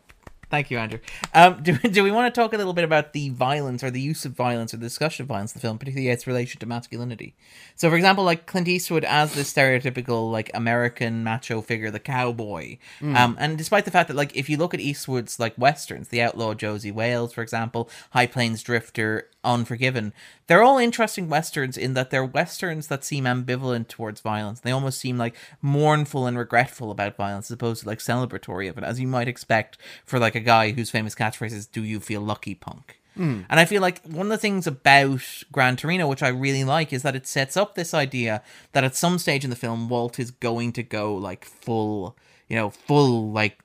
[0.48, 1.00] Thank you, Andrew.
[1.34, 4.00] Um, do, do we want to talk a little bit about the violence or the
[4.00, 6.66] use of violence or the discussion of violence in the film, particularly its relation to
[6.66, 7.34] masculinity?
[7.74, 12.78] So, for example, like Clint Eastwood as this stereotypical like American macho figure, the cowboy.
[13.02, 16.22] Um, and despite the fact that like if you look at Eastwood's like westerns, The
[16.22, 20.12] Outlaw Josey Wales, for example, High Plains Drifter, Unforgiven,
[20.46, 24.60] they're all interesting westerns in that they're westerns that seem ambivalent towards violence.
[24.60, 28.78] They almost seem like mournful and regretful about violence as opposed to like celebratory of
[28.78, 32.00] it, as you might expect for like a guy whose famous catchphrase is "Do you
[32.00, 33.42] feel lucky, punk?" Hmm.
[33.48, 36.92] And I feel like one of the things about Gran Torino, which I really like,
[36.92, 38.42] is that it sets up this idea
[38.72, 42.56] that at some stage in the film, Walt is going to go like full, you
[42.56, 43.58] know, full like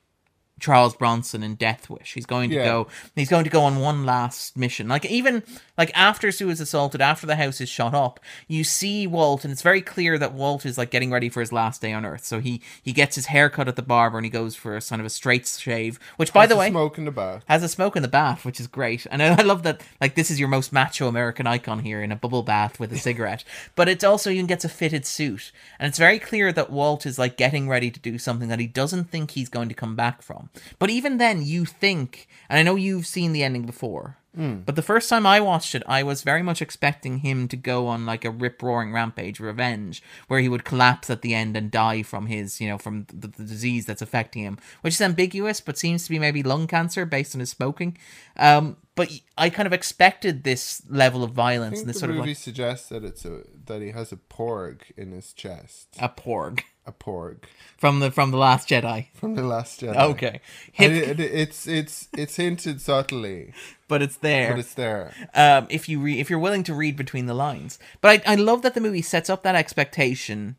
[0.62, 2.14] Charles Bronson in Death Wish.
[2.14, 2.64] He's going to Yeah.
[2.64, 2.86] go.
[3.16, 4.88] He's going to go on one last mission.
[4.88, 5.42] Like even
[5.76, 9.52] like after Sue is assaulted, after the house is shot up, you see Walt, and
[9.52, 12.24] it's very clear that Walt is like getting ready for his last day on Earth.
[12.24, 14.80] So he he gets his hair cut at the barber, and he goes for a
[14.80, 15.98] kind of a straight shave.
[16.16, 17.42] Which, by the way, smoke in the bath.
[17.48, 19.04] has a smoke in the bath, which is great.
[19.10, 22.12] And I, I love that, like, this is your most macho American icon here in
[22.12, 23.42] a bubble bath with a cigarette.
[23.74, 25.50] But it's also, you can get a fitted suit.
[25.80, 28.66] And it's very clear that Walt is, like, getting ready to do something that he
[28.68, 30.50] doesn't think he's going to come back from.
[30.78, 34.18] But even then, you think, and I know you've seen the ending before.
[34.64, 37.86] But the first time I watched it, I was very much expecting him to go
[37.86, 41.70] on like a rip roaring rampage, revenge, where he would collapse at the end and
[41.70, 45.60] die from his, you know, from the, the disease that's affecting him, which is ambiguous,
[45.60, 47.98] but seems to be maybe lung cancer based on his smoking.
[48.38, 52.00] Um, but I kind of expected this level of I violence think and the this
[52.00, 55.32] sort of movie like suggests that it's a that he has a porg in his
[55.32, 55.88] chest.
[56.00, 57.44] a porg A porg
[57.78, 59.06] from the from the Last Jedi.
[59.14, 59.96] from the Last Jedi.
[59.96, 60.40] Okay,
[60.76, 63.52] it- it's it's it's hinted subtly,
[63.88, 64.50] but it's there.
[64.50, 65.12] but it's there.
[65.34, 67.78] um, if you re- if you're willing to read between the lines.
[68.00, 70.56] But I, I love that the movie sets up that expectation,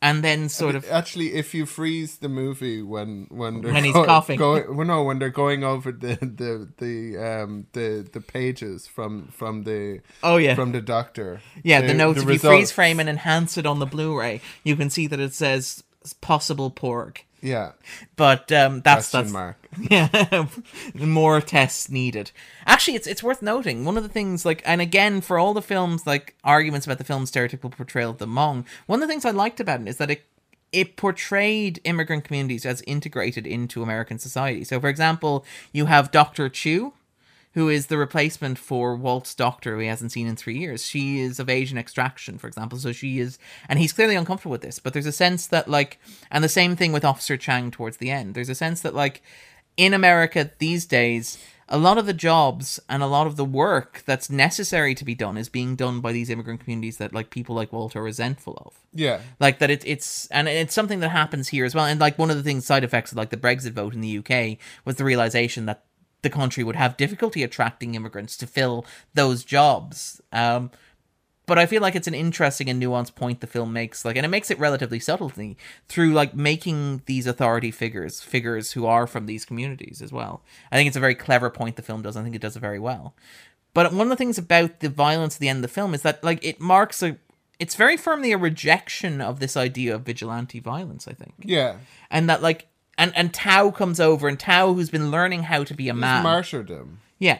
[0.00, 3.92] and then sort of Actually, if you freeze the movie when when they're When he's
[3.94, 4.38] go- coughing.
[4.38, 9.28] going, well, no, when they're going over the the the um the the pages from
[9.28, 11.40] from the oh yeah from the doctor.
[11.64, 12.22] yeah the, notes.
[12.22, 15.34] if you freeze frame and enhance it on the Blu-ray, you can see that it
[15.34, 15.82] says
[16.20, 17.18] possible porg.
[17.40, 17.72] Yeah,
[18.16, 19.56] But um, that's question that's mark.
[19.90, 20.46] yeah
[20.94, 22.30] more tests needed
[22.66, 25.62] actually it's it's worth noting one of the things like and again for all the
[25.62, 29.24] films like arguments about the film's stereotypical portrayal of the Hmong one of the things
[29.24, 30.24] I liked about it is that it
[30.72, 36.48] it portrayed immigrant communities as integrated into American society so for example you have Dr.
[36.48, 36.92] Chu
[37.54, 40.86] who is the replacement for Walt's doctor who he hasn't seen in three years.
[40.86, 43.38] She is of Asian extraction, for example, so she is,
[43.68, 44.78] and he's clearly uncomfortable with this.
[44.78, 45.98] But there's a sense that, like,
[46.30, 48.34] and the same thing with Officer Chang towards the end.
[48.34, 49.22] There's a sense that, like,
[49.76, 51.38] in America these days,
[51.68, 55.14] a lot of the jobs and a lot of the work that's necessary to be
[55.14, 58.62] done is being done by these immigrant communities that, like, people like Walt are resentful
[58.64, 62.00] of Yeah, like that it, it's and it's something that happens here as well and
[62.00, 64.58] like one of the things side effects of like the brexit vote in the uk
[64.84, 65.84] was the realization that
[66.22, 68.84] the country would have difficulty attracting immigrants to fill
[69.14, 70.70] those jobs um
[71.48, 74.26] but I feel like it's an interesting and nuanced point the film makes, like, and
[74.26, 75.56] it makes it relatively subtly
[75.88, 80.42] through like making these authority figures figures who are from these communities as well.
[80.70, 82.18] I think it's a very clever point the film does.
[82.18, 83.14] I think it does it very well.
[83.72, 86.02] But one of the things about the violence at the end of the film is
[86.02, 87.16] that like it marks a
[87.58, 91.34] it's very firmly a rejection of this idea of vigilante violence, I think.
[91.38, 91.78] yeah.
[92.10, 92.67] And that like
[92.98, 96.18] and and Thao comes over and Thao who's been learning how to be a man,
[96.18, 97.00] It's martyrdom.
[97.18, 97.38] yeah.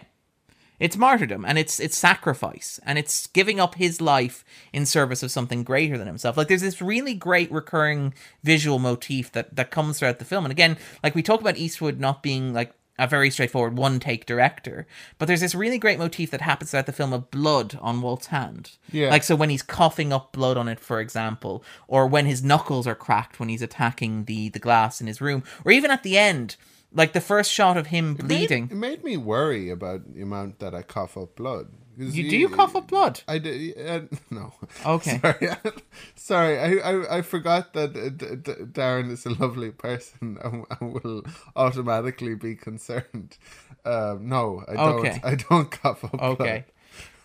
[0.81, 5.33] It's martyrdom and it's it's sacrifice and it's giving up his life in service of
[5.33, 6.37] something greater than himself.
[6.37, 8.15] Like there's this really great recurring
[8.45, 10.45] visual motif that that comes throughout the film.
[10.45, 14.27] And again, like we talk about Eastwood not being like a very straightforward one take
[14.27, 14.87] director,
[15.19, 18.27] but there's this really great motif that happens throughout the film of blood on Walt's
[18.27, 18.73] hand.
[18.91, 19.11] Yeah.
[19.11, 22.87] Like so when he's coughing up blood on it, for example, or when his knuckles
[22.87, 26.19] are cracked when he's attacking the the glass in his room, or even at the
[26.19, 26.57] end,
[26.93, 28.65] like the first shot of him bleeding.
[28.65, 31.69] Made, it made me worry about the amount that I cough up blood.
[32.01, 33.23] You, do you cough up blood?
[33.27, 33.77] I did.
[33.77, 34.53] Uh, no.
[34.87, 35.19] Okay.
[35.23, 35.49] Sorry,
[36.15, 36.59] sorry.
[36.61, 40.95] I, I, I forgot that uh, D- D- Darren is a lovely person and, and
[40.95, 41.25] will
[41.57, 43.37] automatically be concerned.
[43.85, 44.99] Um, no, I don't.
[45.07, 45.21] Okay.
[45.25, 46.65] I don't cough up Okay.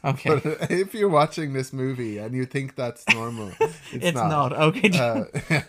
[0.01, 0.15] blood.
[0.15, 0.29] Okay.
[0.29, 4.29] But if you're watching this movie and you think that's normal, it's, it's not.
[4.29, 4.53] not.
[4.53, 4.91] Okay.
[4.97, 5.61] Uh,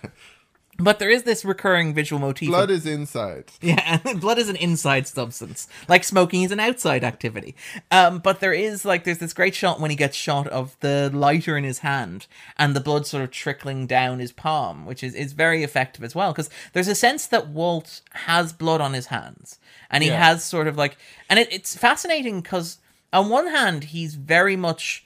[0.78, 2.48] but there is this recurring visual motif.
[2.48, 3.44] blood of- is inside.
[3.60, 7.54] yeah, blood is an inside substance, like smoking is an outside activity.
[7.90, 11.10] Um, but there is like there's this great shot when he gets shot of the
[11.12, 12.26] lighter in his hand
[12.58, 16.14] and the blood sort of trickling down his palm, which is is very effective as
[16.14, 19.58] well because there's a sense that Walt has blood on his hands
[19.90, 20.22] and he Yeah.
[20.24, 20.96] has sort of like,
[21.30, 22.78] and it, it's fascinating because
[23.12, 25.04] on one hand he's very much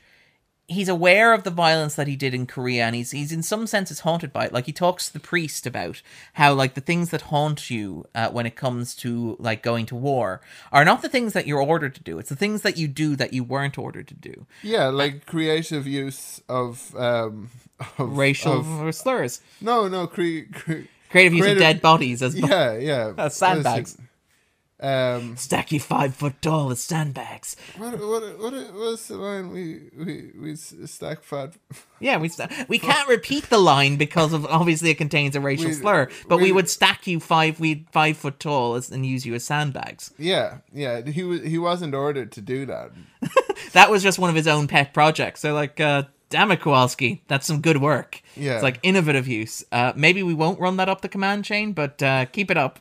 [0.70, 3.66] he's aware of the violence that he did in Korea and he's he's in some
[3.66, 4.52] senses haunted by it.
[4.52, 6.02] Like he talks to the priest about
[6.34, 9.96] how like the things that haunt you uh, when it comes to like going to
[9.96, 10.40] war
[10.70, 12.18] are not the things that you're ordered to do.
[12.18, 14.46] It's the things that you do that you weren't ordered to do.
[14.62, 17.50] Yeah, like creative use of um
[17.98, 22.76] of, Racial of- slurs, no, no, cre- cre- creative use of dead bodies as yeah,
[22.76, 23.12] yeah.
[23.18, 23.92] Uh, sandbags.
[23.92, 24.07] Listen,
[24.80, 27.56] Um, stack you five foot tall as sandbags.
[27.78, 31.54] what what what was the line we we we stack fat?
[31.98, 35.66] Yeah, we sta- we can't repeat the line because of obviously it contains a racial
[35.70, 39.04] We- slur, but we, we- would stack you five we five foot tall as, and
[39.04, 40.12] use you as sandbags.
[40.16, 41.00] Yeah, yeah.
[41.02, 42.92] He was he wasn't ordered to do that.
[43.72, 45.40] that was just one of his own pet projects.
[45.40, 48.20] So like uh damn it, Kowalski, that's some good work.
[48.36, 48.54] Yeah.
[48.54, 49.64] It's like innovative use.
[49.72, 52.78] Uh, maybe we won't run that up the command chain, but uh, keep it up.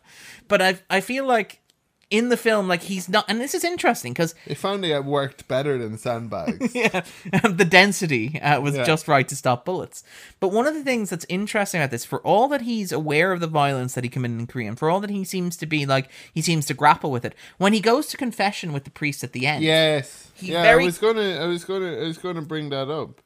[0.47, 1.59] But I I feel like
[2.09, 5.47] in the film, like he's not, and this is interesting because They found it worked
[5.47, 6.73] better than sandbags.
[6.75, 7.01] yeah,
[7.43, 8.85] the density uh, was Yeah.
[8.85, 10.03] just right to stop bullets.
[10.39, 13.41] But one of the things that's interesting about this, for all that he's aware of
[13.41, 15.85] the violence that he committed in Korea, and for all that he seems to be
[15.85, 17.35] like, he seems to grapple with it.
[17.57, 20.31] When he goes to confession with the priest at the end, Yes.
[20.39, 23.21] Yeah, very- I was gonna, I was gonna, I was gonna bring that up.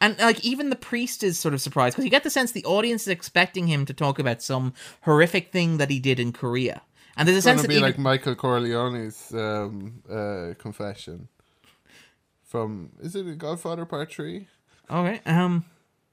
[0.00, 2.64] And like even the priest is sort of surprised because you get the sense the
[2.64, 6.82] audience is expecting him to talk about some horrific thing that he did in Korea.
[7.16, 11.28] And there's a It's sense gonna that be like Michael Corleone's um, uh, confession
[12.44, 14.48] from is it Godfather Part Three?
[14.90, 15.64] okay, um,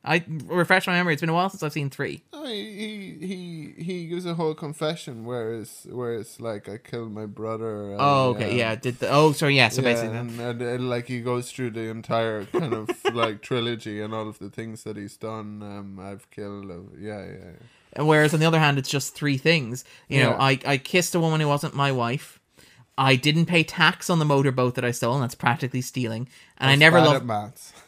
[0.04, 1.14] I refresh my memory.
[1.14, 2.24] It's been a while since I've seen three.
[2.32, 6.78] No, he he he he gives a whole confession where it's where it's like I
[6.78, 7.92] killed my brother.
[7.92, 8.76] and, Oh, okay, um, yeah.
[8.76, 9.68] Did the oh, sorry, yeah.
[9.68, 13.42] So yeah, basically, and, and, and, like he goes through the entire kind of like
[13.42, 15.62] trilogy and all of the things that he's done.
[15.62, 16.72] Um, I've killed.
[16.72, 17.52] Uh, yeah, yeah, yeah.
[17.94, 19.84] And Whereas on the other hand, it's just three things.
[20.08, 22.40] You know, I, I kissed a woman who wasn't my wife.
[22.98, 26.28] I didn't pay tax on the motorboat that I stole, and that's practically stealing.
[26.58, 27.26] And I never loved,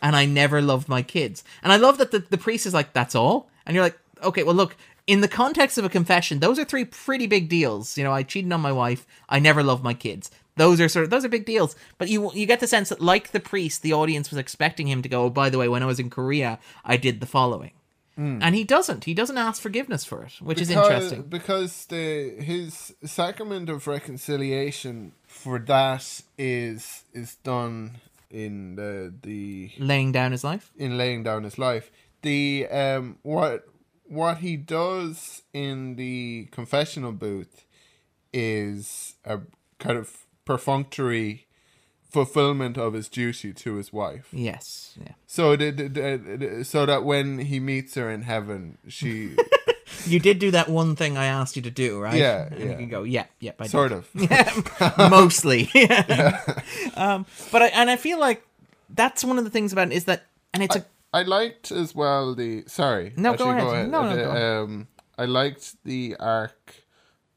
[0.01, 1.43] and I never loved my kids.
[1.63, 4.43] And I love that the, the priest is like, "That's all," and you're like, "Okay,
[4.43, 4.75] well, look."
[5.07, 7.97] In the context of a confession, those are three pretty big deals.
[7.97, 9.05] You know, I cheated on my wife.
[9.27, 10.31] I never loved my kids.
[10.55, 11.75] Those are sort of those are big deals.
[11.97, 15.01] But you you get the sense that, like the priest, the audience was expecting him
[15.01, 15.23] to go.
[15.23, 17.71] Oh, by the way, when I was in Korea, I did the following.
[18.21, 19.05] And he doesn't.
[19.05, 21.23] He doesn't ask forgiveness for it, which is interesting.
[21.23, 27.97] because the his sacrament of reconciliation for that is is done
[28.29, 30.71] in the the Laying down his life.
[30.77, 31.89] in laying down his life.
[32.21, 33.67] The um what
[34.05, 37.65] what he does in the confessional booth
[38.33, 39.39] is a
[39.79, 41.47] kind of perfunctory
[42.11, 44.27] fulfillment of his duty to his wife.
[44.31, 44.97] Yes.
[45.01, 45.13] Yeah.
[45.27, 49.35] So the- so that when he meets her in heaven, she
[50.05, 52.17] You did do that one thing I asked you to do, right?
[52.17, 52.65] Yeah, And yeah.
[52.71, 53.71] You can go, yeah, yeah, I did.
[53.71, 54.09] sort of
[54.97, 55.69] mostly.
[55.75, 56.41] Yeah.
[56.95, 58.41] um, but I and I feel like
[58.89, 61.93] that's one of the things about it is that, and it's a I liked as
[61.93, 63.13] well the sorry.
[63.17, 63.89] No, go actually, ahead.
[63.91, 64.57] No, no, The, go ahead.
[64.63, 66.75] Um, I liked the arc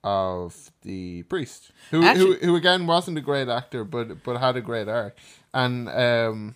[0.04, 4.54] of the priest, who Actually- who who again wasn't a great actor, but but had
[4.56, 5.16] a great arc,
[5.52, 6.54] and um,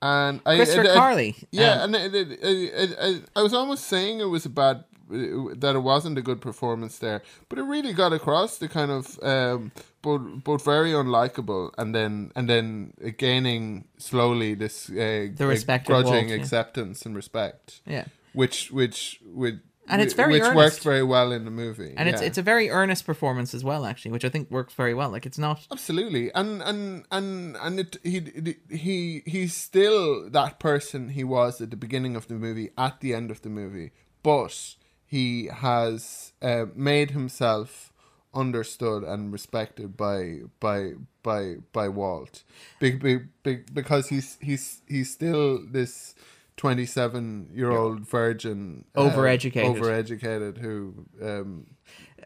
[0.00, 1.36] and I Christopher it- Carley.
[1.50, 5.74] Yeah, um, and it, it, it, I was almost saying it was a bad that
[5.74, 9.72] it wasn't a good performance there, but it really got across the kind of um,
[10.02, 16.28] both both very unlikable and then and then gaining slowly this uh, The respect grudging
[16.28, 16.36] yeah.
[16.36, 18.04] acceptance and respect, yeah.
[18.34, 19.60] which which would
[19.90, 20.56] And it's very which earnest.
[20.56, 22.28] worked very well in the movie, And it's yeah.
[22.28, 25.10] it's a very earnest performance as well, actually, which I think works very well.
[25.10, 31.10] Like it's not Absolutely, and and and and it, he he he's still that person
[31.10, 33.92] he was at the beginning of the movie, at the end of the movie,
[34.22, 34.76] but
[35.06, 37.92] he has uh, made himself
[38.32, 40.92] understood and respected by by
[41.22, 42.44] by by Walt,
[42.78, 46.14] big big big because he's he's he's still this.
[46.60, 49.78] 27 year old virgin uh, Overeducated.
[49.80, 51.66] overeducated who um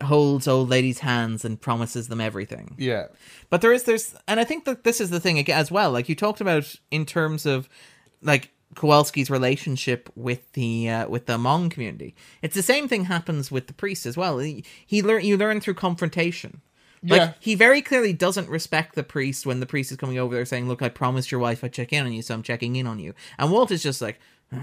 [0.02, 2.74] holds old ladies' hands and promises them everything.
[2.77, 3.06] yeah
[3.48, 5.93] But there is there's and I think that this is the thing again as well.
[5.93, 7.69] Like you talked about in terms of
[8.23, 12.16] like Kowalski's relationship with the uh, with the Hmong community.
[12.43, 14.40] It's the same thing happens with the priest as well.
[14.40, 16.61] He, he learn you learn through confrontation.
[17.06, 17.32] Like Yeah.
[17.39, 20.68] he very clearly doesn't respect the priest when the priest is coming over there saying,
[20.68, 22.98] "Look, I promised your wife I'd check in on you, so I'm checking in on
[22.98, 24.18] you." And Walt is just like,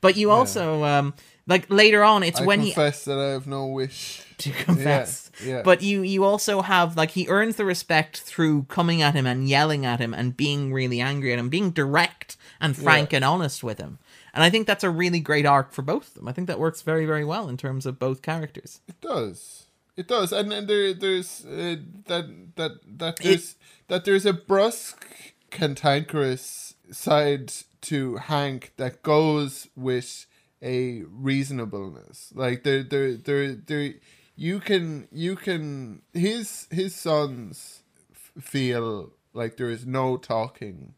[0.00, 1.14] but you also um
[1.46, 5.30] like later on, it's I when he confess that I have no wish to confess.
[5.44, 5.62] yeah.
[5.62, 9.48] But you you also have like he earns the respect through coming at him and
[9.48, 13.62] yelling at him and being really angry at him, being direct and frank and honest
[13.62, 13.98] with him.
[14.34, 16.28] And I think that's a really great arc for both of them.
[16.28, 18.80] I think that works very very well in terms of both characters.
[18.88, 19.66] It does.
[19.98, 21.74] It does, and and there there's uh,
[22.06, 23.56] that that that there's
[23.88, 25.04] that there's a brusque,
[25.50, 30.26] cantankerous side to Hank that goes with
[30.62, 32.32] a reasonableness.
[32.32, 33.94] Like there there there there
[34.36, 40.94] you can you can his his sons f- feel like there is no talking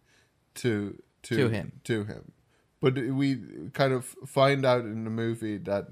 [0.56, 1.81] to to, To him.
[1.85, 2.32] to him.
[2.82, 3.39] But we
[3.72, 5.89] kind of find out in the movie that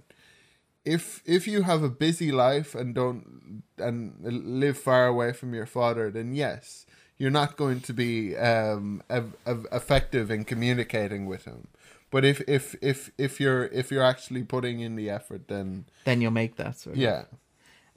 [0.85, 4.15] if if you have a busy life and don't and
[4.61, 6.87] live far away from your father, then yes,
[7.19, 11.69] you're not going to be um ev- ev- effective in communicating with him.
[12.11, 16.21] But if if if if you're if you're actually putting in the effort, then Then
[16.23, 17.03] you'll make that sort of.
[17.03, 17.25] yeah,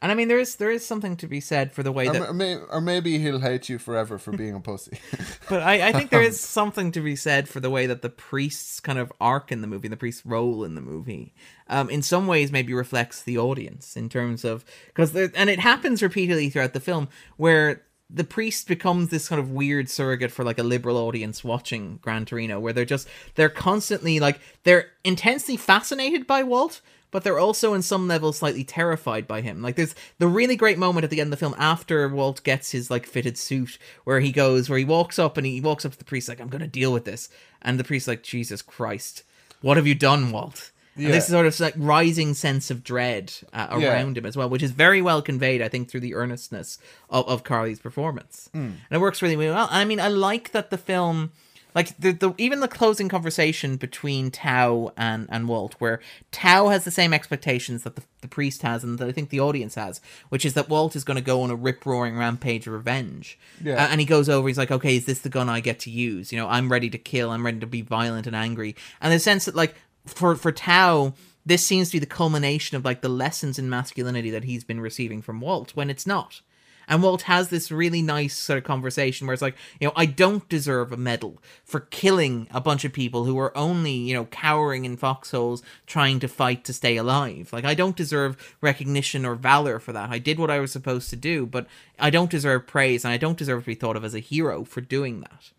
[0.02, 2.14] And I mean, there is there is something to be said for the way Or,
[2.14, 4.99] that ma- may, or maybe he'll hate you forever for being a pussy.
[5.49, 8.10] But I, I think there is something to be said for the way that the
[8.10, 11.34] priest's kind of arc in the movie, the priest's role in the movie,
[11.68, 16.02] um, in some ways maybe reflects the audience in terms of because and it happens
[16.02, 17.07] repeatedly throughout the film
[17.38, 17.84] where
[18.14, 22.26] the priest becomes this kind of weird surrogate for like a liberal audience watching Gran
[22.26, 26.82] Torino, where they're just they're constantly like they're intensely fascinated by Walt,
[27.12, 29.62] but they're also in some level slightly terrified by him.
[29.62, 32.72] Like there's the really great moment at the end of the film after Walt gets
[32.72, 35.94] his like fitted suit where he goes where he walks up and he walks up
[35.94, 37.30] to the priest like I'm going to deal with this
[37.62, 39.24] and the priest like Jesus Christ.
[39.62, 40.72] What have you done, Walt?
[40.98, 43.94] And this sort of like rising sense of dread uh, Yeah.
[43.94, 46.78] around him as well, which is very well conveyed, I think, through the earnestness
[47.10, 48.60] of, of Carley's performance, Hmm.
[48.60, 49.68] and it works really, really well.
[49.72, 51.32] I mean, I like that the film,
[51.74, 56.02] like the, the even the closing conversation between Thao and and Walt, where
[56.34, 59.40] Thao has the same expectations that the, the priest has, and that I think the
[59.40, 62.68] audience has, which is that Walt is going to go on a rip roaring rampage
[62.68, 63.40] of revenge.
[63.64, 63.76] Yeah.
[63.76, 65.90] Uh, and he goes over, he's like, okay, is this the gun I get to
[65.90, 66.34] use?
[66.34, 68.76] You know, I'm ready to kill, I'm ready to be violent and angry.
[69.00, 69.74] And the sense that, like,
[70.06, 71.14] for, for Thao,
[71.45, 74.82] this seems to be the culmination of, like, the lessons in masculinity that he's been
[74.82, 76.41] receiving from Walt, when it's not.
[76.88, 80.06] And Walt has this really nice sort of conversation where it's like, you know, I
[80.06, 84.26] don't deserve a medal for killing a bunch of people who are only, you know,
[84.26, 87.53] cowering in foxholes trying to fight to stay alive.
[87.53, 90.10] Like, I don't deserve recognition or valor for that.
[90.10, 91.65] I did what I was supposed to do, but
[91.98, 94.65] I don't deserve praise and I don't deserve to be thought of as a hero
[94.65, 95.52] for doing that.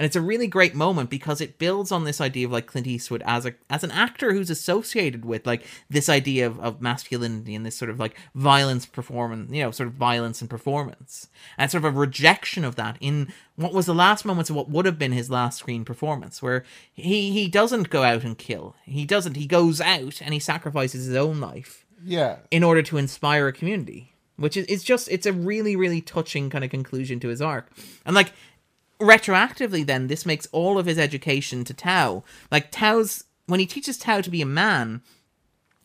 [0.00, 2.86] And it's a really great moment because it builds on this idea of like Clint
[2.86, 7.54] Eastwood as a as an actor who's associated with like this idea of, of masculinity
[7.54, 11.28] and this sort of like violence performance, you know, sort of violence and performance.
[11.58, 14.70] And sort of a rejection of that in what was the last moments of what
[14.70, 16.64] would have been his last screen performance, where
[16.94, 18.76] he he doesn't go out and kill.
[18.86, 19.36] He doesn't.
[19.36, 22.36] He goes out and he sacrifices his own life yeah.
[22.50, 26.50] in order to inspire a community which is it's just it's a really really touching
[26.50, 27.70] kind of conclusion to his arc
[28.06, 28.32] and like
[29.00, 32.22] retroactively then this makes all of his education to thao.
[32.50, 35.02] Like thao's when he teaches thao to be a man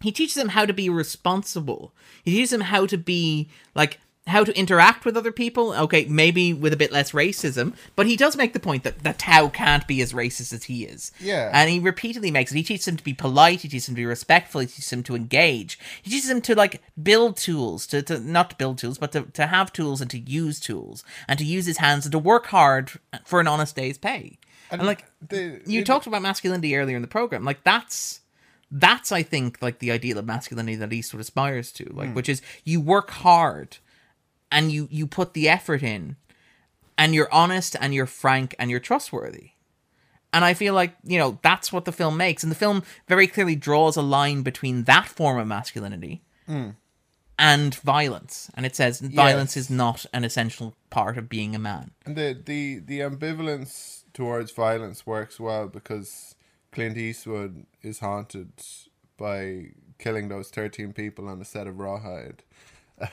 [0.01, 1.93] he teaches him how to be responsible.
[2.23, 5.73] He teaches him how to be like how to interact with other people.
[5.73, 9.19] Okay maybe with a bit less racism but he does make the point that, that
[9.19, 11.11] thao can't be as racist as he is.
[11.19, 11.51] Yeah.
[11.53, 12.55] and he repeatedly makes it.
[12.55, 13.61] He teaches him to be polite.
[13.61, 14.61] He teaches him to be respectful.
[14.61, 15.79] He teaches him to engage.
[16.01, 19.23] He teaches him to like build tools to, to not to build tools but to,
[19.33, 22.47] to have tools and to use tools and to use his hands and to work
[22.47, 22.91] hard
[23.25, 24.37] for an honest day's pay.
[24.71, 27.43] And, like the- you it- talked about masculinity earlier in the program.
[27.43, 28.21] Like that's
[28.71, 32.15] that's i think like the ideal of masculinity that eastwood aspires to like hmm.
[32.15, 33.77] which is you work hard
[34.51, 36.15] and you you put the effort in
[36.97, 39.51] and you're honest and you're frank and you're trustworthy.
[40.33, 42.43] And i feel like you know that's what the film makes.
[42.43, 46.21] And the film very clearly draws a line between that form of masculinity
[47.37, 48.49] and violence.
[48.55, 51.91] And it says violence is not an essential part of being a man.
[52.05, 56.35] And the, the the ambivalence towards violence works well because
[56.71, 58.51] Clint Eastwood is haunted
[59.17, 62.43] by killing those thirteen people on the set of Rawhide.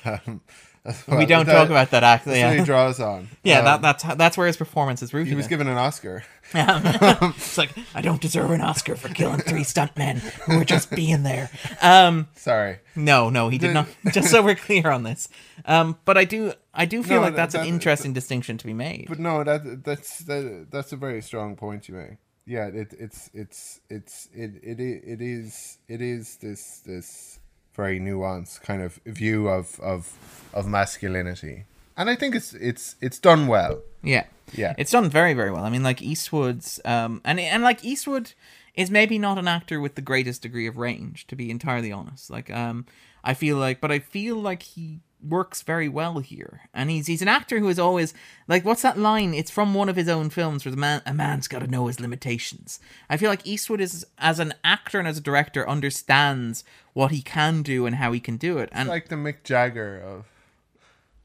[0.04, 0.42] Um,
[0.84, 3.28] as we don't That- talk about that actually that's what yeah, he draws on.
[3.44, 5.50] yeah Um, that, that's that's where his performance is rooted he was in.
[5.50, 6.24] given an Oscar.
[6.54, 11.22] it's like I don't deserve an Oscar for killing three stuntmen who were just being
[11.22, 11.50] there.
[11.80, 12.78] Um, Sorry.
[12.96, 13.86] no, no, he did not.
[14.12, 15.28] Just so we're clear on this.
[15.64, 18.58] Um, but I do, I do feel No, like that- that's an that- interesting distinction
[18.58, 19.06] to be made.
[19.08, 22.18] But no, that that's that, that's a very strong point you make.
[22.44, 27.38] Yeah, it, it's it's it's it it it is it is this this
[27.74, 30.12] very nuanced kind of view of of
[30.52, 31.64] of masculinity,
[31.96, 33.82] and I think it's it's it's done well.
[34.02, 34.24] Yeah.
[34.54, 34.74] Yeah.
[34.76, 35.64] It's done very, very well.
[35.64, 38.32] I mean, like Eastwood's, um, and and like Eastwood
[38.74, 42.30] is maybe not an actor with the greatest degree of range, to be entirely honest.
[42.30, 42.86] Like, um,
[43.24, 47.22] I feel like, but I feel like he works very well here, and he's he's
[47.22, 48.12] an actor who is always
[48.48, 49.34] like, what's that line?
[49.34, 51.86] It's from one of his own films, where the man a man's got to know
[51.86, 52.80] his limitations.
[53.08, 57.22] I feel like Eastwood is as an actor and as a director understands what he
[57.22, 60.26] can do and how he can do it, and Like the Mick Jagger of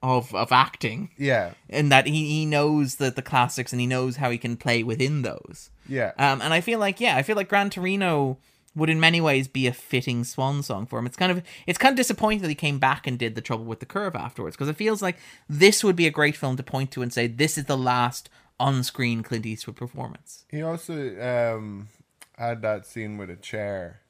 [0.04, 4.18] of of acting yeah in that he, he knows the, the classics and he knows
[4.18, 5.72] how he can play within those.
[5.88, 8.38] yeah Um, and I feel like yeah, I feel like Gran Torino
[8.78, 11.06] would in many ways be a fitting swan song for him.
[11.06, 13.66] It's kind of it's kind of disappointing that he came back and did the Trouble
[13.66, 15.18] with the Curve afterwards because it feels like
[15.50, 18.30] this would be a great film to point to and say this is the last
[18.60, 21.90] on-screen Clint Eastwood performance he also um
[22.38, 24.02] had that scene with a chair.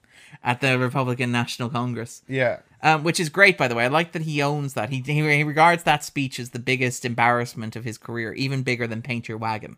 [0.43, 2.21] at the Republican National Congress.
[2.27, 3.85] Yeah, Um, which is great, by the way.
[3.85, 4.89] I like that he owns that.
[4.89, 8.85] He, he he regards that speech as the biggest embarrassment of his career, even bigger
[8.87, 9.77] than "Paint Your Wagon."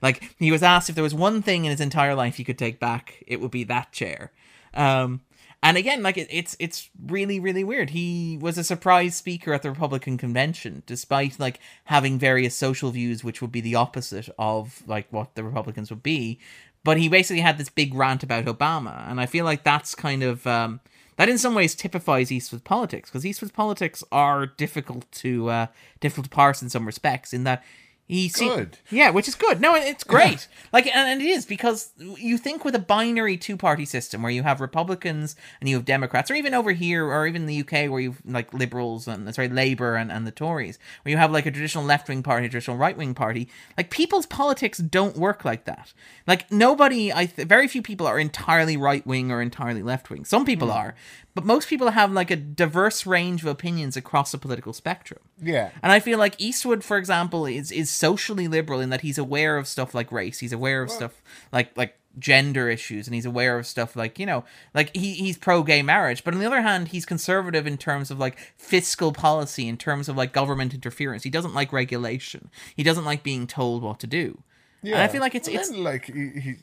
[0.00, 2.58] Like he was asked if there was one thing in his entire life he could
[2.58, 4.32] take back, it would be that chair.
[4.74, 5.22] Um,
[5.60, 7.90] And again, like it, it's it's really really weird.
[7.90, 13.24] He was a surprise speaker at the Republican convention, despite like having various social views,
[13.24, 16.38] which would be the opposite of like what the Republicans would be.
[16.84, 20.22] But he basically had this big rant about Obama, and I feel like that's kind
[20.22, 20.80] of um,
[21.16, 25.66] that in some ways typifies Eastwood politics because Eastwood politics are difficult to uh,
[25.98, 27.32] difficult to parse in some respects.
[27.32, 27.64] In that
[28.08, 28.78] he see- Good.
[28.90, 29.60] yeah, which is good.
[29.60, 30.48] No, it's great.
[30.72, 34.62] like, and, it is because you think with a binary two-party system where you have
[34.62, 38.22] Republicans and you have Democrats, or even over here, or even the UK where you've
[38.24, 41.84] like liberals and sorry, Labour and, and the Tories, where you have like a traditional
[41.84, 43.46] left-wing party, a traditional right-wing party.
[43.76, 45.92] Like, people's politics don't work like that.
[46.26, 50.24] Like, nobody, I th- very few people are entirely right-wing or entirely left-wing.
[50.24, 50.78] Some people hmm.
[50.78, 50.94] are,
[51.38, 55.20] but most people have like a diverse range of opinions across the political spectrum.
[55.40, 55.70] Yeah.
[55.84, 59.56] And I feel like Eastwood, for example, is is socially liberal in that he's aware
[59.56, 60.38] of stuff like race.
[60.38, 61.22] He's aware of stuff
[61.52, 64.44] like like gender issues, and he's aware of stuff like you know,
[64.74, 66.24] like he he's pro gay marriage.
[66.24, 70.08] But on the other hand, he's conservative in terms of like fiscal policy, in terms
[70.08, 71.22] of like government interference.
[71.22, 72.50] He doesn't like regulation.
[72.76, 74.42] He doesn't like being told what to do.
[74.82, 74.94] Yeah.
[74.94, 76.54] And I feel like it's Well, it's like he, he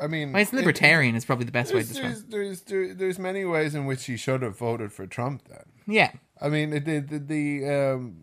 [0.00, 2.12] I mean, well, it's libertarian is probably the best way to describe.
[2.12, 2.30] there's, it.
[2.30, 5.64] there's, there, there's many ways in which he should have voted for Trump then.
[5.86, 6.12] Yeah.
[6.40, 8.16] I mean, the, the, the um,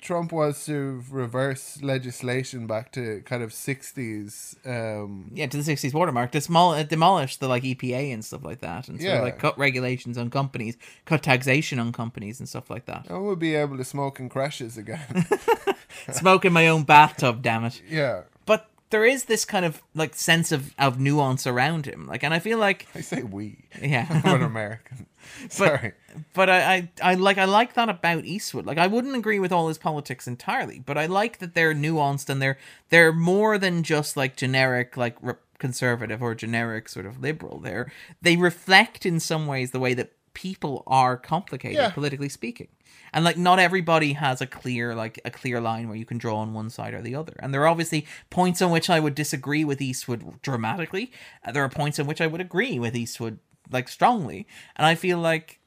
[0.00, 4.56] Trump was to reverse legislation back to kind of 60s.
[4.66, 8.60] Um, Yeah, to the sixties watermark, demol- uh, demolish the like EPA and stuff like
[8.60, 9.16] that, and Yeah.
[9.18, 13.06] of like cut regulations on companies, cut taxation on companies and stuff like that.
[13.10, 15.26] I would be able to smoke in crashes again.
[16.12, 17.80] Smoke in my own bathtub, damn it.
[17.88, 18.22] yeah.
[18.46, 22.34] But there is this kind of like sense of, of nuance around him, like, and
[22.34, 23.64] I feel like I say we.
[23.80, 25.06] yeah, I'm an American.
[25.48, 25.92] Sorry.
[25.92, 26.03] but
[26.36, 28.66] I, I I like I like that about Eastwood.
[28.66, 32.28] Like I wouldn't agree with all his politics entirely, but I like that they're nuanced
[32.28, 32.58] and they're
[32.90, 37.58] they're more than just like generic like re- conservative or generic sort of liberal.
[37.58, 37.90] They're
[38.22, 41.90] they reflect in some ways the way that people are complicated Yeah.
[41.90, 42.68] politically speaking.
[43.12, 46.38] And like not everybody has a clear like a clear line where you can draw
[46.38, 47.34] on one side or the other.
[47.38, 51.12] And there are obviously points on which I would disagree with Eastwood dramatically.
[51.52, 53.38] There are points on which I would agree with Eastwood
[53.70, 54.46] like strongly.
[54.76, 55.60] And I feel like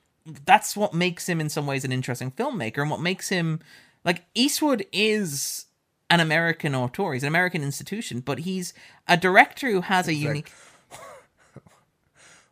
[0.45, 3.59] that's what makes him in some ways an interesting filmmaker and what makes him
[4.03, 5.65] like Eastwood is
[6.09, 7.13] an American auteur.
[7.13, 8.73] He's an American institution, but he's
[9.07, 10.49] a director who has a unique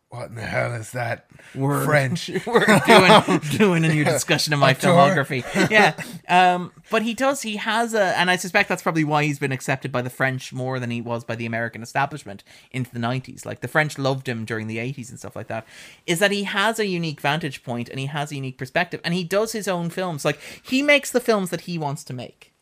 [0.08, 1.26] What in the hell is that?
[1.54, 1.84] Word.
[1.84, 2.30] French.
[2.46, 5.44] we're doing doing a new discussion of my filmography.
[5.68, 5.94] Yeah.
[6.28, 9.50] Um but he does he has a and I suspect that's probably why he's been
[9.50, 13.44] accepted by the French more than he was by the American establishment into the 90s.
[13.44, 15.66] Like the French loved him during the 80s and stuff like that.
[16.06, 19.12] Is that he has a unique vantage point and he has a unique perspective and
[19.12, 20.24] he does his own films.
[20.24, 22.52] Like he makes the films that he wants to make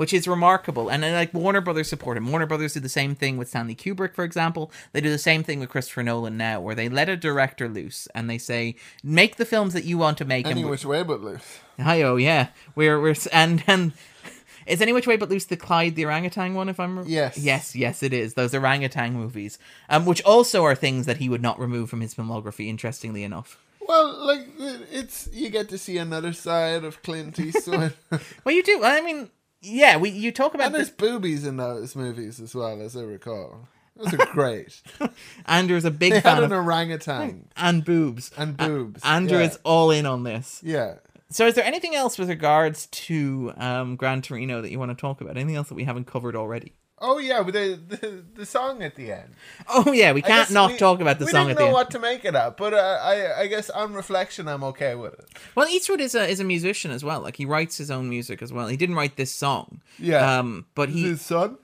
[0.00, 0.88] which is remarkable.
[0.88, 2.30] And like Warner Brothers support him.
[2.30, 4.72] Warner Brothers do the same thing with Stanley Kubrick, for example.
[4.92, 8.08] They do the same thing with Christopher Nolan now, where they let a director loose
[8.14, 11.02] and they say, "Make the films that you want to make." Any and which way
[11.02, 11.58] but loose.
[11.78, 13.92] hi oh yeah, we're we're and and.
[14.66, 16.68] Is any which way but loose the Clyde the orangutan one?
[16.70, 17.36] If I'm Yes.
[17.36, 19.58] yes, yes, it is those orangutan movies,
[19.88, 22.68] um, which also are things that he would not remove from his filmography.
[22.68, 24.46] Interestingly enough, Well, like
[24.92, 27.94] it's you get to see another side of Clint Eastwood,
[28.44, 28.84] well, you do.
[28.84, 29.30] I mean,
[29.62, 30.96] yeah, we you talk about and there's this.
[30.96, 33.68] boobies in those movies as well, as I recall.
[33.96, 34.80] Those are great.
[35.46, 38.30] Andrew's a big they fan had of an orangutan and boobs.
[38.36, 39.02] and boobs.
[39.04, 39.46] Andrew yeah.
[39.46, 40.60] is all in on this.
[40.64, 40.94] yeah.
[41.32, 45.00] So, is there anything else with regards to um, Gran Torino that you want to
[45.00, 45.36] talk about?
[45.36, 46.72] Anything else that we haven't covered already?
[47.02, 49.30] Oh yeah, with the, the the song at the end.
[49.68, 51.48] Oh yeah, we can't not we- talk about the song at the end.
[51.48, 54.48] we didn't know what to make it of, but uh, I I guess on reflection,
[54.48, 55.26] I'm okay with it.
[55.54, 57.20] Well, Eastwood is a is a musician as well.
[57.22, 58.66] Like he writes his own music as well.
[58.68, 59.80] He didn't write this song.
[59.98, 60.38] Yeah.
[60.38, 61.56] Um, but he His son.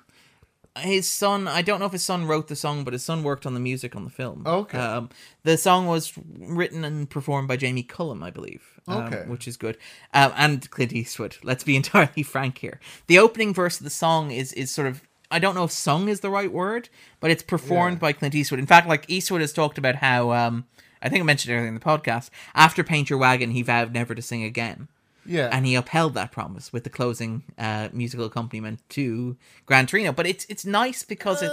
[0.78, 3.46] his son i don't know if his son wrote the song but his son worked
[3.46, 4.76] on the music on the film Okay.
[4.78, 5.08] um,
[5.42, 9.22] the song was written and performed by jamie cullum i believe um, Okay.
[9.26, 9.78] which is good
[10.12, 14.30] um, and clint eastwood let's be entirely frank here the opening verse of the song
[14.30, 15.00] is is sort of
[15.30, 16.88] i don't know if sung is the right word
[17.20, 18.00] but it's performed Yeah.
[18.00, 20.64] by clint eastwood in fact like eastwood has talked about how um,
[21.02, 24.14] i think i mentioned earlier in the podcast after paint your wagon he vowed never
[24.14, 24.88] to sing again
[25.26, 25.48] Yeah.
[25.52, 29.36] and he upheld that promise with the closing uh, musical accompaniment to
[29.66, 30.12] Gran Torino.
[30.12, 31.50] But it's it's nice because it.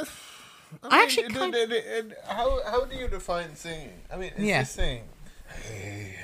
[0.84, 4.02] I actually mean, kind it- it- it- how how do you define singing?
[4.12, 4.64] I mean, it's Yeah.
[4.64, 5.04] saying,
[5.66, 6.18] "Hey,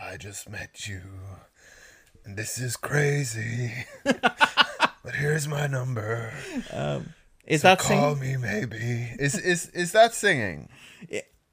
[0.00, 1.02] I just met you,
[2.24, 3.72] and this is crazy,
[5.08, 6.32] but here's my number.
[6.70, 7.14] Um,
[7.46, 8.40] is that Call singing?
[8.40, 9.08] me, maybe.
[9.18, 10.68] Is is is that singing?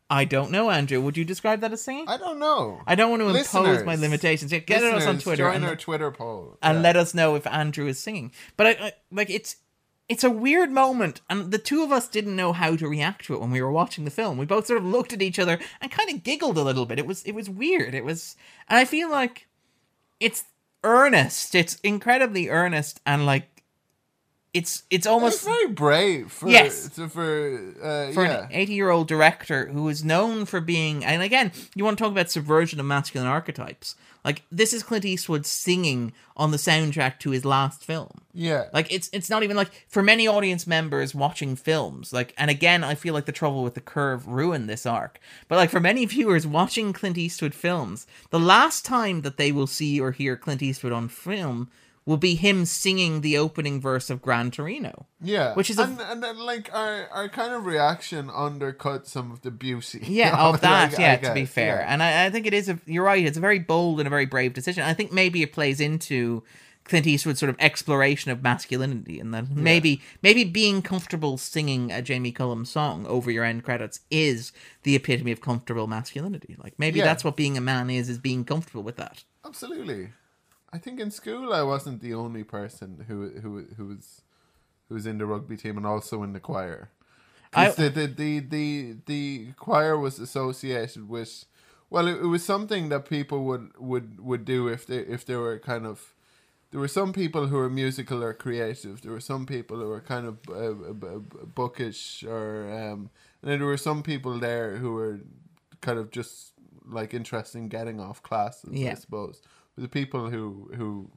[0.10, 1.00] I don't know, Andrew.
[1.02, 2.06] Would you describe that as singing?
[2.10, 2.82] I don't know.
[2.86, 4.52] I don't want to impose my limitations.
[4.52, 6.58] Yeah, Get us on Twitter Join and, our Twitter poll.
[6.62, 6.82] and Yeah.
[6.82, 8.34] let us know if Andrew is singing.
[8.58, 9.56] But I, I like it's
[10.10, 13.34] it's a weird moment, and the two of us didn't know how to react to
[13.36, 14.38] it when we were watching the film.
[14.38, 17.00] We both sort of looked at each other and kind of giggled a little bit.
[17.00, 17.96] It was it was weird.
[17.96, 18.36] It was,
[18.68, 19.48] and I feel like
[20.20, 20.44] it's
[20.86, 21.56] earnest.
[21.56, 23.50] It's incredibly earnest, and like
[24.54, 26.88] it's it's It's almost very brave for Yes.
[26.90, 28.44] for uh, for yeah.
[28.46, 32.04] an 80 year old director who is known for being and again you want to
[32.04, 33.96] talk about subversion of masculine archetypes
[34.26, 38.66] like this is clint eastwood singing on the soundtrack to his last film yeah.
[38.74, 42.84] like it's it's not even like for many audience members watching films like and again
[42.84, 46.06] i feel like the trouble with the curve ruined this arc but like for many
[46.06, 50.62] viewers watching clint eastwood films the last time that they will see or hear clint
[50.62, 51.70] eastwood on film
[52.06, 56.00] will be him singing the opening verse of gran torino Yeah, Which is a- and,
[56.00, 60.00] and then like our our kind of reaction undercut some of the beauty.
[60.04, 60.92] Yeah, you of that.
[60.92, 61.92] like, yeah, to be fair, yeah.
[61.94, 62.70] and I, I think it is.
[62.70, 63.26] A, you're right.
[63.26, 64.84] It's a very bold and a very brave decision.
[64.84, 66.44] I think maybe it plays into
[66.84, 72.04] Clint Eastwood's sort of exploration of masculinity, and then maybe maybe being comfortable singing a
[72.04, 74.52] Jamie Cullum song over your end credits is
[74.84, 76.56] the epitome of comfortable masculinity.
[76.64, 77.06] Like maybe Yeah.
[77.06, 79.24] that's what being a man is: is being comfortable with that.
[79.44, 80.10] Absolutely.
[80.76, 84.22] I think in school I wasn't the only person who who who was
[84.88, 86.82] who was in the rugby team and also in the choir.
[87.54, 89.24] I- the, the, the the the
[89.66, 91.46] choir was associated with
[91.90, 95.38] well it, it was something that people would would would do if they if they
[95.46, 95.98] were kind of
[96.72, 98.96] there were some people who were musical or creative.
[99.02, 101.20] There were some people who were kind of uh,
[101.60, 103.00] bookish, or um,
[103.42, 105.20] and then there were some people there who were
[105.80, 106.52] kind of just
[106.98, 108.72] like interested in getting off classes.
[108.74, 109.42] I suppose
[109.78, 111.10] the people who who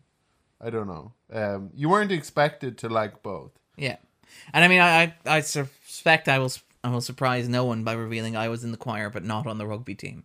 [0.60, 1.12] I don't know.
[1.32, 3.52] Um, you weren't expected to like both.
[3.76, 3.96] Yeah,
[4.52, 6.52] and I mean, I I, I suspect I will
[6.84, 9.58] I will surprise no one by revealing I was in the choir, but not on
[9.58, 10.24] the rugby team,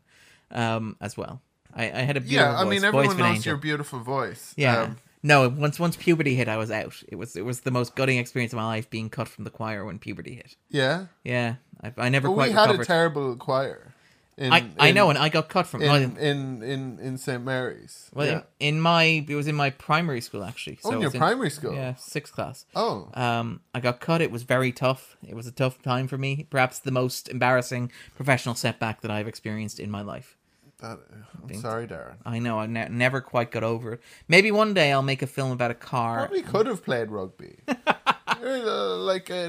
[0.51, 1.41] um, as well.
[1.75, 3.49] I, I had a beautiful Yeah, I voice, mean voice everyone an knows angel.
[3.51, 4.53] your beautiful voice.
[4.55, 4.81] Yeah.
[4.83, 7.01] Um, no, once once puberty hit, I was out.
[7.07, 9.49] It was it was the most gutting experience of my life being cut from the
[9.49, 10.55] choir when puberty hit.
[10.69, 11.05] yeah.
[11.23, 13.92] Yeah, I, I never But quite we had a terrible choir.
[14.35, 15.83] In, I I in- know, and I got cut from.
[15.83, 18.09] in in in in St Mary's.
[18.15, 18.41] well, yeah.
[18.59, 20.77] in, in my it was in my primary school actually.
[20.77, 21.73] So oh, in your primary school.
[21.75, 22.65] Yeah, sixth class.
[22.75, 24.21] Oh, Um, I got cut.
[24.21, 25.17] It was very tough.
[25.27, 26.47] It was a tough time for me.
[26.49, 30.35] Perhaps the most embarrassing professional setback that I've experienced in my life.
[30.79, 30.97] that,
[31.43, 32.15] I'm sorry, Darren.
[32.25, 32.57] I know.
[32.59, 34.01] I ne- never quite got over it.
[34.27, 36.17] Maybe one day I'll make a film about a car.
[36.25, 37.59] Probably could have played rugby.
[37.67, 39.45] Uh, like a,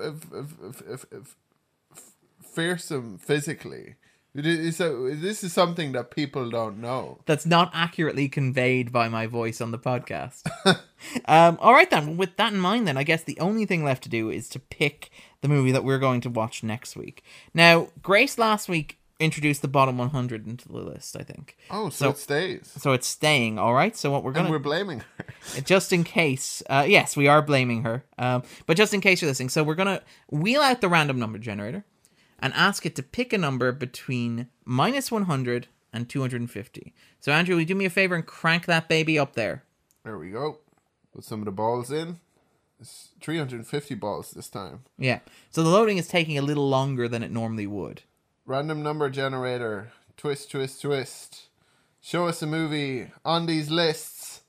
[0.00, 1.24] a- a- a-
[2.42, 3.94] fearsome physically.
[4.34, 7.18] It is- So this is something that people don't know.
[7.26, 10.42] that's not accurately conveyed by my voice on the podcast.
[11.26, 12.16] um, all right, then.
[12.16, 14.58] With that in mind, then I guess the only thing left to do is to
[14.58, 17.22] pick the movie that we're going to watch next week.
[17.52, 21.14] Now, Grace last week introduced the bottom 100 into the list.
[21.16, 22.72] I think Oh, so, So- it stays.
[22.76, 22.92] so.
[22.92, 23.58] It's staying.
[23.60, 23.96] All right.
[23.96, 25.60] So what we're gonna we're blaming her.
[25.64, 26.62] just in case.
[26.68, 28.04] Uh, yes, we are blaming her.
[28.18, 31.38] Um, but just in case you're listening, so we're gonna wheel out the random number
[31.38, 31.84] generator
[32.38, 36.92] and ask it to pick a number between minus 100 and 250.
[37.20, 39.64] So Andrew, will you do me a favor and crank that baby up there?
[40.04, 40.58] There we go.
[41.14, 42.18] Put some of the balls in.
[42.80, 44.80] It's 350 balls this time.
[44.98, 45.20] Yeah.
[45.50, 48.02] So the loading is taking a little longer than it normally would.
[48.44, 49.92] Random number generator.
[50.16, 51.48] Twist, twist, twist.
[52.00, 54.42] Show us a movie on these lists.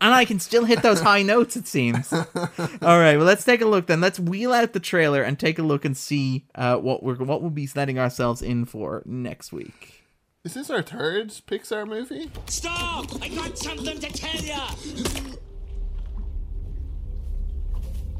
[0.00, 2.12] and I can still hit those high notes, it seems.
[2.12, 4.00] All right, well, let's take a look then.
[4.00, 7.40] Let's wheel out the trailer and take a look and see uh, what we're what
[7.42, 10.04] we'll be letting ourselves in for next week.
[10.42, 12.30] Is this our third Pixar movie?
[12.46, 13.22] Stop!
[13.22, 14.70] I got something to tell ya!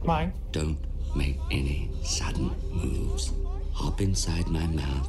[0.05, 0.32] Mine.
[0.53, 0.78] Don't
[1.16, 3.32] make any sudden moves.
[3.81, 5.09] Hop inside my mouth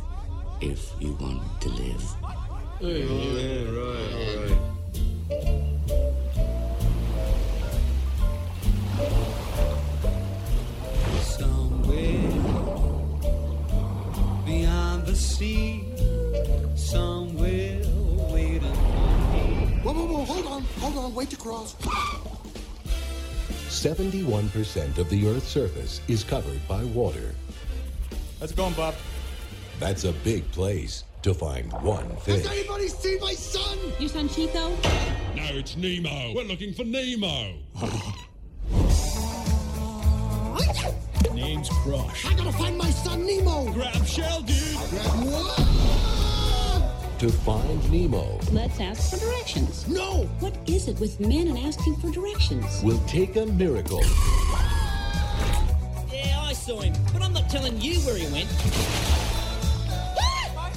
[0.62, 2.02] if you want to live.
[11.22, 12.32] Somewhere
[14.46, 15.84] beyond the sea,
[16.76, 17.82] somewhere
[18.32, 19.82] waiting for me.
[19.84, 21.76] Whoa, whoa, whoa, hold on, hold on, wait to cross.
[23.68, 27.36] 71% of the Earth's surface is covered by water.
[28.42, 28.96] How's it going, Bob?
[29.80, 32.40] That's a big place to find one thing.
[32.40, 33.78] Has anybody seen my son?
[34.00, 34.70] Your son Chico?
[35.36, 36.34] No, it's Nemo.
[36.34, 37.54] We're looking for Nemo.
[41.36, 42.26] Name's Crush.
[42.26, 43.72] I gotta find my son Nemo.
[43.74, 44.76] Grab shell, dude.
[44.90, 45.58] Grab what?
[47.20, 49.88] To find Nemo Let's ask for directions.
[49.88, 50.24] No.
[50.40, 52.82] What is it with men and asking for directions?
[52.84, 54.02] We'll take a miracle.
[56.24, 58.50] Yeah, I saw him, but I'm not telling you where he went.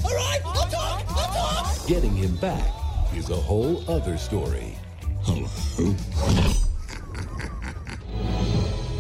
[0.05, 1.05] All right, I'll talk.
[1.09, 1.87] I'll talk.
[1.87, 2.71] Getting him back
[3.15, 4.75] is a whole other story.
[5.23, 5.49] Hello.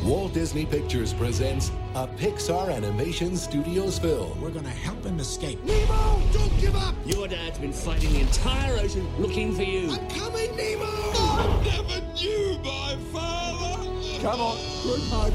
[0.04, 4.38] Walt Disney Pictures presents a Pixar Animation Studios film.
[4.40, 5.64] We're gonna help him escape.
[5.64, 6.94] Nemo, don't give up.
[7.06, 9.90] Your dad's been fighting the entire ocean looking for you.
[9.90, 11.62] I'm coming, Nemo.
[11.62, 13.82] Never knew my father.
[14.20, 15.32] Come on, good hug.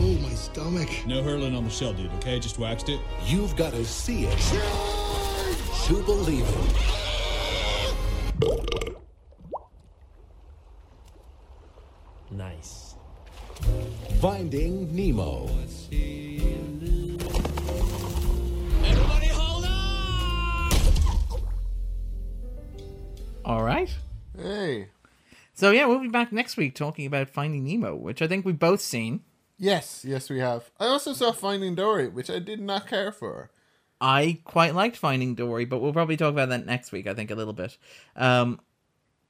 [0.00, 0.88] Oh, my stomach.
[1.06, 2.12] No hurling on the shell, dude.
[2.18, 3.00] Okay, just waxed it.
[3.26, 4.38] You've got to see it
[5.86, 6.88] to believe it.
[12.30, 12.94] Nice.
[14.20, 15.48] Finding Nemo.
[18.84, 20.72] Everybody hold on!
[23.44, 23.92] All right.
[24.36, 24.90] Hey.
[25.54, 28.58] So yeah, we'll be back next week talking about Finding Nemo, which I think we've
[28.58, 29.24] both seen.
[29.58, 30.70] Yes, yes, we have.
[30.78, 33.50] I also saw Finding Dory, which I did not care for.
[34.00, 37.08] I quite liked Finding Dory, but we'll probably talk about that next week.
[37.08, 37.76] I think a little bit.
[38.14, 38.60] Um,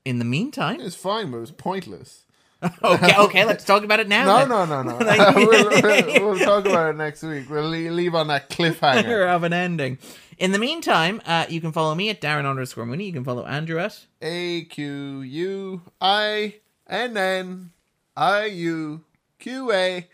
[0.05, 2.25] in the meantime, It was fine, but it was pointless.
[2.83, 4.25] okay, okay, let's talk about it now.
[4.27, 4.69] No, then.
[4.69, 4.99] no, no, no.
[5.07, 5.49] Like- we'll,
[5.81, 7.49] we'll, we'll talk about it next week.
[7.49, 9.35] We'll leave on that cliffhanger.
[9.35, 9.99] of an ending.
[10.39, 13.07] In the meantime, uh, you can follow me at Darren underscore Mooney.
[13.07, 16.57] You can follow Andrew at A Q U I
[16.89, 17.71] N N
[18.17, 19.05] I U
[19.39, 20.07] Q A.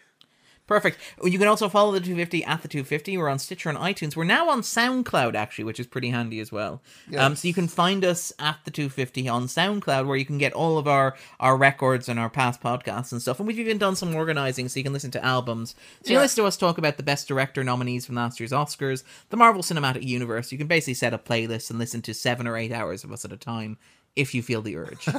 [0.66, 0.98] Perfect.
[1.22, 3.18] You can also follow the 250 at the 250.
[3.18, 4.16] We're on Stitcher and iTunes.
[4.16, 6.80] We're now on SoundCloud, actually, which is pretty handy as well.
[7.18, 10.54] Um, so you can find us at the 250 on SoundCloud, where you can get
[10.54, 13.38] all of our, our records and our past podcasts and stuff.
[13.38, 15.74] And we've even done some organizing, so you can listen to albums.
[16.02, 16.22] So you Yeah.
[16.22, 19.62] listen to us talk about the best director nominees from last year's Oscars, the Marvel
[19.62, 20.50] Cinematic Universe.
[20.50, 23.26] You can basically set up playlists and listen to seven or eight hours of us
[23.26, 23.76] at a time
[24.16, 25.08] if you feel the urge.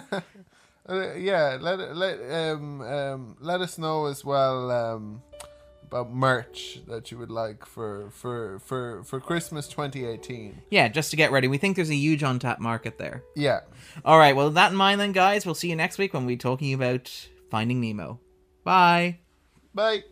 [0.87, 5.23] Uh, yeah, let let um um let us know as well um
[5.81, 10.61] about merch that you would like for for for for Christmas 2018.
[10.69, 11.47] yeah, just to get ready.
[11.47, 13.23] We think there's a huge untapped market there.
[13.35, 13.61] Yeah.
[14.03, 16.25] All right, well, with that in mind, then, guys, we'll see you next week when
[16.25, 17.11] we're talking about
[17.49, 18.19] Finding Nemo.
[18.63, 19.19] Bye.
[19.73, 20.03] Bye.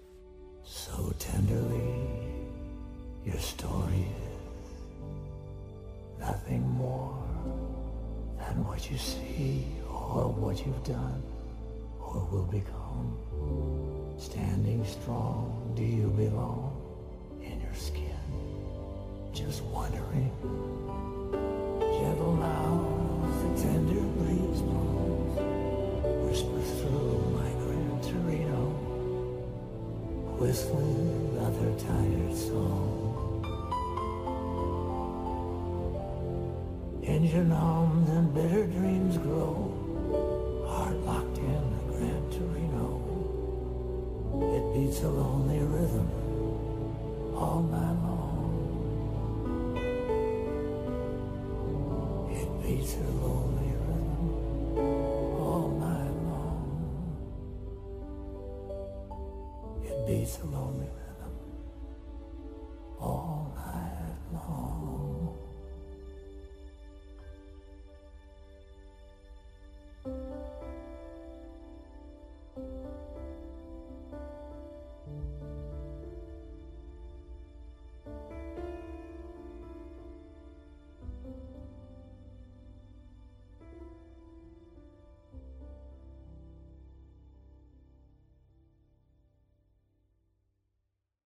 [0.64, 2.08] So tenderly,
[3.26, 4.08] your story
[6.16, 7.24] is nothing more
[8.40, 9.66] than what you see
[10.14, 11.24] or what you've done
[12.00, 13.18] or will become.
[14.18, 16.72] Standing strong, do you belong
[17.42, 18.10] in your skin?
[19.34, 20.32] Just wondering.
[21.80, 22.86] Gentle now,
[23.42, 25.40] the tender breeze blows,
[26.30, 28.94] whispers through my Gran Torino
[30.38, 33.00] whistling another tired song.
[37.04, 39.73] Engine hums and bitter dreams grow,
[40.94, 42.86] heart locked in a Gran Torino.
[44.56, 46.10] It beats a lonely rhythm
[47.36, 48.50] all night long.
[52.32, 54.30] It beats a lonely rhythm
[55.40, 56.66] all night long.
[59.84, 61.03] It beats a lonely rhythm